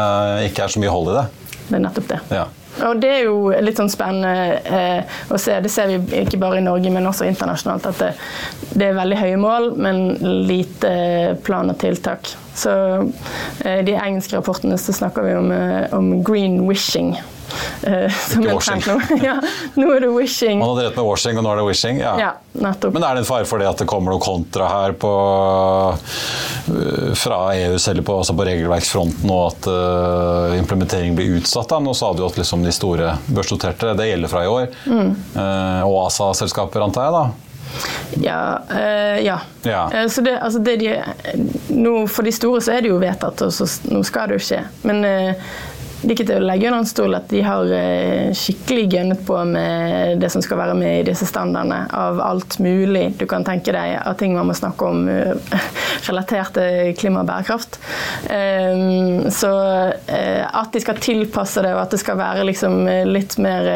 ikke 0.49 0.65
er 0.65 0.73
så 0.73 0.81
mye 0.83 0.91
hold 0.91 1.13
i 1.13 1.19
det. 1.21 1.27
Det 1.69 1.77
er 1.77 1.85
nettopp 1.85 2.09
det. 2.11 2.19
Ja. 2.35 2.47
Og 2.87 2.99
Det 3.03 3.09
er 3.11 3.25
jo 3.25 3.51
litt 3.63 3.79
sånn 3.79 3.91
spennende 3.91 4.59
eh, 4.63 5.17
å 5.31 5.39
se. 5.39 5.57
Det 5.63 5.71
ser 5.71 5.91
vi 5.91 6.21
ikke 6.23 6.39
bare 6.41 6.61
i 6.61 6.63
Norge, 6.65 6.91
men 6.93 7.07
også 7.07 7.27
internasjonalt. 7.27 7.89
At 7.91 7.99
det, 7.99 8.11
det 8.79 8.87
er 8.89 8.95
veldig 8.97 9.19
høye 9.19 9.39
mål, 9.39 9.67
men 9.79 10.01
lite 10.47 10.93
plan 11.45 11.71
og 11.71 11.77
tiltak. 11.83 12.31
Så 12.55 12.71
eh, 13.65 13.83
de 13.87 13.97
engelske 13.99 14.39
rapportene 14.39 14.79
så 14.79 14.95
snakker 14.95 15.27
vi 15.27 15.35
om, 15.39 15.51
eh, 15.55 15.93
om 15.95 16.15
green 16.23 16.61
wishing. 16.67 17.13
Eh, 17.83 18.07
som 18.29 18.43
Ikke 18.43 18.55
washing. 18.55 18.83
nå. 18.87 18.97
ja, 19.27 19.35
nå 19.75 19.89
er 19.95 20.05
det 20.05 20.11
wishing. 20.15 20.59
Man 20.63 20.71
har 20.71 20.81
drevet 20.81 20.99
med 21.01 21.09
washing, 21.11 21.37
og 21.39 21.45
nå 21.45 21.51
er 21.51 21.61
det 21.61 21.67
wishing. 21.67 21.99
Ja. 21.99 22.13
Ja, 22.19 22.31
nettopp. 22.63 22.95
Men 22.95 23.03
er 23.03 23.19
det 23.19 23.25
en 23.25 23.29
fare 23.29 23.47
for 23.49 23.61
det 23.61 23.67
at 23.67 23.83
det 23.83 23.89
kommer 23.91 24.15
noe 24.15 24.23
kontra 24.23 24.71
her 24.71 24.95
på, 24.99 25.11
fra 27.17 27.39
EU 27.55 27.77
selv 27.81 28.05
på, 28.07 28.15
altså 28.21 28.35
på 28.37 28.47
regelverksfronten, 28.47 29.29
og 29.31 29.51
at 29.51 29.69
uh, 29.69 30.57
implementering 30.57 31.15
blir 31.17 31.37
utsatt? 31.39 31.69
Da? 31.71 31.79
Nå 31.83 31.93
sa 31.97 32.11
du 32.17 32.25
at 32.25 32.39
liksom 32.39 32.65
de 32.65 32.73
store 32.75 33.15
børsnoterte, 33.27 33.93
det 33.99 34.09
gjelder 34.11 34.31
fra 34.31 34.43
i 34.45 34.51
år. 34.51 34.67
Mm. 34.85 35.15
Uh, 35.35 35.81
og 35.87 35.97
ASA-selskaper, 36.07 36.83
antar 36.87 37.07
jeg? 37.07 37.17
da? 37.19 37.51
Ja. 38.21 38.61
eh, 38.69 39.25
ja. 39.25 39.41
Ja. 39.61 39.91
Eh, 39.93 40.07
så 40.07 40.21
det, 40.21 40.39
altså 40.39 40.59
det 40.59 40.75
de, 40.75 41.03
nå, 41.67 42.07
For 42.07 42.27
de 42.27 42.31
store 42.31 42.61
så 42.61 42.75
er 42.75 42.83
det 42.83 42.91
jo 42.91 42.99
vedtatt, 43.01 43.41
og 43.45 43.53
så, 43.55 43.67
nå 43.91 44.03
skal 44.07 44.31
det 44.31 44.39
jo 44.39 44.47
skje. 44.49 44.61
Men 44.87 45.05
eh, 45.07 45.51
er 46.09 46.15
ikke 46.15 46.25
til 46.31 46.41
å 46.41 46.45
legge 46.49 46.69
under 46.69 46.81
en 46.81 46.87
stol 46.89 47.13
at 47.13 47.27
de 47.29 47.41
har 47.45 47.71
eh, 47.77 48.31
skikkelig 48.33 48.85
gønnet 48.89 49.21
på 49.27 49.37
med 49.45 50.21
det 50.21 50.31
som 50.33 50.41
skal 50.41 50.57
være 50.57 50.75
med 50.77 50.95
i 50.99 51.03
disse 51.11 51.27
standardene, 51.29 51.83
av 51.93 52.21
alt 52.25 52.57
mulig 52.63 53.03
du 53.19 53.27
kan 53.29 53.45
tenke 53.45 53.73
deg 53.75 53.99
av 53.99 54.15
ting 54.17 54.33
man 54.33 54.49
må 54.49 54.55
snakke 54.57 54.87
om 54.87 55.03
eh, 55.11 55.59
relatert 56.07 56.55
til 56.57 56.95
klima 56.97 57.21
og 57.21 57.29
bærekraft. 57.29 57.77
Ehm, 58.33 59.29
så 59.33 59.51
eh, 60.09 60.41
at 60.47 60.71
de 60.73 60.81
skal 60.81 61.01
tilpasse 61.03 61.61
det, 61.61 61.75
og 61.75 61.83
at 61.83 61.93
det 61.93 62.01
skal 62.01 62.17
være 62.19 62.47
liksom 62.49 62.79
litt 63.07 63.37
mer 63.41 63.69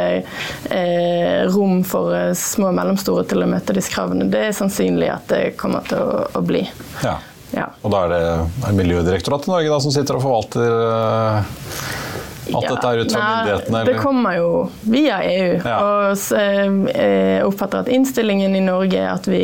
rom 1.51 1.83
for 1.88 2.33
små 2.38 2.71
og 2.71 2.77
mellomstore 2.77 3.25
til 3.29 3.43
å 3.45 3.49
møte 3.49 3.75
disse 3.75 3.93
kravene, 3.93 4.27
det 4.31 4.47
er 4.47 4.57
sannsynlig 4.57 5.11
at 5.13 5.29
det 5.29 5.43
kommer 5.59 5.85
til 5.88 6.01
å, 6.01 6.25
å 6.33 6.41
bli. 6.45 6.63
Ja. 7.03 7.17
ja. 7.53 7.69
Og 7.83 7.93
da 7.93 8.05
er 8.05 8.15
det, 8.15 8.23
er 8.65 8.79
Miljødirektoratet 8.79 9.49
i 9.49 9.53
Norge 9.53 9.71
da, 9.75 9.79
som 9.83 9.93
sitter 9.93 10.17
og 10.17 10.25
forvalter 10.25 12.04
at 12.45 12.67
dette 12.69 12.89
er 12.89 13.01
ut 13.01 13.13
fra 13.13 13.23
myndighetene? 13.25 13.81
Det 13.88 13.95
kommer 14.01 14.38
jo 14.38 14.49
via 14.81 15.19
EU. 15.25 15.51
Ja. 15.65 15.75
Og 15.81 16.38
eh, 16.38 16.77
jeg 16.91 17.45
oppfatter 17.47 17.84
at 17.84 17.91
innstillingen 17.91 18.55
i 18.58 18.63
Norge 18.65 19.01
er 19.01 19.12
at 19.13 19.29
vi, 19.29 19.43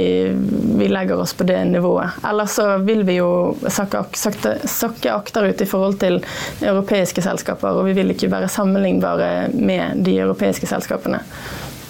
vi, 0.78 0.90
legger 0.92 1.22
oss 1.24 1.34
på 1.38 1.48
det 1.50 1.60
nivået. 1.72 2.22
Ellers 2.28 2.58
så 2.60 2.68
vil 2.86 3.04
vi 3.08 3.18
jo 3.20 3.32
sakke, 3.68 4.06
sakke, 4.18 4.56
sakke 4.70 5.14
akterut 5.14 5.62
i 5.62 5.70
forhold 5.70 6.00
til 6.02 6.22
europeiske 6.62 7.24
selskaper, 7.26 7.82
og 7.82 7.90
vi 7.90 7.98
vil 7.98 8.14
ikke 8.16 8.32
være 8.32 8.52
sammenlignbare 8.52 9.52
med 9.54 10.04
de 10.06 10.20
europeiske 10.22 10.70
selskapene. 10.70 11.24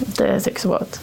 Det 0.02 0.38
ser 0.42 0.54
ikke 0.54 0.64
så 0.64 0.76
bra 0.76 0.86
ut. 0.86 1.02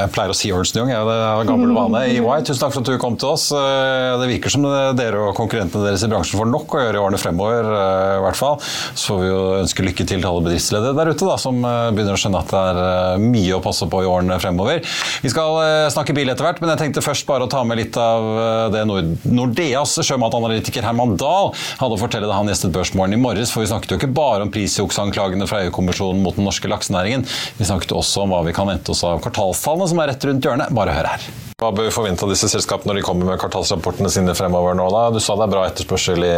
Jeg 0.00 0.12
pleier 0.14 0.32
å 0.32 0.36
si 0.36 0.50
Ernst 0.54 0.76
Young, 0.78 0.90
jeg 0.92 0.98
er 1.00 1.48
gammel 1.48 1.72
vane. 1.78 2.02
EY, 2.10 2.44
tusen 2.46 2.62
takk 2.62 2.74
for 2.74 2.82
at 2.82 2.90
du 2.90 2.98
kom 3.02 3.16
til 3.20 3.32
oss. 3.32 3.48
Eh, 3.54 4.16
det 4.20 4.28
virker 4.30 4.52
som 4.52 4.64
dere 4.96 5.24
og 5.28 5.34
konkurrentene 5.38 5.86
deres 5.86 6.04
i 6.06 6.10
bransjen 6.10 6.40
får 6.40 6.50
nok 6.50 6.76
å 6.76 6.84
gjøre 6.84 6.98
i 6.98 7.02
årene 7.02 7.20
fremover. 7.20 7.68
Eh, 7.68 8.16
i 8.18 8.22
hvert 8.24 8.38
fall. 8.38 8.58
Så 8.94 9.12
får 9.12 9.20
vi 9.22 9.30
jo 9.30 9.40
ønske 9.60 9.86
lykke 9.86 10.06
til 10.06 10.20
til 10.20 10.28
alle 10.30 10.44
bedriftsledere 10.46 10.96
der 10.96 11.12
ute 11.12 11.28
da, 11.28 11.36
som 11.40 11.60
eh, 11.64 11.90
begynner 11.94 12.16
å 12.16 12.20
skjønne 12.20 12.42
at 12.42 12.54
det 12.54 12.62
er 12.70 13.24
mye 13.24 13.58
å 13.58 13.62
passe 13.64 13.88
på 13.90 14.02
i 14.04 14.08
årene 14.10 14.40
fremover. 14.42 14.82
Vi 15.24 15.32
skal 15.32 15.58
snakke 15.92 16.14
bil 16.16 16.30
etter 16.32 16.46
hvert, 16.46 16.60
men 16.62 16.72
jeg 16.72 16.82
tenkte 16.84 17.04
først 17.04 17.28
bare 17.28 17.46
å 17.46 17.50
ta 17.50 17.62
med 17.66 17.80
litt 17.80 17.96
av 18.00 18.70
det 18.72 18.82
Nordeas 18.88 19.98
sjømatanalytiker 20.06 20.84
Herman 20.86 21.16
Dahl 21.20 21.50
hadde 21.80 21.96
å 21.96 22.00
fortelle 22.00 22.28
da 22.28 22.38
han 22.38 22.48
gjestet 22.50 22.72
Børsmorgen 22.74 23.16
i 23.16 23.20
morges. 23.20 23.52
For 23.52 23.64
vi 23.64 23.70
snakket 23.70 23.94
jo 23.94 24.00
ikke 24.00 24.12
bare 24.16 24.46
om 24.46 24.52
prisjuksanklagene 24.54 25.48
fra 25.50 25.62
EU-kommisjonen 25.66 26.22
mot 26.24 26.38
den 26.38 26.48
norske 26.48 26.70
laksenæringen. 26.70 27.26
Vi 27.58 27.68
snakket 27.68 27.94
også 27.96 28.24
om 28.24 28.34
hva 28.34 28.42
vi 28.46 28.54
kan 28.56 28.70
vente 28.70 28.94
oss 28.94 29.04
av 29.06 29.20
kvartalstallene 29.24 29.89
som 29.90 30.02
er 30.02 30.12
rett 30.14 30.28
rundt 30.30 30.46
hjørnet. 30.46 30.74
Bare 30.76 30.94
hør 30.96 31.10
her. 31.14 31.30
Hva 31.60 31.68
bør 31.76 31.90
vi 31.90 31.92
forvente 31.92 32.24
av 32.24 32.30
disse 32.32 32.48
selskapene 32.48 32.94
når 32.94 33.00
de 33.00 33.04
kommer 33.04 33.28
med 33.28 33.40
kvartalsrapportene 33.42 34.08
sine 34.12 34.32
fremover 34.36 34.78
nå? 34.78 34.86
da? 34.94 35.02
Du 35.12 35.18
sa 35.20 35.36
det 35.36 35.44
er 35.44 35.52
bra 35.52 35.66
etterspørsel 35.68 36.24
i 36.24 36.30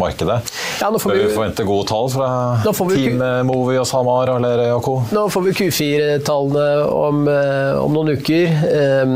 markedet. 0.00 0.40
Ja, 0.80 0.90
nå 0.90 0.98
får 0.98 1.12
bør 1.12 1.20
vi, 1.20 1.28
vi 1.28 1.36
forvente 1.36 1.66
gode 1.68 1.86
tall 1.92 2.10
fra 2.10 2.30
Team 2.90 3.22
Movi 3.46 3.78
og 3.78 3.86
SalMar 3.86 4.34
og 4.34 4.42
Lerøy 4.42 4.72
og 4.74 4.82
co.? 4.82 4.96
Nå 5.14 5.28
får 5.30 5.46
vi 5.46 5.56
Q4-tallene 5.60 6.68
om, 6.90 7.22
eh, 7.30 7.84
om, 7.84 7.94
noen 7.94 8.18
uker. 8.18 8.58
Um, 9.06 9.14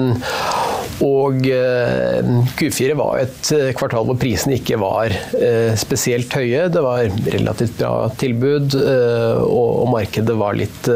og 1.04 1.44
eh, 1.46 2.30
Q4 2.58 2.94
var 2.98 3.20
et 3.22 3.50
eh, 3.54 3.70
kvartal 3.76 4.06
hvor 4.08 4.18
prisene 4.18 4.56
ikke 4.58 4.78
var 4.82 5.12
eh, 5.38 5.74
spesielt 5.78 6.32
høye. 6.34 6.66
Det 6.72 6.82
var 6.82 7.06
relativt 7.34 7.76
bra 7.78 8.08
tilbud, 8.18 8.74
og 8.78 9.86
markedet 9.92 10.34
var 10.38 10.56
litt, 10.58 10.88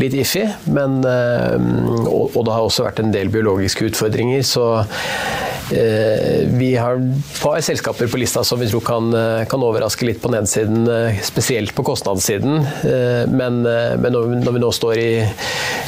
litt 0.00 0.14
iffy. 0.18 0.44
Men, 0.74 0.98
og 1.04 2.40
det 2.44 2.54
har 2.54 2.64
også 2.64 2.86
vært 2.86 3.02
en 3.02 3.12
del 3.14 3.30
biologiske 3.64 3.90
utfordringer, 3.90 4.42
så 4.42 4.84
vi 5.64 6.74
har 6.76 6.98
et 7.00 7.38
par 7.40 7.56
selskaper 7.64 8.10
på 8.12 8.18
lista 8.20 8.42
som 8.44 8.60
vi 8.60 8.66
tror 8.68 8.82
kan, 8.84 9.06
kan 9.48 9.62
overraske 9.64 10.04
litt 10.04 10.20
på 10.20 10.28
nedsiden, 10.28 10.84
spesielt 11.24 11.72
på 11.74 11.82
kostnadssiden. 11.82 12.58
Men, 13.32 13.62
men 13.64 14.12
når 14.12 14.52
vi 14.52 14.60
nå 14.60 14.70
står 14.76 15.00
i 15.00 15.08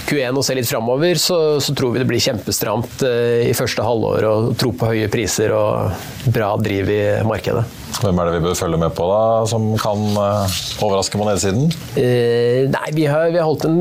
Q1 0.08 0.32
og 0.32 0.46
ser 0.46 0.56
litt 0.56 0.70
framover, 0.70 1.20
så, 1.20 1.60
så 1.60 1.74
tror 1.76 1.92
vi 1.92 2.00
det 2.00 2.08
blir 2.08 2.24
kjempestramt 2.24 3.04
i 3.04 3.52
første 3.58 3.84
halvår 3.84 4.24
og 4.30 4.54
tro 4.56 4.72
på 4.72 4.88
høye 4.94 5.10
priser 5.12 5.52
og 5.52 6.32
bra 6.32 6.54
driv 6.56 6.88
i 6.96 7.02
markedet. 7.28 7.66
Hvem 8.00 8.16
er 8.20 8.30
det 8.30 8.38
vi 8.38 8.46
bør 8.48 8.56
følge 8.56 8.80
med 8.80 8.96
på, 8.96 9.10
da, 9.12 9.20
som 9.52 9.68
kan 9.80 10.08
overraske 10.16 11.20
på 11.20 11.28
nedsiden? 11.28 11.68
Uh, 12.00 12.64
nei, 12.72 12.88
vi 12.96 13.04
har, 13.12 13.28
vi 13.28 13.42
har 13.42 13.44
holdt, 13.44 13.68
en, 13.68 13.78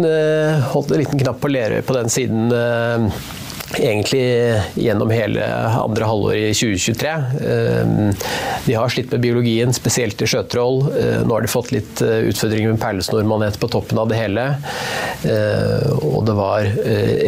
holdt, 0.75 0.91
en, 0.91 1.01
liten 1.05 1.23
knapp 1.23 1.39
på 1.39 1.55
Lerøy 1.55 1.79
på 1.87 1.95
den 1.95 2.11
siden 2.11 2.51
egentlig 3.79 4.23
gjennom 4.79 5.11
hele 5.13 5.45
andre 5.79 6.07
halvår 6.09 6.35
i 6.35 6.53
2023. 6.55 7.13
De 8.65 8.75
har 8.75 8.93
slitt 8.93 9.11
med 9.13 9.23
biologien, 9.23 9.73
spesielt 9.75 10.21
i 10.21 10.29
sjøtroll. 10.29 10.81
Nå 11.25 11.33
har 11.33 11.45
de 11.45 11.51
fått 11.51 11.73
litt 11.75 12.01
utfordringer 12.01 12.73
med 12.73 12.81
perlesnormanet 12.81 13.59
på 13.61 13.69
toppen 13.73 13.99
av 14.01 14.09
det 14.11 14.19
hele. 14.19 14.47
Og 16.01 16.21
det 16.27 16.37
var 16.37 16.69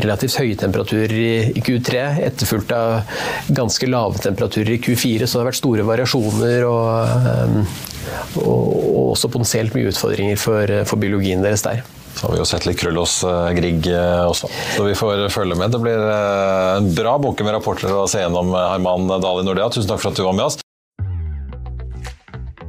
relativt 0.04 0.40
høye 0.42 0.58
temperaturer 0.60 1.18
i 1.54 1.64
Q3, 1.64 2.06
etterfulgt 2.30 2.74
av 2.76 3.18
ganske 3.48 3.90
lave 3.90 4.24
temperaturer 4.24 4.76
i 4.78 4.82
Q4, 4.82 5.26
så 5.26 5.38
det 5.38 5.44
har 5.44 5.52
vært 5.52 5.62
store 5.62 5.88
variasjoner. 5.88 6.68
og, 6.68 7.86
og 8.42 9.12
også 9.12 9.32
potensielt 9.32 9.76
mye 9.76 9.92
utfordringer 9.92 10.40
for, 10.40 10.74
for 10.88 11.02
biologien 11.02 11.44
deres 11.44 11.66
der. 11.66 11.84
Så 12.18 12.26
har 12.26 12.34
vi 12.34 12.40
jo 12.42 12.48
sett 12.50 12.66
litt 12.66 12.80
krøll 12.82 12.98
hos 12.98 13.20
eh, 13.28 13.52
Grieg 13.58 13.86
eh, 13.94 14.24
også, 14.26 14.50
så 14.74 14.86
vi 14.88 14.96
får 14.98 15.28
følge 15.34 15.58
med. 15.60 15.70
Det 15.74 15.82
blir 15.84 16.02
eh, 16.02 16.78
en 16.80 16.90
bra 16.98 17.18
bunke 17.22 17.46
med 17.46 17.54
rapporter 17.60 17.94
å 17.94 18.08
se 18.10 18.24
gjennom, 18.24 18.56
Herman 18.58 19.06
Dahl 19.22 19.44
i 19.44 19.46
Nordea. 19.46 19.70
Tusen 19.70 19.92
takk 19.92 20.02
for 20.02 20.14
at 20.14 20.18
du 20.18 20.26
var 20.26 20.38
med 20.38 20.50
oss. 20.50 20.58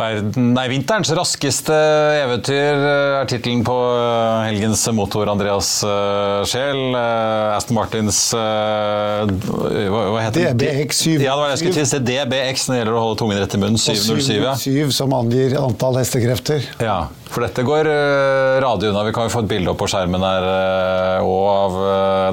Verden, 0.00 0.54
nei, 0.54 0.64
Vinterens 0.72 1.10
raskeste 1.12 1.76
eventyr 2.22 2.78
eh, 2.78 3.18
er 3.20 3.28
tittelen 3.28 3.60
på 3.66 3.74
eh, 3.76 4.46
helgens 4.48 4.86
motor, 4.96 5.28
Andreas 5.28 5.68
Scheel. 6.48 6.80
Uh, 6.94 7.56
Aston 7.56 7.76
Martins 7.76 8.18
hva, 8.32 9.26
hva 9.90 10.24
heter 10.24 10.54
DBX7. 10.54 11.20
Ja, 11.20 11.34
det 11.34 11.38
var 11.40 11.50
det 11.50 11.56
jeg 11.58 11.62
skulle 11.62 11.84
til. 11.84 12.04
DBX 12.08 12.66
når 12.68 12.74
det 12.74 12.80
gjelder 12.80 12.96
å 12.96 13.04
holde 13.04 13.20
tungen 13.20 13.40
rett 13.40 13.56
i 13.56 13.60
munnen. 13.60 13.80
707. 13.80 14.30
ja. 14.40 14.54
7, 14.56 14.92
som 14.94 15.12
angir 15.16 15.56
antall 15.60 16.00
hestekrefter. 16.00 16.64
Ja, 16.82 16.98
for 17.30 17.44
dette 17.44 17.64
går 17.66 17.88
radig 18.64 18.90
unna. 18.90 19.04
Vi 19.06 19.14
kan 19.14 19.28
jo 19.28 19.34
få 19.34 19.44
et 19.44 19.50
bilde 19.52 19.72
opp 19.72 19.80
på 19.82 19.90
skjermen 19.90 20.24
her 20.24 20.46
og 21.20 21.44
av 21.50 21.78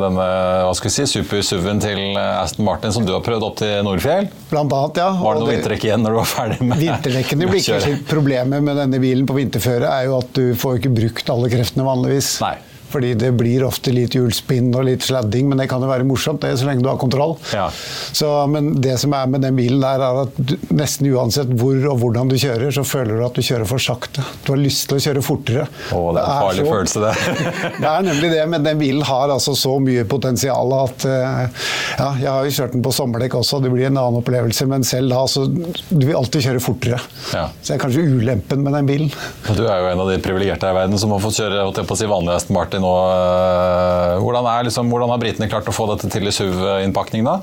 denne 0.06 0.28
hva 0.68 0.74
skal 0.78 0.90
vi 0.90 0.96
si, 0.96 1.08
super-SUV-en 1.18 1.84
til 1.84 2.02
Aston 2.18 2.66
Martin 2.68 2.96
som 2.96 3.06
du 3.06 3.14
har 3.16 3.24
prøvd 3.26 3.48
opp 3.50 3.60
til 3.62 3.84
Nordfjell. 3.86 4.32
Blant 4.52 4.74
annet, 4.74 5.02
ja. 5.04 5.12
Var 5.22 5.38
det 5.38 5.44
noe 5.44 5.54
vinterdekk 5.54 5.88
igjen 5.90 6.06
når 6.06 6.16
du 6.16 6.20
var 6.22 6.32
ferdig 6.32 6.60
med 6.72 6.82
Vinterdekkene 6.82 7.52
blir 7.66 8.00
Problemet 8.10 8.64
med 8.64 8.80
denne 8.80 9.02
bilen 9.02 9.28
på 9.30 9.38
vinterføre 9.38 9.90
er 9.90 10.08
jo 10.10 10.18
at 10.20 10.32
du 10.38 10.56
får 10.58 10.80
ikke 10.82 10.94
brukt 11.02 11.32
alle 11.34 11.52
kreftene 11.52 11.86
vanligvis. 11.88 12.38
Nei. 12.46 12.56
Fordi 12.92 13.14
det 13.20 13.32
blir 13.36 13.66
ofte 13.68 13.92
litt 13.92 14.16
hjulspinn 14.16 14.70
og 14.76 14.86
litt 14.88 15.04
sladding, 15.04 15.50
men 15.50 15.60
det 15.60 15.68
kan 15.72 15.84
jo 15.84 15.90
være 15.90 16.08
morsomt 16.08 16.42
det, 16.44 16.54
så 16.60 16.68
lenge 16.70 16.86
du 16.86 16.90
har 16.90 17.00
kontroll. 17.02 17.36
Ja. 17.56 17.68
Så, 18.16 18.30
men 18.52 18.78
det 18.82 18.96
som 19.02 19.14
er 19.18 19.28
med 19.32 19.44
den 19.44 19.58
bilen 19.58 19.84
der, 19.84 20.04
er 20.04 20.22
at 20.24 20.38
du, 20.38 20.56
nesten 20.78 21.10
uansett 21.12 21.52
hvor 21.60 21.76
og 21.92 22.00
hvordan 22.02 22.32
du 22.32 22.38
kjører, 22.40 22.72
så 22.74 22.86
føler 22.88 23.20
du 23.20 23.26
at 23.28 23.38
du 23.38 23.44
kjører 23.46 23.68
for 23.70 23.84
sakte. 23.84 24.24
Du 24.46 24.54
har 24.54 24.62
lyst 24.62 24.88
til 24.90 25.00
å 25.00 25.04
kjøre 25.04 25.24
fortere. 25.26 25.68
Å, 25.68 26.02
det 26.16 26.24
er 26.24 26.32
en 26.32 26.46
farlig 26.48 26.66
så, 26.66 26.72
følelse, 26.72 27.04
det. 27.04 27.14
det 27.82 27.92
er 27.92 28.08
nemlig 28.08 28.32
det, 28.34 28.42
men 28.54 28.68
den 28.68 28.82
bilen 28.82 29.06
har 29.08 29.36
altså 29.36 29.56
så 29.58 29.76
mye 29.84 30.08
potensial 30.08 30.74
at 30.78 31.08
uh, 31.08 31.68
Ja, 31.98 32.10
jeg 32.22 32.30
har 32.32 32.48
jo 32.48 32.56
kjørt 32.60 32.76
den 32.78 32.86
på 32.86 32.94
sommerdekk 32.96 33.38
også, 33.42 33.62
det 33.64 33.72
blir 33.74 33.90
en 33.90 34.00
annen 34.00 34.22
opplevelse, 34.22 34.68
men 34.70 34.86
selv 34.88 35.12
da, 35.14 35.24
så 35.30 35.46
Du 35.48 36.04
vil 36.06 36.16
alltid 36.18 36.48
kjøre 36.48 36.64
fortere. 36.64 37.02
Ja. 37.34 37.48
Så 37.60 37.74
det 37.74 37.78
er 37.78 37.84
kanskje 37.84 38.08
ulempen 38.08 38.64
med 38.64 38.76
den 38.78 38.90
bilen. 38.90 39.12
Du 39.58 39.66
er 39.66 39.84
jo 39.84 39.92
en 39.92 40.04
av 40.04 40.12
de 40.12 40.18
privilegerte 40.24 40.72
i 40.72 40.78
verden 40.78 41.00
som 41.00 41.14
har 41.16 41.24
fått 41.24 41.42
kjøre 41.42 41.68
vanlig 42.08 42.36
Aston 42.36 42.56
Martin 42.56 42.77
nå. 42.84 42.94
Eh, 43.12 44.16
Hvordan, 44.18 44.48
er, 44.50 44.66
liksom, 44.68 44.90
hvordan 44.92 45.12
har 45.14 45.20
britene 45.22 45.48
klart 45.50 45.68
å 45.70 45.74
få 45.76 45.86
dette 45.92 46.10
til 46.12 46.28
i 46.28 46.32
SUV-innpakning, 46.34 47.24
da? 47.28 47.38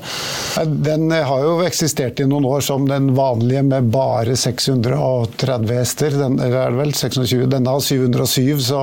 Den 0.66 1.08
har 1.14 1.44
jo 1.44 1.54
eksistert 1.64 2.20
i 2.20 2.26
noen 2.28 2.44
år 2.48 2.64
som 2.66 2.84
den 2.88 3.12
vanlige 3.16 3.62
med 3.66 3.88
bare 3.94 4.34
630 4.36 5.70
hester. 5.78 6.16
Den, 6.18 6.38
er 6.42 6.52
det 6.54 6.64
vel 6.78 6.92
620? 6.96 7.46
Denne 7.52 7.74
har 7.74 7.84
707, 7.84 8.60
så 8.68 8.80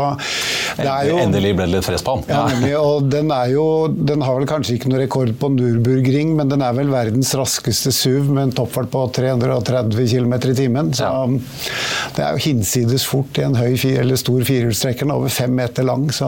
det 0.80 0.88
er 0.88 1.10
jo 1.12 1.20
Endelig 1.22 1.54
ble 1.58 1.68
det 1.68 1.76
litt 1.76 1.88
fres 1.88 2.04
på 2.06 2.18
den. 2.22 2.32
Ja, 2.32 2.46
nemlig. 2.50 2.74
Og 2.80 3.10
den 3.12 3.32
er 3.36 3.52
jo 3.54 3.66
Den 3.92 4.24
har 4.26 4.40
vel 4.40 4.48
kanskje 4.50 4.78
ikke 4.78 4.92
noe 4.92 5.02
rekord 5.04 5.34
på 5.42 5.52
Nürburgring, 5.54 6.34
men 6.40 6.50
den 6.52 6.64
er 6.66 6.76
vel 6.78 6.92
verdens 6.94 7.34
raskeste 7.38 7.94
SUV 7.96 8.32
med 8.32 8.44
en 8.48 8.56
toppfart 8.62 8.90
på 8.94 9.04
330 9.20 10.08
km 10.16 10.34
i 10.40 10.58
timen. 10.58 10.94
Så 10.98 11.06
Ja. 11.12 11.26
det 12.16 12.24
er 12.26 12.32
jo 12.38 12.44
hinsides 12.48 13.06
fort 13.08 13.38
i 13.40 13.46
en 13.46 13.56
høy 13.60 13.76
eller 13.98 14.16
stor 14.20 14.42
firehjulstrekker. 14.48 15.08
Er 15.12 15.16
over 15.16 15.30
fem 15.34 15.54
meter 15.56 15.84
lang, 15.88 16.08
så 16.14 16.28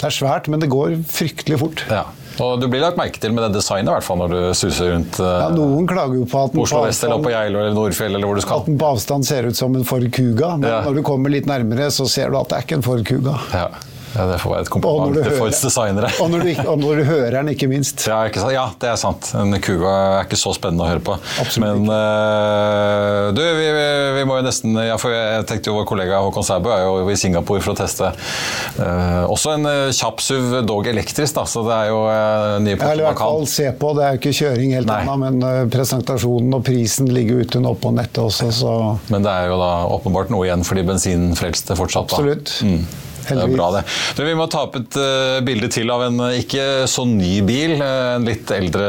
det 0.00 0.06
er 0.08 0.14
svært, 0.16 0.48
men 0.52 0.62
det 0.62 0.68
går 0.72 0.96
fryktelig 1.10 1.58
fort. 1.62 1.84
Ja. 1.90 2.04
Og 2.40 2.60
du 2.62 2.68
blir 2.72 2.80
lagt 2.80 2.96
merke 2.96 3.20
til 3.20 3.34
med 3.36 3.42
det 3.44 3.58
designet, 3.58 3.90
i 3.90 3.92
hvert 3.98 4.06
fall 4.06 4.16
når 4.22 4.32
du 4.32 4.38
suser 4.56 4.92
rundt 4.94 5.18
eh, 5.20 5.26
Ja, 5.42 5.48
noen 5.52 5.88
klager 5.90 6.14
jo 6.22 6.24
på 6.30 6.44
at 6.46 6.54
den, 6.54 6.62
Oslo 6.62 6.84
vest 6.86 7.04
eller 7.04 7.20
på 7.24 7.32
Geilo 7.34 7.58
eller 7.60 7.74
Nordfjell 7.76 8.14
eller 8.16 8.30
hvor 8.30 8.38
du 8.38 8.44
skal. 8.44 8.62
at 8.62 8.70
den 8.70 8.78
på 8.80 8.88
avstand 8.94 9.26
ser 9.28 9.48
ut 9.50 9.58
som 9.58 9.74
en 9.76 9.84
Ford 9.84 10.06
Kuga, 10.14 10.54
men 10.56 10.70
Ja. 10.70 10.78
når 10.86 11.00
du 11.00 11.02
kommer 11.04 11.32
litt 11.34 11.50
nærmere, 11.50 11.90
så 11.92 12.06
ser 12.08 12.30
du 12.32 12.38
at 12.40 12.48
det 12.48 12.56
er 12.60 12.64
ikke 12.68 12.78
en 12.80 12.86
Ford 12.86 13.04
Kuga. 13.10 13.36
Ja. 13.52 13.66
Ja, 14.14 14.26
det 14.26 14.38
får 14.42 14.52
være 14.52 14.64
et 14.66 14.70
kompliment 14.74 15.14
til 15.20 15.36
Fords 15.38 15.60
designere. 15.62 16.10
Og 16.22 16.30
når, 16.32 16.42
du, 16.42 16.62
og 16.72 16.80
når 16.82 17.00
du 17.00 17.04
hører 17.06 17.36
den, 17.38 17.52
ikke 17.54 17.68
minst. 17.70 18.02
Ja, 18.10 18.22
ikke 18.26 18.48
ja, 18.50 18.66
det 18.82 18.90
er 18.90 18.98
sant. 19.00 19.30
En 19.38 19.54
Kuga 19.62 19.92
er 19.92 20.26
ikke 20.26 20.38
så 20.40 20.54
spennende 20.56 20.86
å 20.86 20.90
høre 20.90 21.02
på. 21.04 21.16
Absolutt 21.42 21.62
Men 21.62 21.86
uh, 21.90 23.30
du, 23.36 23.42
vi, 23.44 23.68
vi, 23.76 23.84
vi 24.18 24.24
må 24.26 24.40
jo 24.40 24.46
nesten 24.46 24.74
ja, 24.82 24.96
for 25.00 25.14
Jeg 25.14 25.46
tenkte 25.50 25.70
jo 25.70 25.76
vår 25.78 25.86
kollega 25.88 26.20
Håkon 26.24 26.46
Sæbø 26.46 26.72
er 26.74 26.84
jo 26.86 27.06
i 27.12 27.18
Singapore 27.20 27.62
for 27.62 27.74
å 27.74 27.78
teste 27.78 28.10
uh, 28.10 29.24
også 29.30 29.54
en 29.56 29.68
uh, 29.68 29.92
kjapp 29.94 30.24
SUV, 30.24 30.56
dog 30.66 30.88
elektrisk, 30.90 31.36
da, 31.38 31.46
så 31.48 31.64
det 31.66 31.76
er 31.76 31.92
jo 31.92 32.00
uh, 32.08 32.56
nye 32.64 32.76
Ja, 32.76 32.94
man 33.04 33.20
fall 33.20 33.46
se 33.50 33.68
på. 33.76 33.92
Det 33.96 34.06
er 34.06 34.16
jo 34.16 34.22
ikke 34.22 34.34
kjøring 34.40 34.74
helt 34.78 34.94
ennå, 34.94 35.16
men 35.22 35.44
uh, 35.44 35.52
presentasjonen 35.70 36.58
og 36.58 36.64
prisen 36.66 37.10
ligger 37.14 37.44
ute 37.44 37.62
nå 37.62 37.76
på 37.80 37.94
nettet 37.94 38.22
også, 38.24 38.50
så 38.54 38.74
Men 39.12 39.26
det 39.26 39.32
er 39.32 39.52
jo 39.52 39.60
da 39.60 39.70
åpenbart 39.98 40.32
noe 40.34 40.48
igjen 40.48 40.66
for 40.66 40.78
de 40.78 40.86
bensinfrelste 40.88 41.78
fortsatt. 41.78 42.10
Da. 42.10 42.20
absolutt. 42.20 42.56
Mm. 42.66 43.09
Det 43.20 43.34
er 43.34 43.40
Heldigvis. 43.40 43.56
bra, 43.56 43.68
det. 43.76 43.82
Du, 44.16 44.22
vi 44.26 44.34
må 44.38 44.46
ta 44.50 44.62
opp 44.66 44.76
et 44.80 44.96
uh, 44.98 45.40
bilde 45.46 45.68
til 45.72 45.90
av 45.92 46.02
en 46.08 46.20
eh, 46.26 46.38
ikke 46.42 46.64
så 46.90 47.04
ny 47.06 47.40
bil. 47.46 47.76
eh, 47.78 48.14
en 48.16 48.24
litt 48.26 48.50
eldre 48.54 48.86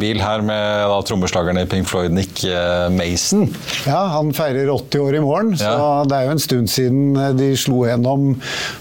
bil 0.00 0.20
her 0.22 0.42
med 0.46 0.88
da, 0.90 0.96
trommeslageren 1.06 1.60
i 1.60 1.66
Pink 1.70 1.86
Floyd, 1.88 2.12
Nick 2.16 2.42
Mason. 2.92 3.46
Ja, 3.86 4.00
han 4.16 4.32
feirer 4.36 4.68
80 4.72 5.00
år 5.04 5.16
i 5.18 5.22
morgen, 5.24 5.52
så 5.58 5.70
Ja. 5.70 6.04
det 6.08 6.16
er 6.16 6.26
jo 6.26 6.34
en 6.36 6.42
stund 6.42 6.70
siden 6.72 7.36
de 7.38 7.50
slo 7.58 7.84
gjennom 7.86 8.26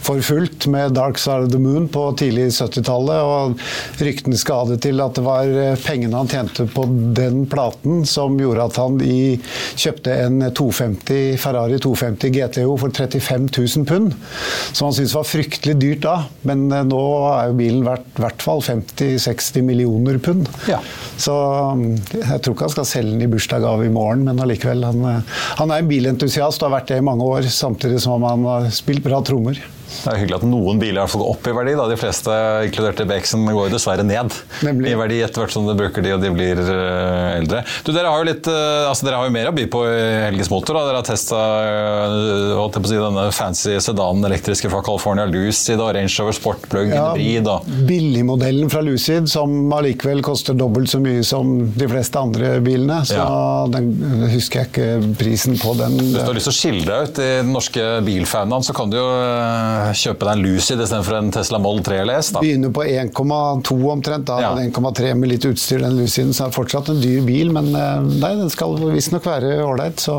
for 0.05 0.21
fullt 0.25 0.67
med 0.71 0.95
Dark 0.97 1.17
Side 1.21 1.47
of 1.47 1.51
the 1.53 1.60
Moon 1.62 1.88
på 1.91 2.05
tidlig 2.19 2.47
70-tallet. 2.55 3.21
Og 3.25 4.01
ryktene 4.01 4.38
skadet 4.39 4.79
til 4.86 5.01
at 5.03 5.15
det 5.17 5.23
var 5.25 5.51
pengene 5.86 6.17
han 6.17 6.31
tjente 6.31 6.65
på 6.71 6.86
den 7.17 7.43
platen 7.51 8.03
som 8.10 8.38
gjorde 8.39 8.65
at 8.69 8.79
han 8.81 8.99
i, 9.05 9.38
kjøpte 9.79 10.15
en 10.25 10.39
250, 10.55 11.38
Ferrari 11.41 11.79
250 11.84 12.34
GTO 12.36 12.75
for 12.81 12.89
35 12.95 13.49
000 13.51 13.86
pund. 13.89 14.15
Så 14.71 14.86
han 14.88 14.94
syntes 14.95 15.15
var 15.15 15.27
fryktelig 15.27 15.75
dyrt 15.81 16.03
da, 16.05 16.15
men 16.47 16.65
eh, 16.73 16.86
nå 16.88 17.01
er 17.31 17.49
jo 17.49 17.58
bilen 17.60 17.86
verdt 17.86 18.19
i 18.19 18.23
hvert 18.23 18.45
fall 18.45 18.63
50-60 18.65 19.65
millioner 19.67 20.19
pund. 20.23 20.49
Ja. 20.71 20.81
Så 21.21 21.36
um, 21.36 21.86
jeg 22.13 22.41
tror 22.41 22.55
ikke 22.55 22.67
han 22.67 22.75
skal 22.75 22.89
selge 22.89 23.13
den 23.13 23.25
i 23.25 23.31
bursdagsgave 23.31 23.88
i 23.88 23.93
morgen, 23.93 24.25
men 24.27 24.41
allikevel. 24.41 24.86
Han, 24.88 25.05
eh, 25.12 25.39
han 25.62 25.73
er 25.73 25.84
en 25.84 25.91
bilentusiast 25.91 26.63
og 26.63 26.69
har 26.69 26.77
vært 26.79 26.93
det 26.93 27.01
i 27.01 27.08
mange 27.08 27.27
år, 27.27 27.49
samtidig 27.51 28.01
som 28.03 28.25
han 28.27 28.47
har 28.49 28.69
spilt 28.75 29.05
bra 29.05 29.21
trommer. 29.25 29.60
Det 29.86 30.12
er 30.12 30.19
hyggelig 30.21 30.38
at 30.39 30.45
noen 30.50 30.80
biler 30.82 31.02
har 31.04 31.10
fått 31.12 31.24
opp 31.26 31.48
i 31.50 31.54
verdi. 31.56 31.76
Da. 31.78 31.88
De 31.89 31.98
fleste, 32.00 32.36
inkludert 32.67 33.02
BX-en, 33.10 33.45
går 33.48 33.69
jo 33.69 33.74
dessverre 33.76 34.06
ned 34.06 34.34
Nemlig. 34.65 34.91
i 34.91 34.98
verdi 35.00 35.19
etter 35.26 35.43
hvert 35.43 35.54
som 35.56 35.67
du 35.67 35.74
bruker 35.78 36.04
de 36.06 36.13
og 36.15 36.21
de 36.24 36.32
blir 36.34 36.60
eh, 36.62 37.38
eldre. 37.39 37.63
Du, 37.86 37.91
Dere 37.95 38.12
har 38.12 38.21
jo 38.24 38.28
litt, 38.30 38.48
eh, 38.52 38.88
altså 38.89 39.08
dere 39.08 39.19
har 39.21 39.30
jo 39.30 39.36
mer 39.36 39.50
å 39.52 39.56
by 39.56 39.65
på 39.71 39.84
i 39.88 40.02
Helges 40.28 40.50
Motor. 40.54 40.80
Da. 40.80 40.86
Dere 40.89 41.02
har 41.02 41.08
testa 41.08 41.39
å 42.56 42.67
si, 42.86 42.98
denne 43.00 43.26
fancy 43.36 43.78
sedanen 43.84 44.26
elektriske 44.30 44.69
fra 44.74 44.82
California 44.86 45.26
Lucid 45.30 45.80
og 45.82 45.93
Range 45.95 46.12
Rover 46.19 46.36
Sport 46.38 46.67
Plug 46.71 46.91
Hybrid. 46.93 47.50
Billigmodellen 47.89 48.69
fra 48.74 48.82
Lucid, 48.86 49.30
som 49.32 49.71
allikevel 49.76 50.21
koster 50.26 50.58
dobbelt 50.58 50.89
så 50.91 51.00
mye 51.04 51.24
som 51.26 51.56
de 51.76 51.88
fleste 51.91 52.19
andre 52.21 52.56
bilene. 52.65 53.02
Så 53.08 53.15
Ja. 53.15 53.67
den 53.71 53.91
husker 54.34 54.63
jeg 54.63 54.71
ikke 54.71 55.15
prisen 55.19 55.58
på 55.62 55.76
den. 55.78 55.98
Hvis 56.00 56.19
du 56.19 56.26
har 56.32 56.38
lyst 56.38 56.50
til 56.50 56.56
å 56.56 56.60
skille 56.60 56.86
deg 56.86 57.10
ut 57.10 57.19
i 57.19 57.30
den 57.41 57.54
norske 57.56 57.86
bilfaunaen, 58.06 58.63
så 58.65 58.74
kan 58.76 58.89
du 58.91 58.98
jo 58.98 59.06
eh, 59.06 59.74
kjøpe 59.95 60.25
deg 60.27 60.31
en 60.38 60.43
Lucid 60.45 60.81
istedenfor 60.83 61.17
en 61.19 61.31
Tesla 61.35 61.59
Moll 61.61 61.81
3 61.85 61.99
eller 62.03 62.19
S. 62.21 62.29
Da. 62.35 62.41
Begynner 62.43 62.71
på 62.75 62.83
1,2 62.85 63.77
omtrent, 63.91 64.25
da 64.29 64.39
Ja. 64.41 64.51
er 64.55 64.69
1,3 64.69 65.13
med 65.15 65.29
litt 65.31 65.45
utstyr. 65.47 65.79
Den 65.83 65.97
Luciden 65.99 66.33
så 66.33 66.45
er 66.45 66.51
det 66.51 66.57
fortsatt 66.57 66.89
en 66.93 67.01
dyr 67.01 67.21
bil, 67.25 67.51
men 67.55 67.69
eh, 67.75 67.99
nei, 68.21 68.31
den 68.39 68.49
skal 68.53 68.75
visstnok 68.93 69.25
være 69.25 69.53
ålreit. 69.65 69.99
Så 70.03 70.15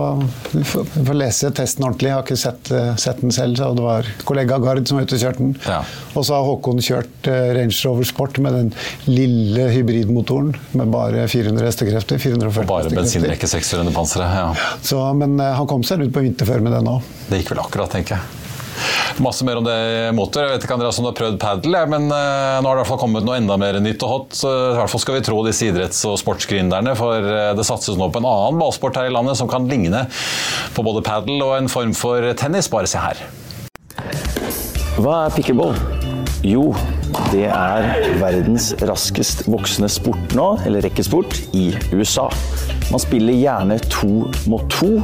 vi 0.53 0.63
får, 0.65 0.87
vi 0.95 1.05
får 1.11 1.19
lese 1.21 1.51
testen 1.57 1.85
ordentlig. 1.89 2.11
Jeg 2.13 2.17
har 2.19 2.25
ikke 2.27 2.39
sett, 2.41 2.71
eh, 2.73 2.95
sett 2.97 3.21
den 3.25 3.35
selv, 3.35 3.57
så 3.61 3.71
det 3.77 3.85
var 3.87 4.07
kollega 4.25 4.59
Gard 4.63 4.87
som 4.89 4.99
var 5.01 5.07
ute 5.09 5.19
og 5.19 5.25
kjørte 5.27 5.43
den. 5.45 5.55
Ja. 5.67 5.83
Og 6.15 6.25
så 6.25 6.35
har 6.39 6.47
Håkon 6.49 6.81
kjørt 6.85 7.31
eh, 7.33 7.51
Range 7.59 7.77
Rover 7.85 8.05
Sport 8.09 8.39
med 8.45 8.53
den 8.57 8.73
lille 9.11 9.69
hybridmotoren 9.75 10.55
med 10.79 10.91
bare 10.95 11.27
400 11.29 11.67
hestekrefter. 11.71 12.19
440 12.23 12.67
Bare 12.71 12.91
bensinrekke 12.91 13.49
600 13.49 13.93
pansere. 13.95 14.27
Ja. 14.33 14.49
Så, 14.83 15.01
men 15.19 15.39
han 15.41 15.67
kom 15.71 15.85
seg 15.87 16.01
ut 16.07 16.13
på 16.15 16.25
vinterføre 16.25 16.61
med 16.65 16.73
den 16.77 16.89
òg. 16.91 17.03
Det 17.31 17.43
gikk 17.43 17.55
vel 17.55 17.63
akkurat, 17.65 17.91
tenker 17.93 18.17
jeg. 18.19 18.46
Masse 19.23 19.45
mer 19.49 19.57
om 19.57 19.65
det 19.65 19.75
i 19.75 20.13
motor. 20.13 20.45
Jeg 20.45 20.57
vet 20.57 20.65
ikke 20.67 20.77
Andreas, 20.77 20.99
om 21.01 21.07
du 21.07 21.09
har 21.09 21.17
prøvd 21.17 21.39
padel, 21.41 21.77
men 21.89 22.09
uh, 22.11 22.59
nå 22.61 22.69
har 22.69 22.77
det 22.77 22.77
i 22.77 22.83
hvert 22.83 22.91
fall 22.91 23.01
kommet 23.01 23.25
noe 23.25 23.39
enda 23.41 23.57
mer 23.61 23.79
nytt 23.81 24.05
og 24.05 24.13
hot. 24.13 24.41
I 24.45 24.77
hvert 24.77 24.93
fall 24.93 25.03
skal 25.03 25.17
vi 25.17 25.25
tro 25.25 25.41
disse 25.47 25.71
idretts- 25.71 26.03
og 26.09 26.19
sportsgründerne, 26.21 26.93
for 26.99 27.25
uh, 27.25 27.53
det 27.57 27.65
satses 27.67 27.97
nå 27.97 28.11
på 28.13 28.21
en 28.21 28.29
annen 28.29 28.61
ballsport 28.61 29.01
her 29.01 29.09
i 29.09 29.15
landet 29.15 29.39
som 29.41 29.49
kan 29.51 29.69
ligne 29.71 30.05
på 30.77 30.85
både 30.85 31.05
padel 31.07 31.41
og 31.41 31.57
en 31.57 31.73
form 31.73 31.97
for 31.97 32.29
tennis. 32.37 32.69
Bare 32.73 32.91
se 32.91 33.01
her. 33.01 33.25
Hva 35.01 35.27
er 35.27 35.37
pickleball? 35.37 35.77
Jo, 36.47 36.69
det 37.33 37.49
er 37.49 37.87
verdens 38.21 38.69
raskest 38.87 39.47
voksende 39.51 39.89
sport 39.91 40.37
nå, 40.37 40.51
eller 40.69 40.85
rekkesport, 40.85 41.33
i 41.57 41.71
USA. 41.97 42.29
Man 42.93 43.03
spiller 43.03 43.35
gjerne 43.35 43.81
to 43.91 44.29
mot 44.47 44.69
to, 44.71 45.01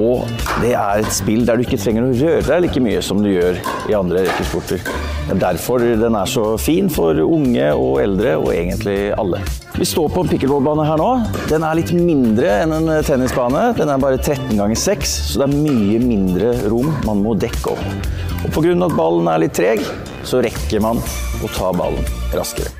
Og 0.00 0.24
det 0.62 0.72
er 0.72 1.02
et 1.02 1.12
spill 1.12 1.44
der 1.48 1.58
du 1.58 1.64
ikke 1.64 1.78
trenger 1.80 2.06
å 2.06 2.12
røre 2.14 2.44
deg 2.46 2.64
like 2.64 2.82
mye 2.82 3.00
som 3.04 3.20
du 3.22 3.28
gjør 3.30 3.58
i 3.90 3.96
andre 3.96 4.24
rekkesporter. 4.26 4.80
Det 4.80 5.34
er 5.34 5.42
derfor 5.42 5.84
den 6.00 6.16
er 6.16 6.30
så 6.30 6.44
fin 6.60 6.88
for 6.92 7.18
unge 7.20 7.66
og 7.76 8.00
eldre, 8.02 8.36
og 8.40 8.52
egentlig 8.54 9.12
alle. 9.20 9.42
Vi 9.76 9.86
står 9.88 10.10
på 10.12 10.24
en 10.24 10.30
pickleballbane 10.32 10.86
her 10.88 11.00
nå. 11.00 11.10
Den 11.50 11.64
er 11.66 11.78
litt 11.78 11.92
mindre 11.96 12.56
enn 12.64 12.74
en 12.76 12.90
tennisbane. 13.06 13.70
Den 13.78 13.92
er 13.92 14.02
bare 14.02 14.20
13 14.20 14.56
ganger 14.58 14.78
6, 14.78 15.16
så 15.30 15.42
det 15.42 15.48
er 15.48 15.62
mye 15.68 16.02
mindre 16.02 16.54
rom 16.72 16.90
man 17.06 17.22
må 17.24 17.36
dekke 17.38 17.76
opp. 17.76 18.10
Og 18.40 18.52
pga. 18.54 18.74
at 18.86 18.96
ballen 18.96 19.28
er 19.30 19.44
litt 19.44 19.56
treg, 19.56 19.84
så 20.24 20.42
rekker 20.44 20.82
man 20.84 21.00
å 21.00 21.52
ta 21.54 21.72
ballen 21.76 22.06
raskere. 22.36 22.72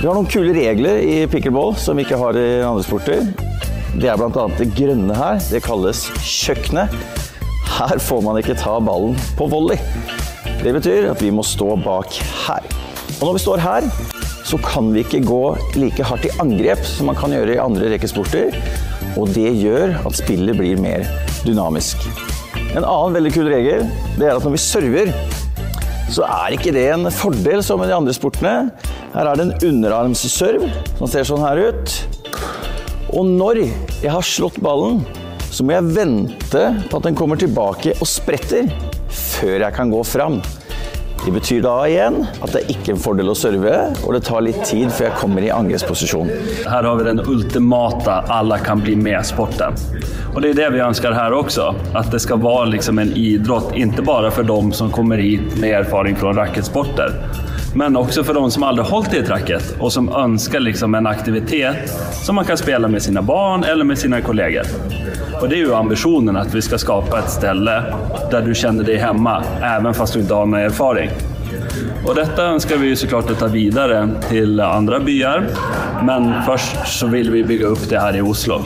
Vi 0.00 0.08
har 0.08 0.16
noen 0.16 0.26
kule 0.26 0.54
regler 0.56 0.98
i 0.98 1.20
pickleball 1.30 1.76
som 1.78 1.98
vi 1.98 2.02
ikke 2.06 2.18
har 2.18 2.38
i 2.38 2.48
andre 2.66 2.82
sporter. 2.82 3.22
Det 3.92 4.08
er 4.08 4.16
bl.a. 4.16 4.46
det 4.56 4.70
grønne 4.72 5.16
her. 5.16 5.40
Det 5.52 5.60
kalles 5.66 6.06
kjøkkenet. 6.24 6.94
Her 7.72 8.00
får 8.00 8.22
man 8.24 8.38
ikke 8.40 8.56
ta 8.56 8.78
ballen 8.80 9.18
på 9.36 9.48
volley. 9.52 9.76
Det 10.62 10.72
betyr 10.72 11.10
at 11.10 11.20
vi 11.20 11.32
må 11.34 11.44
stå 11.44 11.74
bak 11.84 12.16
her. 12.46 12.64
Og 13.18 13.26
når 13.26 13.36
vi 13.36 13.42
står 13.44 13.60
her, 13.62 13.88
så 14.48 14.56
kan 14.64 14.88
vi 14.94 15.02
ikke 15.04 15.20
gå 15.28 15.42
like 15.76 16.06
hardt 16.08 16.24
i 16.28 16.32
angrep 16.42 16.80
som 16.88 17.10
man 17.10 17.18
kan 17.18 17.34
gjøre 17.36 17.56
i 17.56 17.60
andre 17.62 17.90
rekesporter. 17.92 18.56
Og 19.20 19.28
det 19.36 19.50
gjør 19.60 19.98
at 20.08 20.16
spillet 20.16 20.56
blir 20.56 20.80
mer 20.80 21.04
dynamisk. 21.44 22.08
En 22.72 22.86
annen 22.86 23.18
veldig 23.18 23.34
kul 23.34 23.52
regel 23.52 23.84
det 24.16 24.28
er 24.30 24.38
at 24.38 24.46
når 24.46 24.56
vi 24.56 24.62
server, 24.64 25.12
så 26.12 26.24
er 26.28 26.56
ikke 26.56 26.72
det 26.72 26.88
en 26.94 27.12
fordel 27.12 27.60
som 27.64 27.84
i 27.84 27.90
de 27.90 27.96
andre 27.96 28.16
sportene. 28.16 28.56
Her 29.12 29.28
er 29.28 29.36
det 29.36 29.48
en 29.50 29.68
underarmsserv 29.68 30.64
som 30.96 31.08
ser 31.12 31.28
sånn 31.28 31.44
her 31.44 31.60
ut. 31.68 31.96
Og 33.12 33.26
når 33.28 33.58
jeg 33.60 34.08
har 34.08 34.24
slått 34.24 34.56
ballen, 34.64 35.02
så 35.52 35.64
må 35.68 35.74
jeg 35.74 35.90
vente 35.92 36.62
på 36.88 36.96
at 36.96 37.04
den 37.04 37.16
kommer 37.18 37.36
tilbake 37.36 37.92
og 37.98 38.08
spretter 38.08 38.70
før 39.12 39.66
jeg 39.66 39.76
kan 39.76 39.92
gå 39.92 40.00
fram. 40.08 40.38
Det 41.22 41.30
betyr 41.34 41.60
da 41.62 41.74
igjen 41.86 42.22
at 42.24 42.54
det 42.54 42.62
er 42.62 42.72
ikke 42.72 42.94
en 42.94 43.02
fordel 43.04 43.30
å 43.30 43.36
serve, 43.36 43.74
og 44.00 44.16
det 44.16 44.22
tar 44.26 44.42
litt 44.42 44.58
tid 44.66 44.88
før 44.90 45.10
jeg 45.10 45.18
kommer 45.20 45.44
i 45.44 45.52
angrepsposisjon. 45.54 46.32
Her 46.64 46.88
har 46.88 46.98
vi 46.98 47.06
den 47.10 47.20
ultimate 47.20 48.16
alle 48.32 48.58
kan 48.64 48.80
bli 48.82 48.96
med-sporten. 48.98 49.76
Og 50.32 50.40
Det 50.40 50.54
er 50.54 50.60
det 50.62 50.72
vi 50.72 50.82
ønsker 50.82 51.12
her 51.12 51.36
også. 51.36 51.68
At 51.92 52.08
det 52.10 52.24
skal 52.24 52.40
være 52.40 52.72
liksom 52.72 52.98
en 52.98 53.12
idrett, 53.12 53.76
ikke 53.76 54.08
bare 54.08 54.32
for 54.32 54.48
dem 54.48 54.72
som 54.74 54.90
kommer 54.90 55.20
hit 55.20 55.52
med 55.60 55.76
erfaring 55.84 56.16
fra 56.16 56.32
racketsporter 56.40 57.12
men 57.74 57.96
også 57.96 58.24
for 58.24 58.36
de 58.36 58.50
som 58.52 58.64
aldri 58.66 58.84
har 58.84 58.92
holdt 58.92 59.14
i 59.14 59.20
et 59.22 59.30
racket 59.32 59.72
og 59.78 59.92
som 59.94 60.10
ønsker 60.12 60.60
liksom 60.60 60.94
en 60.98 61.08
aktivitet 61.08 61.90
som 62.22 62.36
man 62.36 62.48
kan 62.48 62.60
spille 62.60 62.88
med 62.88 63.02
sine 63.02 63.22
barn 63.24 63.64
eller 63.64 63.84
med 63.88 63.98
sine 63.98 64.20
kolleger. 64.22 64.68
Og 65.40 65.48
Det 65.48 65.58
er 65.58 65.64
jo 65.66 65.74
ambisjonen 65.74 66.36
at 66.38 66.52
vi 66.54 66.62
skal 66.62 66.78
skape 66.78 67.18
et 67.18 67.30
sted 67.32 67.66
der 67.66 68.44
du 68.46 68.52
kjenner 68.54 68.86
deg 68.86 69.00
hjemme, 69.02 69.40
even 69.72 69.96
fast 69.96 70.14
du 70.14 70.22
ikke 70.22 70.38
har 70.42 70.48
noen 70.48 70.68
erfaring. 70.68 71.10
Og 72.02 72.14
Dette 72.18 72.46
ønsker 72.54 72.80
vi 72.82 72.94
så 72.98 73.08
klart 73.10 73.30
å 73.30 73.38
ta 73.38 73.48
videre 73.50 74.04
til 74.28 74.60
andre 74.62 74.98
byer, 75.02 75.44
men 76.06 76.32
først 76.46 76.80
så 76.90 77.10
vil 77.12 77.30
vi 77.34 77.44
bygge 77.46 77.74
opp 77.74 77.84
det 77.90 78.00
her 78.00 78.18
i 78.18 78.24
Oslo. 78.26 78.62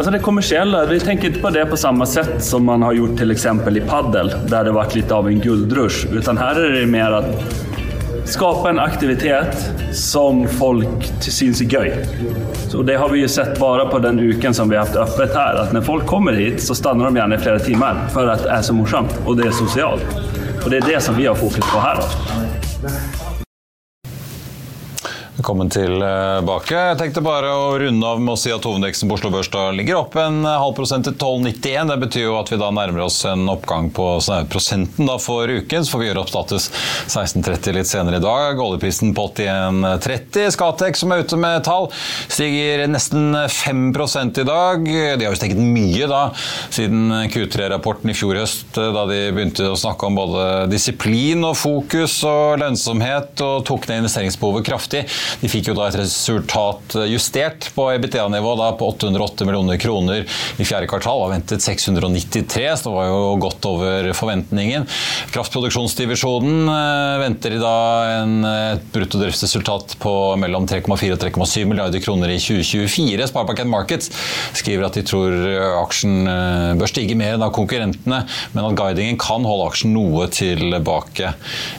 Altså 0.00 0.12
det 0.14 0.22
kommersielle, 0.24 0.86
Vi 0.88 1.00
tenker 1.00 1.28
ikke 1.28 1.42
på 1.42 1.50
det 1.52 1.66
på 1.68 1.76
samme 1.76 2.06
sett 2.06 2.38
som 2.44 2.64
man 2.64 2.82
har 2.82 2.94
gjort 2.94 3.18
til 3.18 3.32
i 3.32 3.80
padel, 3.84 4.30
der 4.48 4.64
det 4.64 4.72
har 4.72 4.78
vært 4.78 4.94
litt 4.94 5.12
av 5.12 5.28
en 5.28 5.40
gullrush. 5.40 6.06
Utan 6.10 6.38
her 6.38 6.56
er 6.56 6.72
det 6.72 6.86
mer 6.88 7.12
at 7.18 7.69
Skape 8.24 8.68
en 8.68 8.78
aktivitet 8.78 9.56
som 9.96 10.42
folk 10.58 11.06
syns 11.20 11.60
er 11.64 11.70
gøy. 11.70 11.90
Så 12.68 12.82
det 12.86 12.98
har 13.00 13.08
vi 13.12 13.22
jo 13.22 13.30
sett 13.30 13.58
bare 13.60 13.86
på 13.90 13.98
den 14.02 14.20
uken 14.20 14.54
som 14.54 14.70
vi 14.70 14.78
har 14.78 14.86
hatt 14.86 14.98
åpent 15.00 15.34
her. 15.34 15.62
At 15.64 15.72
når 15.74 15.86
folk 15.86 16.06
kommer 16.10 16.36
hit, 16.38 16.62
så 16.62 16.76
stanner 16.78 17.08
de 17.08 17.20
gjerne 17.20 17.38
i 17.38 17.42
flere 17.42 17.64
timer 17.64 18.04
for 18.14 18.30
at 18.30 18.44
det 18.44 18.52
er 18.58 18.62
så 18.66 18.76
morsomt 18.76 19.16
og 19.24 19.40
det 19.40 19.50
er 19.50 19.56
sosialt. 19.56 20.14
Og 20.60 20.70
det 20.70 20.82
er 20.82 20.92
det 20.94 21.02
som 21.02 21.16
vi 21.16 21.26
har 21.30 21.38
fokus 21.38 21.64
på 21.72 21.82
her. 21.82 23.29
Velkommen 25.40 25.70
tilbake. 25.72 26.74
Jeg 26.76 26.96
tenkte 27.00 27.22
bare 27.24 27.48
å 27.48 27.68
runde 27.80 28.04
av 28.04 28.18
med 28.20 28.34
å 28.34 28.36
si 28.36 28.50
at 28.52 28.66
hovedindeksen 28.66 29.08
på 29.08 29.16
Oslo 29.16 29.30
Børs 29.32 29.48
ligger 29.72 30.02
opp 30.02 30.18
en 30.20 30.42
halv 30.44 30.74
prosent 30.76 31.06
til 31.08 31.14
12,91. 31.16 31.88
Det 31.88 31.96
betyr 32.02 32.24
jo 32.26 32.34
at 32.36 32.50
vi 32.52 32.58
da 32.60 32.68
nærmer 32.76 33.06
oss 33.06 33.22
en 33.24 33.48
oppgang 33.48 33.88
på 33.96 34.08
prosenten 34.52 35.08
da 35.08 35.14
for 35.16 35.48
uken. 35.48 35.86
Så 35.86 35.94
får 35.94 36.02
vi 36.02 36.08
gjøre 36.10 36.20
opp 36.20 36.28
status 36.28 36.66
16,30 37.08 37.72
litt 37.78 37.88
senere 37.88 38.18
i 38.20 38.24
dag. 38.24 38.60
Oljeprisen 38.60 39.14
på 39.16 39.24
81,30. 39.30 40.50
Skatek 40.58 41.00
som 41.00 41.16
er 41.16 41.24
ute 41.24 41.40
med 41.40 41.64
tall, 41.64 41.88
stiger 42.28 42.84
nesten 42.92 43.32
5 43.32 43.80
i 44.44 44.46
dag. 44.50 44.84
De 44.84 45.24
har 45.24 45.30
jo 45.30 45.40
steget 45.40 45.64
mye 45.64 46.10
da 46.10 46.20
siden 46.68 47.16
Q3-rapporten 47.32 48.12
i 48.12 48.18
fjor 48.18 48.42
høst, 48.42 48.76
da 48.76 49.06
de 49.08 49.22
begynte 49.32 49.72
å 49.72 49.80
snakke 49.86 50.04
om 50.04 50.20
både 50.20 50.44
disiplin 50.68 51.48
og 51.48 51.56
fokus 51.62 52.20
og 52.28 52.60
lønnsomhet 52.60 53.40
og 53.48 53.64
tok 53.72 53.88
ned 53.88 54.04
investeringsbehovet 54.04 54.68
kraftig. 54.68 55.06
De 55.40 55.50
fikk 55.50 55.70
jo 55.70 55.76
da 55.78 55.88
et 55.88 55.98
resultat 56.00 56.96
justert 57.10 57.70
på 57.76 57.86
EBITDA-nivå 57.94 58.56
på 58.78 58.90
808 58.94 59.46
millioner 59.48 59.78
kroner 59.80 60.24
i 60.60 60.66
fjerde 60.66 60.88
kvartal. 60.90 61.22
Var 61.24 61.34
ventet 61.34 61.64
693, 61.64 62.66
så 62.76 62.88
det 62.88 62.94
var 62.96 63.08
jo 63.10 63.20
godt 63.42 63.68
over 63.70 64.10
forventningen. 64.16 64.86
Kraftproduksjonsdivisjonen 65.34 66.70
eh, 66.74 67.20
venter 67.24 67.56
i 67.56 67.60
dag 67.62 68.14
en, 68.20 68.36
et 68.48 68.86
bruttodriftsresultat 68.94 69.96
på 70.02 70.14
mellom 70.40 70.68
3,4 70.70 71.14
og 71.14 71.22
3,7 71.24 71.68
milliarder 71.70 72.02
kroner 72.04 72.32
i 72.34 72.40
2024. 72.40 73.30
Sparebanken 73.30 73.70
Markets 73.70 74.10
skriver 74.58 74.88
at 74.88 74.98
de 74.98 75.04
tror 75.06 75.36
aksjen 75.80 76.24
eh, 76.30 76.72
bør 76.80 76.90
stige 76.90 77.18
mer 77.18 77.36
enn 77.36 77.46
av 77.46 77.54
konkurrentene, 77.56 78.22
men 78.54 78.68
at 78.70 78.78
guidingen 78.78 79.20
kan 79.20 79.46
holde 79.46 79.70
aksjen 79.70 79.94
noe 79.94 80.28
tilbake 80.32 81.34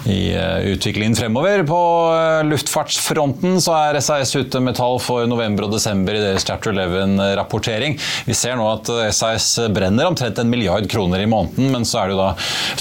i 0.10 0.22
eh, 0.36 0.72
utviklingen 0.74 1.18
fremover. 1.18 1.66
På 1.68 1.82
luftfartsfronten 2.48 3.41
måneden 3.42 3.62
så 3.64 3.74
er 3.76 4.00
SAS 4.04 4.32
ute 4.36 4.60
med 4.62 4.76
tall 4.78 5.00
for 5.02 5.26
november 5.30 5.66
og 5.66 5.74
desember 5.74 6.16
i 6.16 6.22
deres 6.22 6.46
Chapter 6.46 6.74
11-rapportering. 6.76 7.98
Vi 8.28 8.36
ser 8.38 8.58
nå 8.58 8.66
at 8.70 8.90
SAS 9.16 9.48
brenner 9.74 10.10
omtrent 10.10 10.38
en 10.40 10.50
milliard 10.52 10.88
kroner 10.90 11.22
i 11.24 11.30
måneden, 11.30 11.72
men 11.74 11.86
så 11.88 12.02
er 12.02 12.10
det 12.10 12.16
jo 12.16 12.22
da 12.22 12.30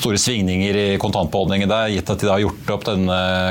store 0.01 0.20
svingninger 0.20 0.77
i 0.77 0.87
kontantbeholdningen 1.01 1.70
der, 1.70 1.92
gitt 1.94 2.11
at 2.12 2.20
de 2.20 2.29
da 2.29 2.35
har 2.37 2.44
gjort 2.44 2.73
opp 2.75 2.87
den 2.88 3.09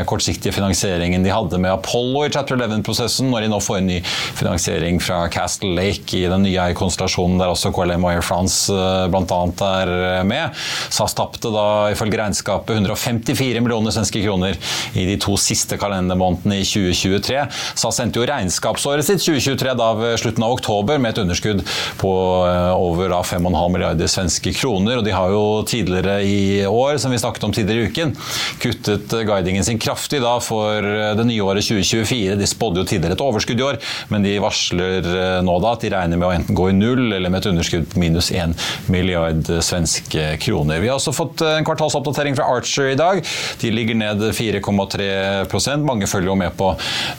kortsiktige 0.09 0.53
finansieringen 0.55 1.25
de 1.25 1.33
hadde 1.33 1.59
med 1.61 1.73
Apollo 1.73 2.27
i 2.27 2.33
Chapter 2.33 2.59
11-prosessen, 2.59 3.29
når 3.31 3.45
de 3.45 3.51
nå 3.53 3.61
får 3.63 3.79
en 3.79 3.89
ny 3.89 3.99
finansiering 4.39 5.01
fra 5.03 5.23
Castle 5.33 5.73
Lake 5.77 6.19
i 6.19 6.27
den 6.29 6.45
nye 6.45 6.61
eierkonstellasjonen 6.67 7.41
der 7.41 7.53
også 7.53 7.73
KLM 7.75 8.05
og 8.05 8.13
Air 8.13 8.25
France 8.25 8.69
eh, 8.73 9.07
bl.a. 9.09 9.41
er 9.69 10.23
med. 10.29 10.57
SAS 10.93 11.17
tapte 11.17 11.51
da 11.53 11.67
ifølge 11.93 12.21
regnskapet 12.21 12.77
154 12.77 13.63
millioner 13.65 13.95
svenske 13.95 14.21
kroner 14.23 14.57
i 14.93 15.07
de 15.09 15.17
to 15.21 15.37
siste 15.41 15.79
kalendermånedene 15.79 16.61
i 16.61 16.67
2020. 16.67 16.98
2023. 16.99 17.45
SAS 17.79 18.01
endte 18.03 18.21
jo 18.21 18.27
regnskapsåret 18.29 19.07
sitt 19.07 19.23
2023 19.23 19.75
da 19.79 19.89
ved 19.97 20.17
slutten 20.21 20.45
av 20.45 20.55
oktober 20.57 20.99
med 21.01 21.13
et 21.13 21.21
underskudd 21.23 21.63
på 21.99 22.13
eh, 22.47 22.73
over 22.75 23.13
5,5 23.23 23.73
milliarder 23.73 24.09
svenske 24.11 24.53
kroner. 24.55 24.99
og 24.99 25.05
De 25.07 25.15
har 25.15 25.33
jo 25.33 25.43
tidligere 25.67 26.19
i 26.23 26.65
år, 26.67 26.97
som 27.01 27.13
vi 27.13 27.21
snakket 27.21 27.47
om 27.47 27.55
tidligere 27.55 27.87
i 27.87 27.91
uken, 27.91 28.13
kuttet 28.61 29.15
guidingen 29.27 29.65
sin 29.65 29.79
kraftig 29.81 30.21
da 30.23 30.37
for 30.43 30.83
eh, 30.83 31.13
det 31.17 31.27
nye 31.29 31.45
året 31.45 31.65
2024. 31.65 32.37
De 32.39 32.49
spådde 32.49 32.83
jo 32.83 32.89
tidligere 32.89 33.17
et 33.17 33.25
overskudd 33.25 33.59
i 33.61 33.67
år, 33.67 33.79
men 34.13 34.25
de 34.25 34.35
varsler 34.43 35.09
eh, 35.09 35.39
nå 35.45 35.57
da 35.63 35.75
at 35.75 35.85
de 35.85 35.93
regner 35.93 36.19
med 36.19 36.29
å 36.29 36.33
enten 36.35 36.57
gå 36.57 36.69
i 36.71 36.77
null 36.77 37.05
eller 37.09 37.29
med 37.29 37.41
et 37.41 37.51
underskudd 37.53 37.87
på 37.91 38.03
minus 38.03 38.31
1 38.31 38.55
milliard 38.91 39.47
svenske 39.65 40.35
kroner. 40.43 40.81
Vi 40.83 40.89
har 40.91 40.99
også 40.99 41.15
fått 41.15 41.43
en 41.45 41.67
kvartalsoppdatering 41.67 42.37
fra 42.37 42.49
Archer 42.57 42.93
i 42.93 42.99
dag. 42.99 43.21
De 43.61 43.71
ligger 43.73 43.97
ned 43.97 44.23
4,3% 44.35 45.85
Mange 45.85 46.07
følger 46.09 46.31
jo 46.31 46.37
med 46.39 46.55
på 46.59 46.71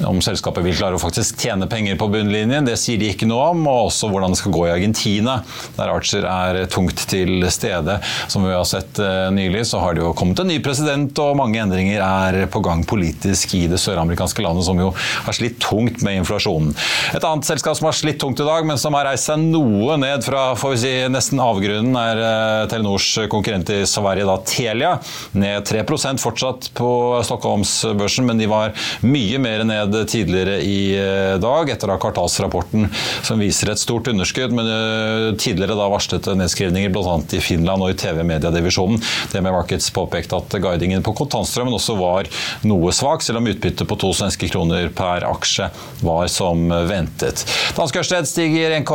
om 0.06 0.20
selskapet 0.24 0.64
vil 0.64 0.76
klare 0.76 0.98
å 0.98 1.02
faktisk 1.02 1.40
tjene 1.40 1.68
penger 1.70 1.98
på 2.00 2.08
bunnlinjen. 2.12 2.66
Det 2.66 2.76
sier 2.80 3.00
de 3.00 3.10
ikke 3.12 3.28
noe 3.28 3.50
om. 3.54 3.66
Og 3.70 3.90
også 3.90 4.10
hvordan 4.10 4.34
det 4.34 4.40
skal 4.40 4.54
gå 4.54 4.66
i 4.68 4.72
Argentina, 4.74 5.40
der 5.76 5.92
Archer 5.92 6.26
er 6.28 6.60
tungt 6.70 7.04
til 7.10 7.46
stede. 7.52 7.98
Som 8.30 8.46
vi 8.46 8.54
har 8.54 8.66
sett 8.68 9.00
eh, 9.02 9.28
nylig, 9.34 9.64
så 9.70 9.82
har 9.82 9.96
det 9.96 10.04
jo 10.04 10.14
kommet 10.16 10.40
en 10.42 10.50
ny 10.50 10.58
president, 10.64 11.16
og 11.22 11.38
mange 11.40 11.60
endringer 11.62 12.02
er 12.04 12.46
på 12.50 12.62
gang 12.64 12.84
politisk 12.88 13.54
i 13.58 13.64
det 13.70 13.80
søramerikanske 13.82 14.44
landet, 14.44 14.66
som 14.66 14.80
jo 14.80 14.90
har 14.96 15.36
slitt 15.36 15.60
tungt 15.62 16.04
med 16.06 16.20
inflasjonen. 16.20 16.74
Et 17.14 17.24
annet 17.26 17.48
selskap 17.48 17.78
som 17.78 17.90
har 17.90 17.96
slitt 17.96 18.20
tungt 18.22 18.40
i 18.40 18.46
dag, 18.46 18.66
men 18.68 18.80
som 18.80 18.96
har 18.96 19.08
reist 19.10 19.30
seg 19.30 19.40
noe 19.42 19.96
ned 20.00 20.24
fra 20.26 20.50
får 20.58 20.74
vi 20.74 20.80
si, 20.84 20.94
nesten 21.12 21.42
avgrunnen, 21.42 21.96
er 22.00 22.22
eh, 22.24 22.66
Telenors 22.72 23.08
konkurrent 23.32 23.72
i 23.74 23.82
Sverige, 23.88 24.28
da 24.28 24.38
Telia. 24.46 24.94
Ned 25.38 25.68
3% 25.68 26.22
fortsatt 26.22 26.70
på 26.76 26.90
Stockholmsbørsen, 27.26 28.26
men 28.28 28.40
de 28.40 28.48
var 28.50 28.74
mye 29.06 29.40
mer 29.42 29.59
mer 29.64 29.86
ned 29.86 30.08
tidligere 30.08 30.60
i 30.62 30.96
dag, 31.40 31.70
etter 31.70 31.90
da 31.90 31.98
kvartalsrapporten 32.00 32.88
som 33.26 33.40
viser 33.40 33.70
et 33.72 33.80
stort 33.80 34.08
underskudd. 34.08 34.54
Men 34.56 35.36
tidligere 35.40 35.76
da 35.78 35.88
varslet 35.90 36.28
nedskrivninger 36.38 36.92
bl.a. 36.92 37.16
i 37.36 37.42
Finland 37.42 37.84
og 37.84 37.92
i 37.92 37.98
TV-mediedivisjonen. 38.00 39.00
Det 39.32 39.42
med 39.42 39.54
Markets 39.54 39.90
påpekte 39.94 40.38
at 40.40 40.56
guidingen 40.62 41.04
på 41.06 41.14
kontantstrømmen 41.18 41.76
også 41.76 41.96
var 41.98 42.28
noe 42.66 42.92
svak, 42.94 43.24
selv 43.24 43.40
om 43.40 43.50
utbyttet 43.50 43.88
på 43.88 43.98
to 44.00 44.12
svenske 44.16 44.50
kroner 44.50 44.88
per 44.96 45.26
aksje 45.28 45.70
var 46.06 46.30
som 46.32 46.68
ventet. 46.88 47.44
Dansk 47.76 48.00
Ørsted 48.02 48.28
stiger 48.28 48.76
1, 48.78 48.86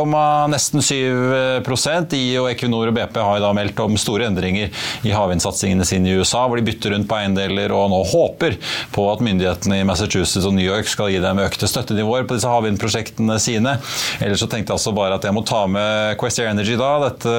nesten 0.52 0.84
7% 0.84 2.16
I 2.16 2.24
og 2.40 2.50
Equinor 2.50 2.90
og 2.90 2.96
BP 2.96 3.20
har 3.22 3.42
da 3.42 3.52
meldt 3.56 3.80
om 3.84 3.96
store 4.00 4.28
endringer 4.30 4.72
i 5.06 5.14
havvindsatsingene 5.14 5.86
sine 5.88 6.10
i 6.10 6.18
USA, 6.18 6.46
hvor 6.46 6.58
de 6.58 6.66
bytter 6.66 6.94
rundt 6.94 7.08
på 7.10 7.18
eiendeler 7.18 7.74
og 7.74 7.90
nå 7.92 8.02
håper 8.12 8.58
på 8.94 9.06
at 9.12 9.22
myndighetene 9.24 9.80
i 9.80 9.86
Massachusetts 9.86 10.46
og 10.46 10.55
New 10.56 10.66
York 10.66 10.88
skal 10.90 11.12
gi 11.12 11.20
dem 11.22 11.40
økte 11.42 11.68
støttenivåer 11.68 12.26
på 12.26 12.36
disse 12.36 12.50
havvindprosjektene 12.50 13.38
sine. 13.42 13.76
Ellers 14.24 14.42
så 14.42 14.48
tenkte 14.50 14.72
jeg 14.72 14.78
altså 14.78 14.94
bare 14.96 15.18
at 15.18 15.26
jeg 15.26 15.36
må 15.36 15.42
ta 15.46 15.62
med 15.70 16.16
Questia 16.20 16.50
Energy 16.50 16.76
da, 16.80 16.90
dette 17.06 17.34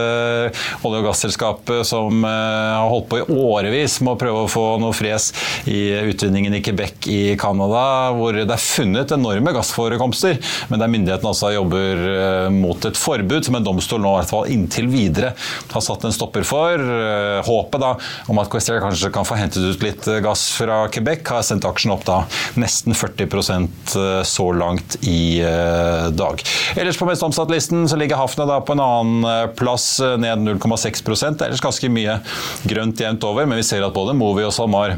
olje- 0.86 1.02
og 1.02 1.08
gasselskapet 1.10 1.88
som 1.88 2.24
eh, 2.26 2.76
har 2.78 2.90
holdt 2.92 3.10
på 3.12 3.22
i 3.22 3.26
årevis 3.28 4.00
med 4.04 4.16
å 4.16 4.20
prøve 4.22 4.44
å 4.46 4.52
få 4.52 4.66
noe 4.82 4.96
fres 4.96 5.30
i 5.70 5.80
utvinningen 6.08 6.58
i 6.58 6.62
Quebec 6.66 7.10
i 7.12 7.22
Canada, 7.40 8.14
hvor 8.18 8.38
det 8.38 8.46
er 8.54 8.62
funnet 8.64 9.14
enorme 9.16 9.54
gassforekomster, 9.56 10.38
men 10.72 10.82
der 10.82 10.92
myndighetene 10.92 11.32
altså 11.34 11.54
jobber 11.56 12.04
eh, 12.14 12.50
mot 12.54 12.88
et 12.88 13.00
forbud 13.00 13.48
som 13.48 13.60
en 13.60 13.68
domstol 13.68 14.04
nå 14.04 14.14
i 14.16 14.22
hvert 14.22 14.34
fall 14.34 14.52
inntil 14.54 14.90
videre 14.92 15.34
har 15.74 15.84
satt 15.84 16.06
en 16.08 16.16
stopper 16.16 16.46
for. 16.48 16.78
Eh, 16.78 17.40
håpet 17.48 17.84
da 17.84 17.94
om 18.32 18.42
at 18.42 18.52
Questier 18.52 18.82
kanskje 18.84 19.12
kan 19.14 19.28
få 19.28 19.40
hentet 19.40 19.66
ut 19.66 19.86
litt 19.86 20.08
gass 20.24 20.50
fra 20.58 20.84
Quebec, 20.94 21.26
har 21.28 21.46
sendt 21.46 21.68
aksjen 21.68 21.94
opp 21.96 22.06
da 22.08 22.22
nesten 22.60 22.96
40 22.98 23.07
så 24.28 24.48
langt 24.56 24.98
i 25.08 25.40
dag. 26.18 26.42
Ellers 26.76 27.00
på 27.00 27.08
mest 27.10 27.24
omsatt-listen 27.26 27.88
så 27.90 28.00
ligger 28.00 28.20
Hafna 28.20 28.60
på 28.62 28.76
en 28.76 28.84
annen 28.84 29.52
plass, 29.58 30.00
ned 30.00 30.44
0,6% 30.46 31.44
Ellers 31.46 31.64
ganske 31.64 31.90
mye 31.92 32.20
grønt 32.68 33.00
jevnt 33.02 33.24
over, 33.28 33.48
men 33.48 33.60
vi 33.62 33.68
ser 33.68 33.86
at 33.86 33.96
både 33.96 34.16
Movi 34.18 34.46
og 34.48 34.54
SalMar 34.56 34.98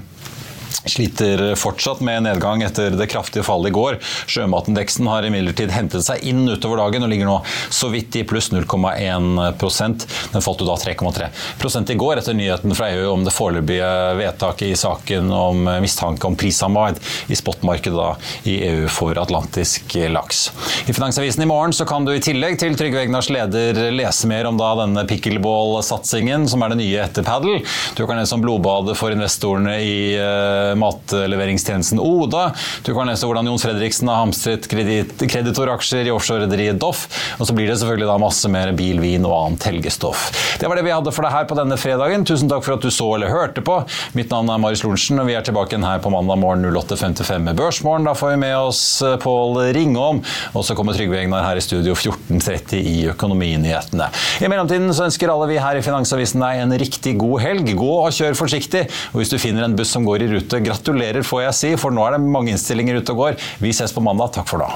sliter 0.85 1.55
fortsatt 1.59 2.01
med 2.05 2.23
nedgang 2.23 2.63
etter 2.63 2.93
det 2.97 3.09
kraftige 3.11 3.43
fallet 3.47 3.71
i 3.71 3.75
går. 3.75 3.99
Sjømatindeksen 4.29 5.07
har 5.09 5.27
imidlertid 5.27 5.73
hentet 5.73 6.05
seg 6.05 6.23
inn 6.27 6.45
utover 6.49 6.81
dagen 6.83 7.05
og 7.05 7.11
ligger 7.11 7.29
nå 7.29 7.37
så 7.69 7.89
vidt 7.93 8.15
i 8.19 8.25
pluss 8.27 8.51
0,1% 8.53 10.05
Den 10.33 10.43
falt 10.45 10.61
jo 10.61 10.67
da 10.67 10.77
3,3% 10.79 11.93
i 11.93 11.97
går 11.99 12.21
etter 12.21 12.37
nyheten 12.37 12.75
fra 12.77 12.89
EU 12.93 13.09
om 13.13 13.25
det 13.25 13.33
foreløpige 13.35 13.89
vedtaket 14.19 14.69
i 14.69 14.79
saken 14.79 15.31
om 15.35 15.69
mistanke 15.83 16.27
om 16.27 16.37
prissamarbeid 16.39 16.99
i 17.31 17.37
spotmarkedet 17.37 18.47
i 18.49 18.57
EU 18.69 18.87
for 18.91 19.17
atlantisk 19.19 19.95
laks. 20.09 20.49
I 20.87 20.93
Finansavisen 20.93 21.43
i 21.43 21.49
morgen 21.49 21.73
så 21.73 21.85
kan 21.89 22.05
du 22.05 22.13
i 22.13 22.21
tillegg 22.23 22.59
til 22.61 22.77
Trygve 22.79 23.03
Egnars 23.03 23.29
leder 23.33 23.77
lese 23.93 24.29
mer 24.29 24.47
om 24.49 24.57
da 24.59 24.71
denne 24.81 25.05
pickleball-satsingen, 25.09 26.47
som 26.49 26.63
er 26.63 26.73
det 26.73 26.79
nye 26.81 27.03
etter 27.03 27.25
padel. 27.25 27.61
Du 27.97 28.05
kan 28.07 28.19
lese 28.19 28.35
om 28.37 28.43
blodbadet 28.43 28.95
for 28.99 29.13
investorene 29.13 29.77
i 29.83 29.99
uh, 30.19 30.58
matleveringstjenesten 30.79 32.01
Oda. 32.03 32.49
Du 32.85 32.93
kan 32.95 33.09
lese 33.09 33.27
hvordan 33.27 33.49
Jon 33.49 33.61
Fredriksen 33.61 34.09
har 34.11 34.21
hamstret 34.23 34.67
kreditoraksjer 34.69 36.09
i 36.09 36.13
offshorerederiet 36.13 36.79
Doff. 36.81 37.07
Og 37.39 37.47
så 37.49 37.55
blir 37.55 37.69
det 37.69 37.79
selvfølgelig 37.81 38.09
da 38.09 38.17
masse 38.21 38.51
mer 38.51 38.73
bil, 38.77 39.01
vin 39.03 39.27
og 39.27 39.35
annet 39.35 39.69
helgestoff. 39.69 40.29
Det 40.59 40.67
var 40.69 40.79
det 40.79 40.85
vi 40.87 40.93
hadde 40.93 41.13
for 41.15 41.25
deg 41.25 41.35
her 41.35 41.47
på 41.49 41.57
denne 41.59 41.77
fredagen. 41.79 42.25
Tusen 42.27 42.51
takk 42.51 42.65
for 42.65 42.77
at 42.77 42.85
du 42.85 42.91
så 42.93 43.07
eller 43.15 43.31
hørte 43.31 43.63
på. 43.65 43.79
Mitt 44.17 44.31
navn 44.33 44.49
er 44.51 44.61
Marius 44.61 44.83
Lorentzen, 44.85 45.21
og 45.21 45.29
vi 45.29 45.37
er 45.37 45.45
tilbake 45.45 45.75
igjen 45.75 45.87
her 45.87 46.01
på 46.03 46.11
mandag 46.13 46.39
morgen 46.41 46.65
08.55 46.67 47.45
med 47.47 47.59
Børsmorgen. 47.59 48.07
Da 48.07 48.15
får 48.17 48.33
vi 48.33 48.41
med 48.43 48.55
oss 48.57 48.81
eh, 49.05 49.17
Pål 49.21 49.61
Ringholm, 49.75 50.21
og 50.53 50.65
så 50.65 50.75
kommer 50.77 50.97
Trygve 50.97 51.19
Egnar 51.21 51.45
her 51.45 51.59
i 51.59 51.63
studio 51.63 51.95
14.30 51.97 52.79
i 52.79 52.97
Økonominyhetene. 53.13 54.09
I 54.41 54.49
mellomtiden 54.51 54.91
så 54.95 55.07
ønsker 55.07 55.31
alle 55.31 55.49
vi 55.51 55.59
her 55.61 55.79
i 55.79 55.83
Finansavisen 55.85 56.43
deg 56.43 56.63
en 56.63 56.75
riktig 56.81 57.15
god 57.21 57.43
helg. 57.43 57.71
Gå 57.79 57.91
og 57.99 58.13
kjør 58.15 58.37
forsiktig. 58.39 58.85
Og 59.13 59.21
hvis 59.21 59.31
du 59.33 59.37
finner 59.41 59.67
en 59.67 59.75
buss 59.77 59.93
som 59.93 60.05
går 60.07 60.25
i 60.25 60.29
rute, 60.33 60.48
gratulerer 60.57 61.21
får 61.21 61.45
jeg 61.45 61.57
si, 61.61 61.73
for 61.77 61.93
nå 61.93 62.05
er 62.07 62.17
det 62.17 62.25
mange 62.25 62.55
innstillinger 62.55 62.97
ute 62.99 63.13
og 63.13 63.21
går. 63.23 63.43
Vi 63.61 63.75
ses 63.75 63.93
på 63.93 64.01
mandag. 64.01 64.33
Takk 64.33 64.49
for 64.49 64.65
da. 64.65 64.73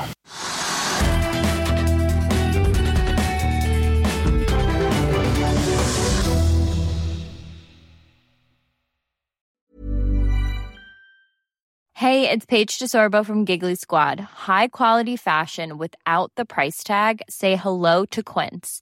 Hey, 12.04 12.30
it's 12.30 12.46
Paige 12.46 12.80
DeSorbo 12.80 13.26
from 13.26 13.46
Giggly 13.46 13.76
Squad. 13.76 14.20
High 14.20 14.68
quality 14.68 15.16
fashion 15.16 15.78
without 15.78 16.34
the 16.36 16.44
price 16.44 16.84
tag. 16.84 17.22
Say 17.30 17.56
hello 17.56 18.04
to 18.08 18.22
Quince. 18.22 18.82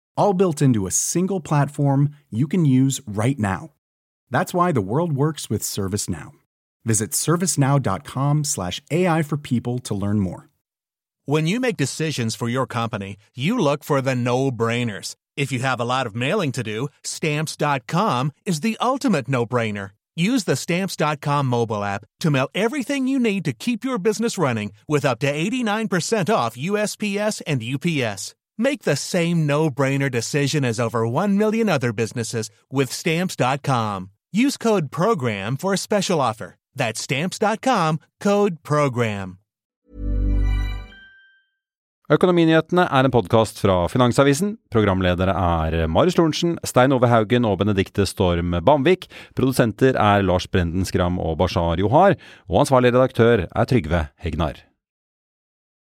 all 0.17 0.33
built 0.33 0.61
into 0.61 0.87
a 0.87 0.91
single 0.91 1.39
platform 1.39 2.15
you 2.29 2.47
can 2.47 2.65
use 2.65 3.01
right 3.05 3.37
now. 3.37 3.71
That's 4.29 4.53
why 4.53 4.71
the 4.71 4.81
world 4.81 5.13
works 5.13 5.49
with 5.49 5.61
ServiceNow. 5.61 6.31
Visit 6.85 7.11
servicenow.com/slash 7.11 8.81
AI 8.89 9.21
for 9.21 9.37
people 9.37 9.79
to 9.79 9.93
learn 9.93 10.19
more. 10.19 10.49
When 11.25 11.47
you 11.47 11.59
make 11.59 11.77
decisions 11.77 12.35
for 12.35 12.49
your 12.49 12.65
company, 12.65 13.17
you 13.35 13.57
look 13.57 13.83
for 13.83 14.01
the 14.01 14.15
no-brainers. 14.15 15.15
If 15.37 15.51
you 15.51 15.59
have 15.59 15.79
a 15.79 15.85
lot 15.85 16.07
of 16.07 16.15
mailing 16.15 16.51
to 16.53 16.63
do, 16.63 16.87
stamps.com 17.03 18.31
is 18.45 18.61
the 18.61 18.77
ultimate 18.81 19.27
no-brainer. 19.27 19.91
Use 20.15 20.43
the 20.43 20.55
stamps.com 20.55 21.45
mobile 21.45 21.83
app 21.83 22.05
to 22.19 22.31
mail 22.31 22.49
everything 22.53 23.07
you 23.07 23.19
need 23.19 23.45
to 23.45 23.53
keep 23.53 23.83
your 23.83 23.97
business 23.97 24.37
running 24.37 24.73
with 24.87 25.05
up 25.05 25.19
to 25.19 25.31
89% 25.31 26.33
off 26.33 26.57
USPS 26.57 27.41
and 27.47 27.63
UPS. 27.63 28.35
Make 28.61 28.83
the 28.83 28.95
same 28.95 29.47
no-brainer 29.47 30.11
decision 30.11 30.63
as 30.63 30.79
over 30.79 31.07
1 31.07 31.35
million 31.35 31.67
other 31.67 31.91
businesses 31.91 32.51
with 32.69 32.91
stamps.com. 32.91 34.11
Use 34.31 34.55
code 34.55 34.91
program 34.91 35.57
for 35.57 35.73
a 35.73 35.77
special 35.77 36.21
offer. 36.21 36.55
That's 36.75 37.01
stamps.com, 37.01 37.99
code 38.19 38.61
program. 38.61 39.37
Økonominyhetene 42.11 42.85
er 42.85 43.07
en 43.07 43.13
podkast 43.13 43.61
fra 43.63 43.85
Finansavisen. 43.89 44.57
Programledere 44.69 45.33
er 45.33 45.87
Marius 45.87 46.19
Lorentzen, 46.19 46.57
Stein 46.67 46.93
Ove 46.93 47.09
Haugen 47.09 47.47
og 47.47 47.61
Benedikte 47.63 48.05
Storm 48.05 48.59
Bamvik. 48.67 49.07
Produsenter 49.33 49.95
er 49.95 50.25
Lars 50.27 50.45
Brenden 50.51 50.85
Skram 50.85 51.17
og 51.23 51.39
Bashar 51.39 51.79
Johar. 51.81 52.19
Og 52.51 52.65
ansvarlig 52.65 52.93
redaktør 52.93 53.47
er 53.47 53.71
Trygve 53.71 54.09
Hegnar. 54.21 54.59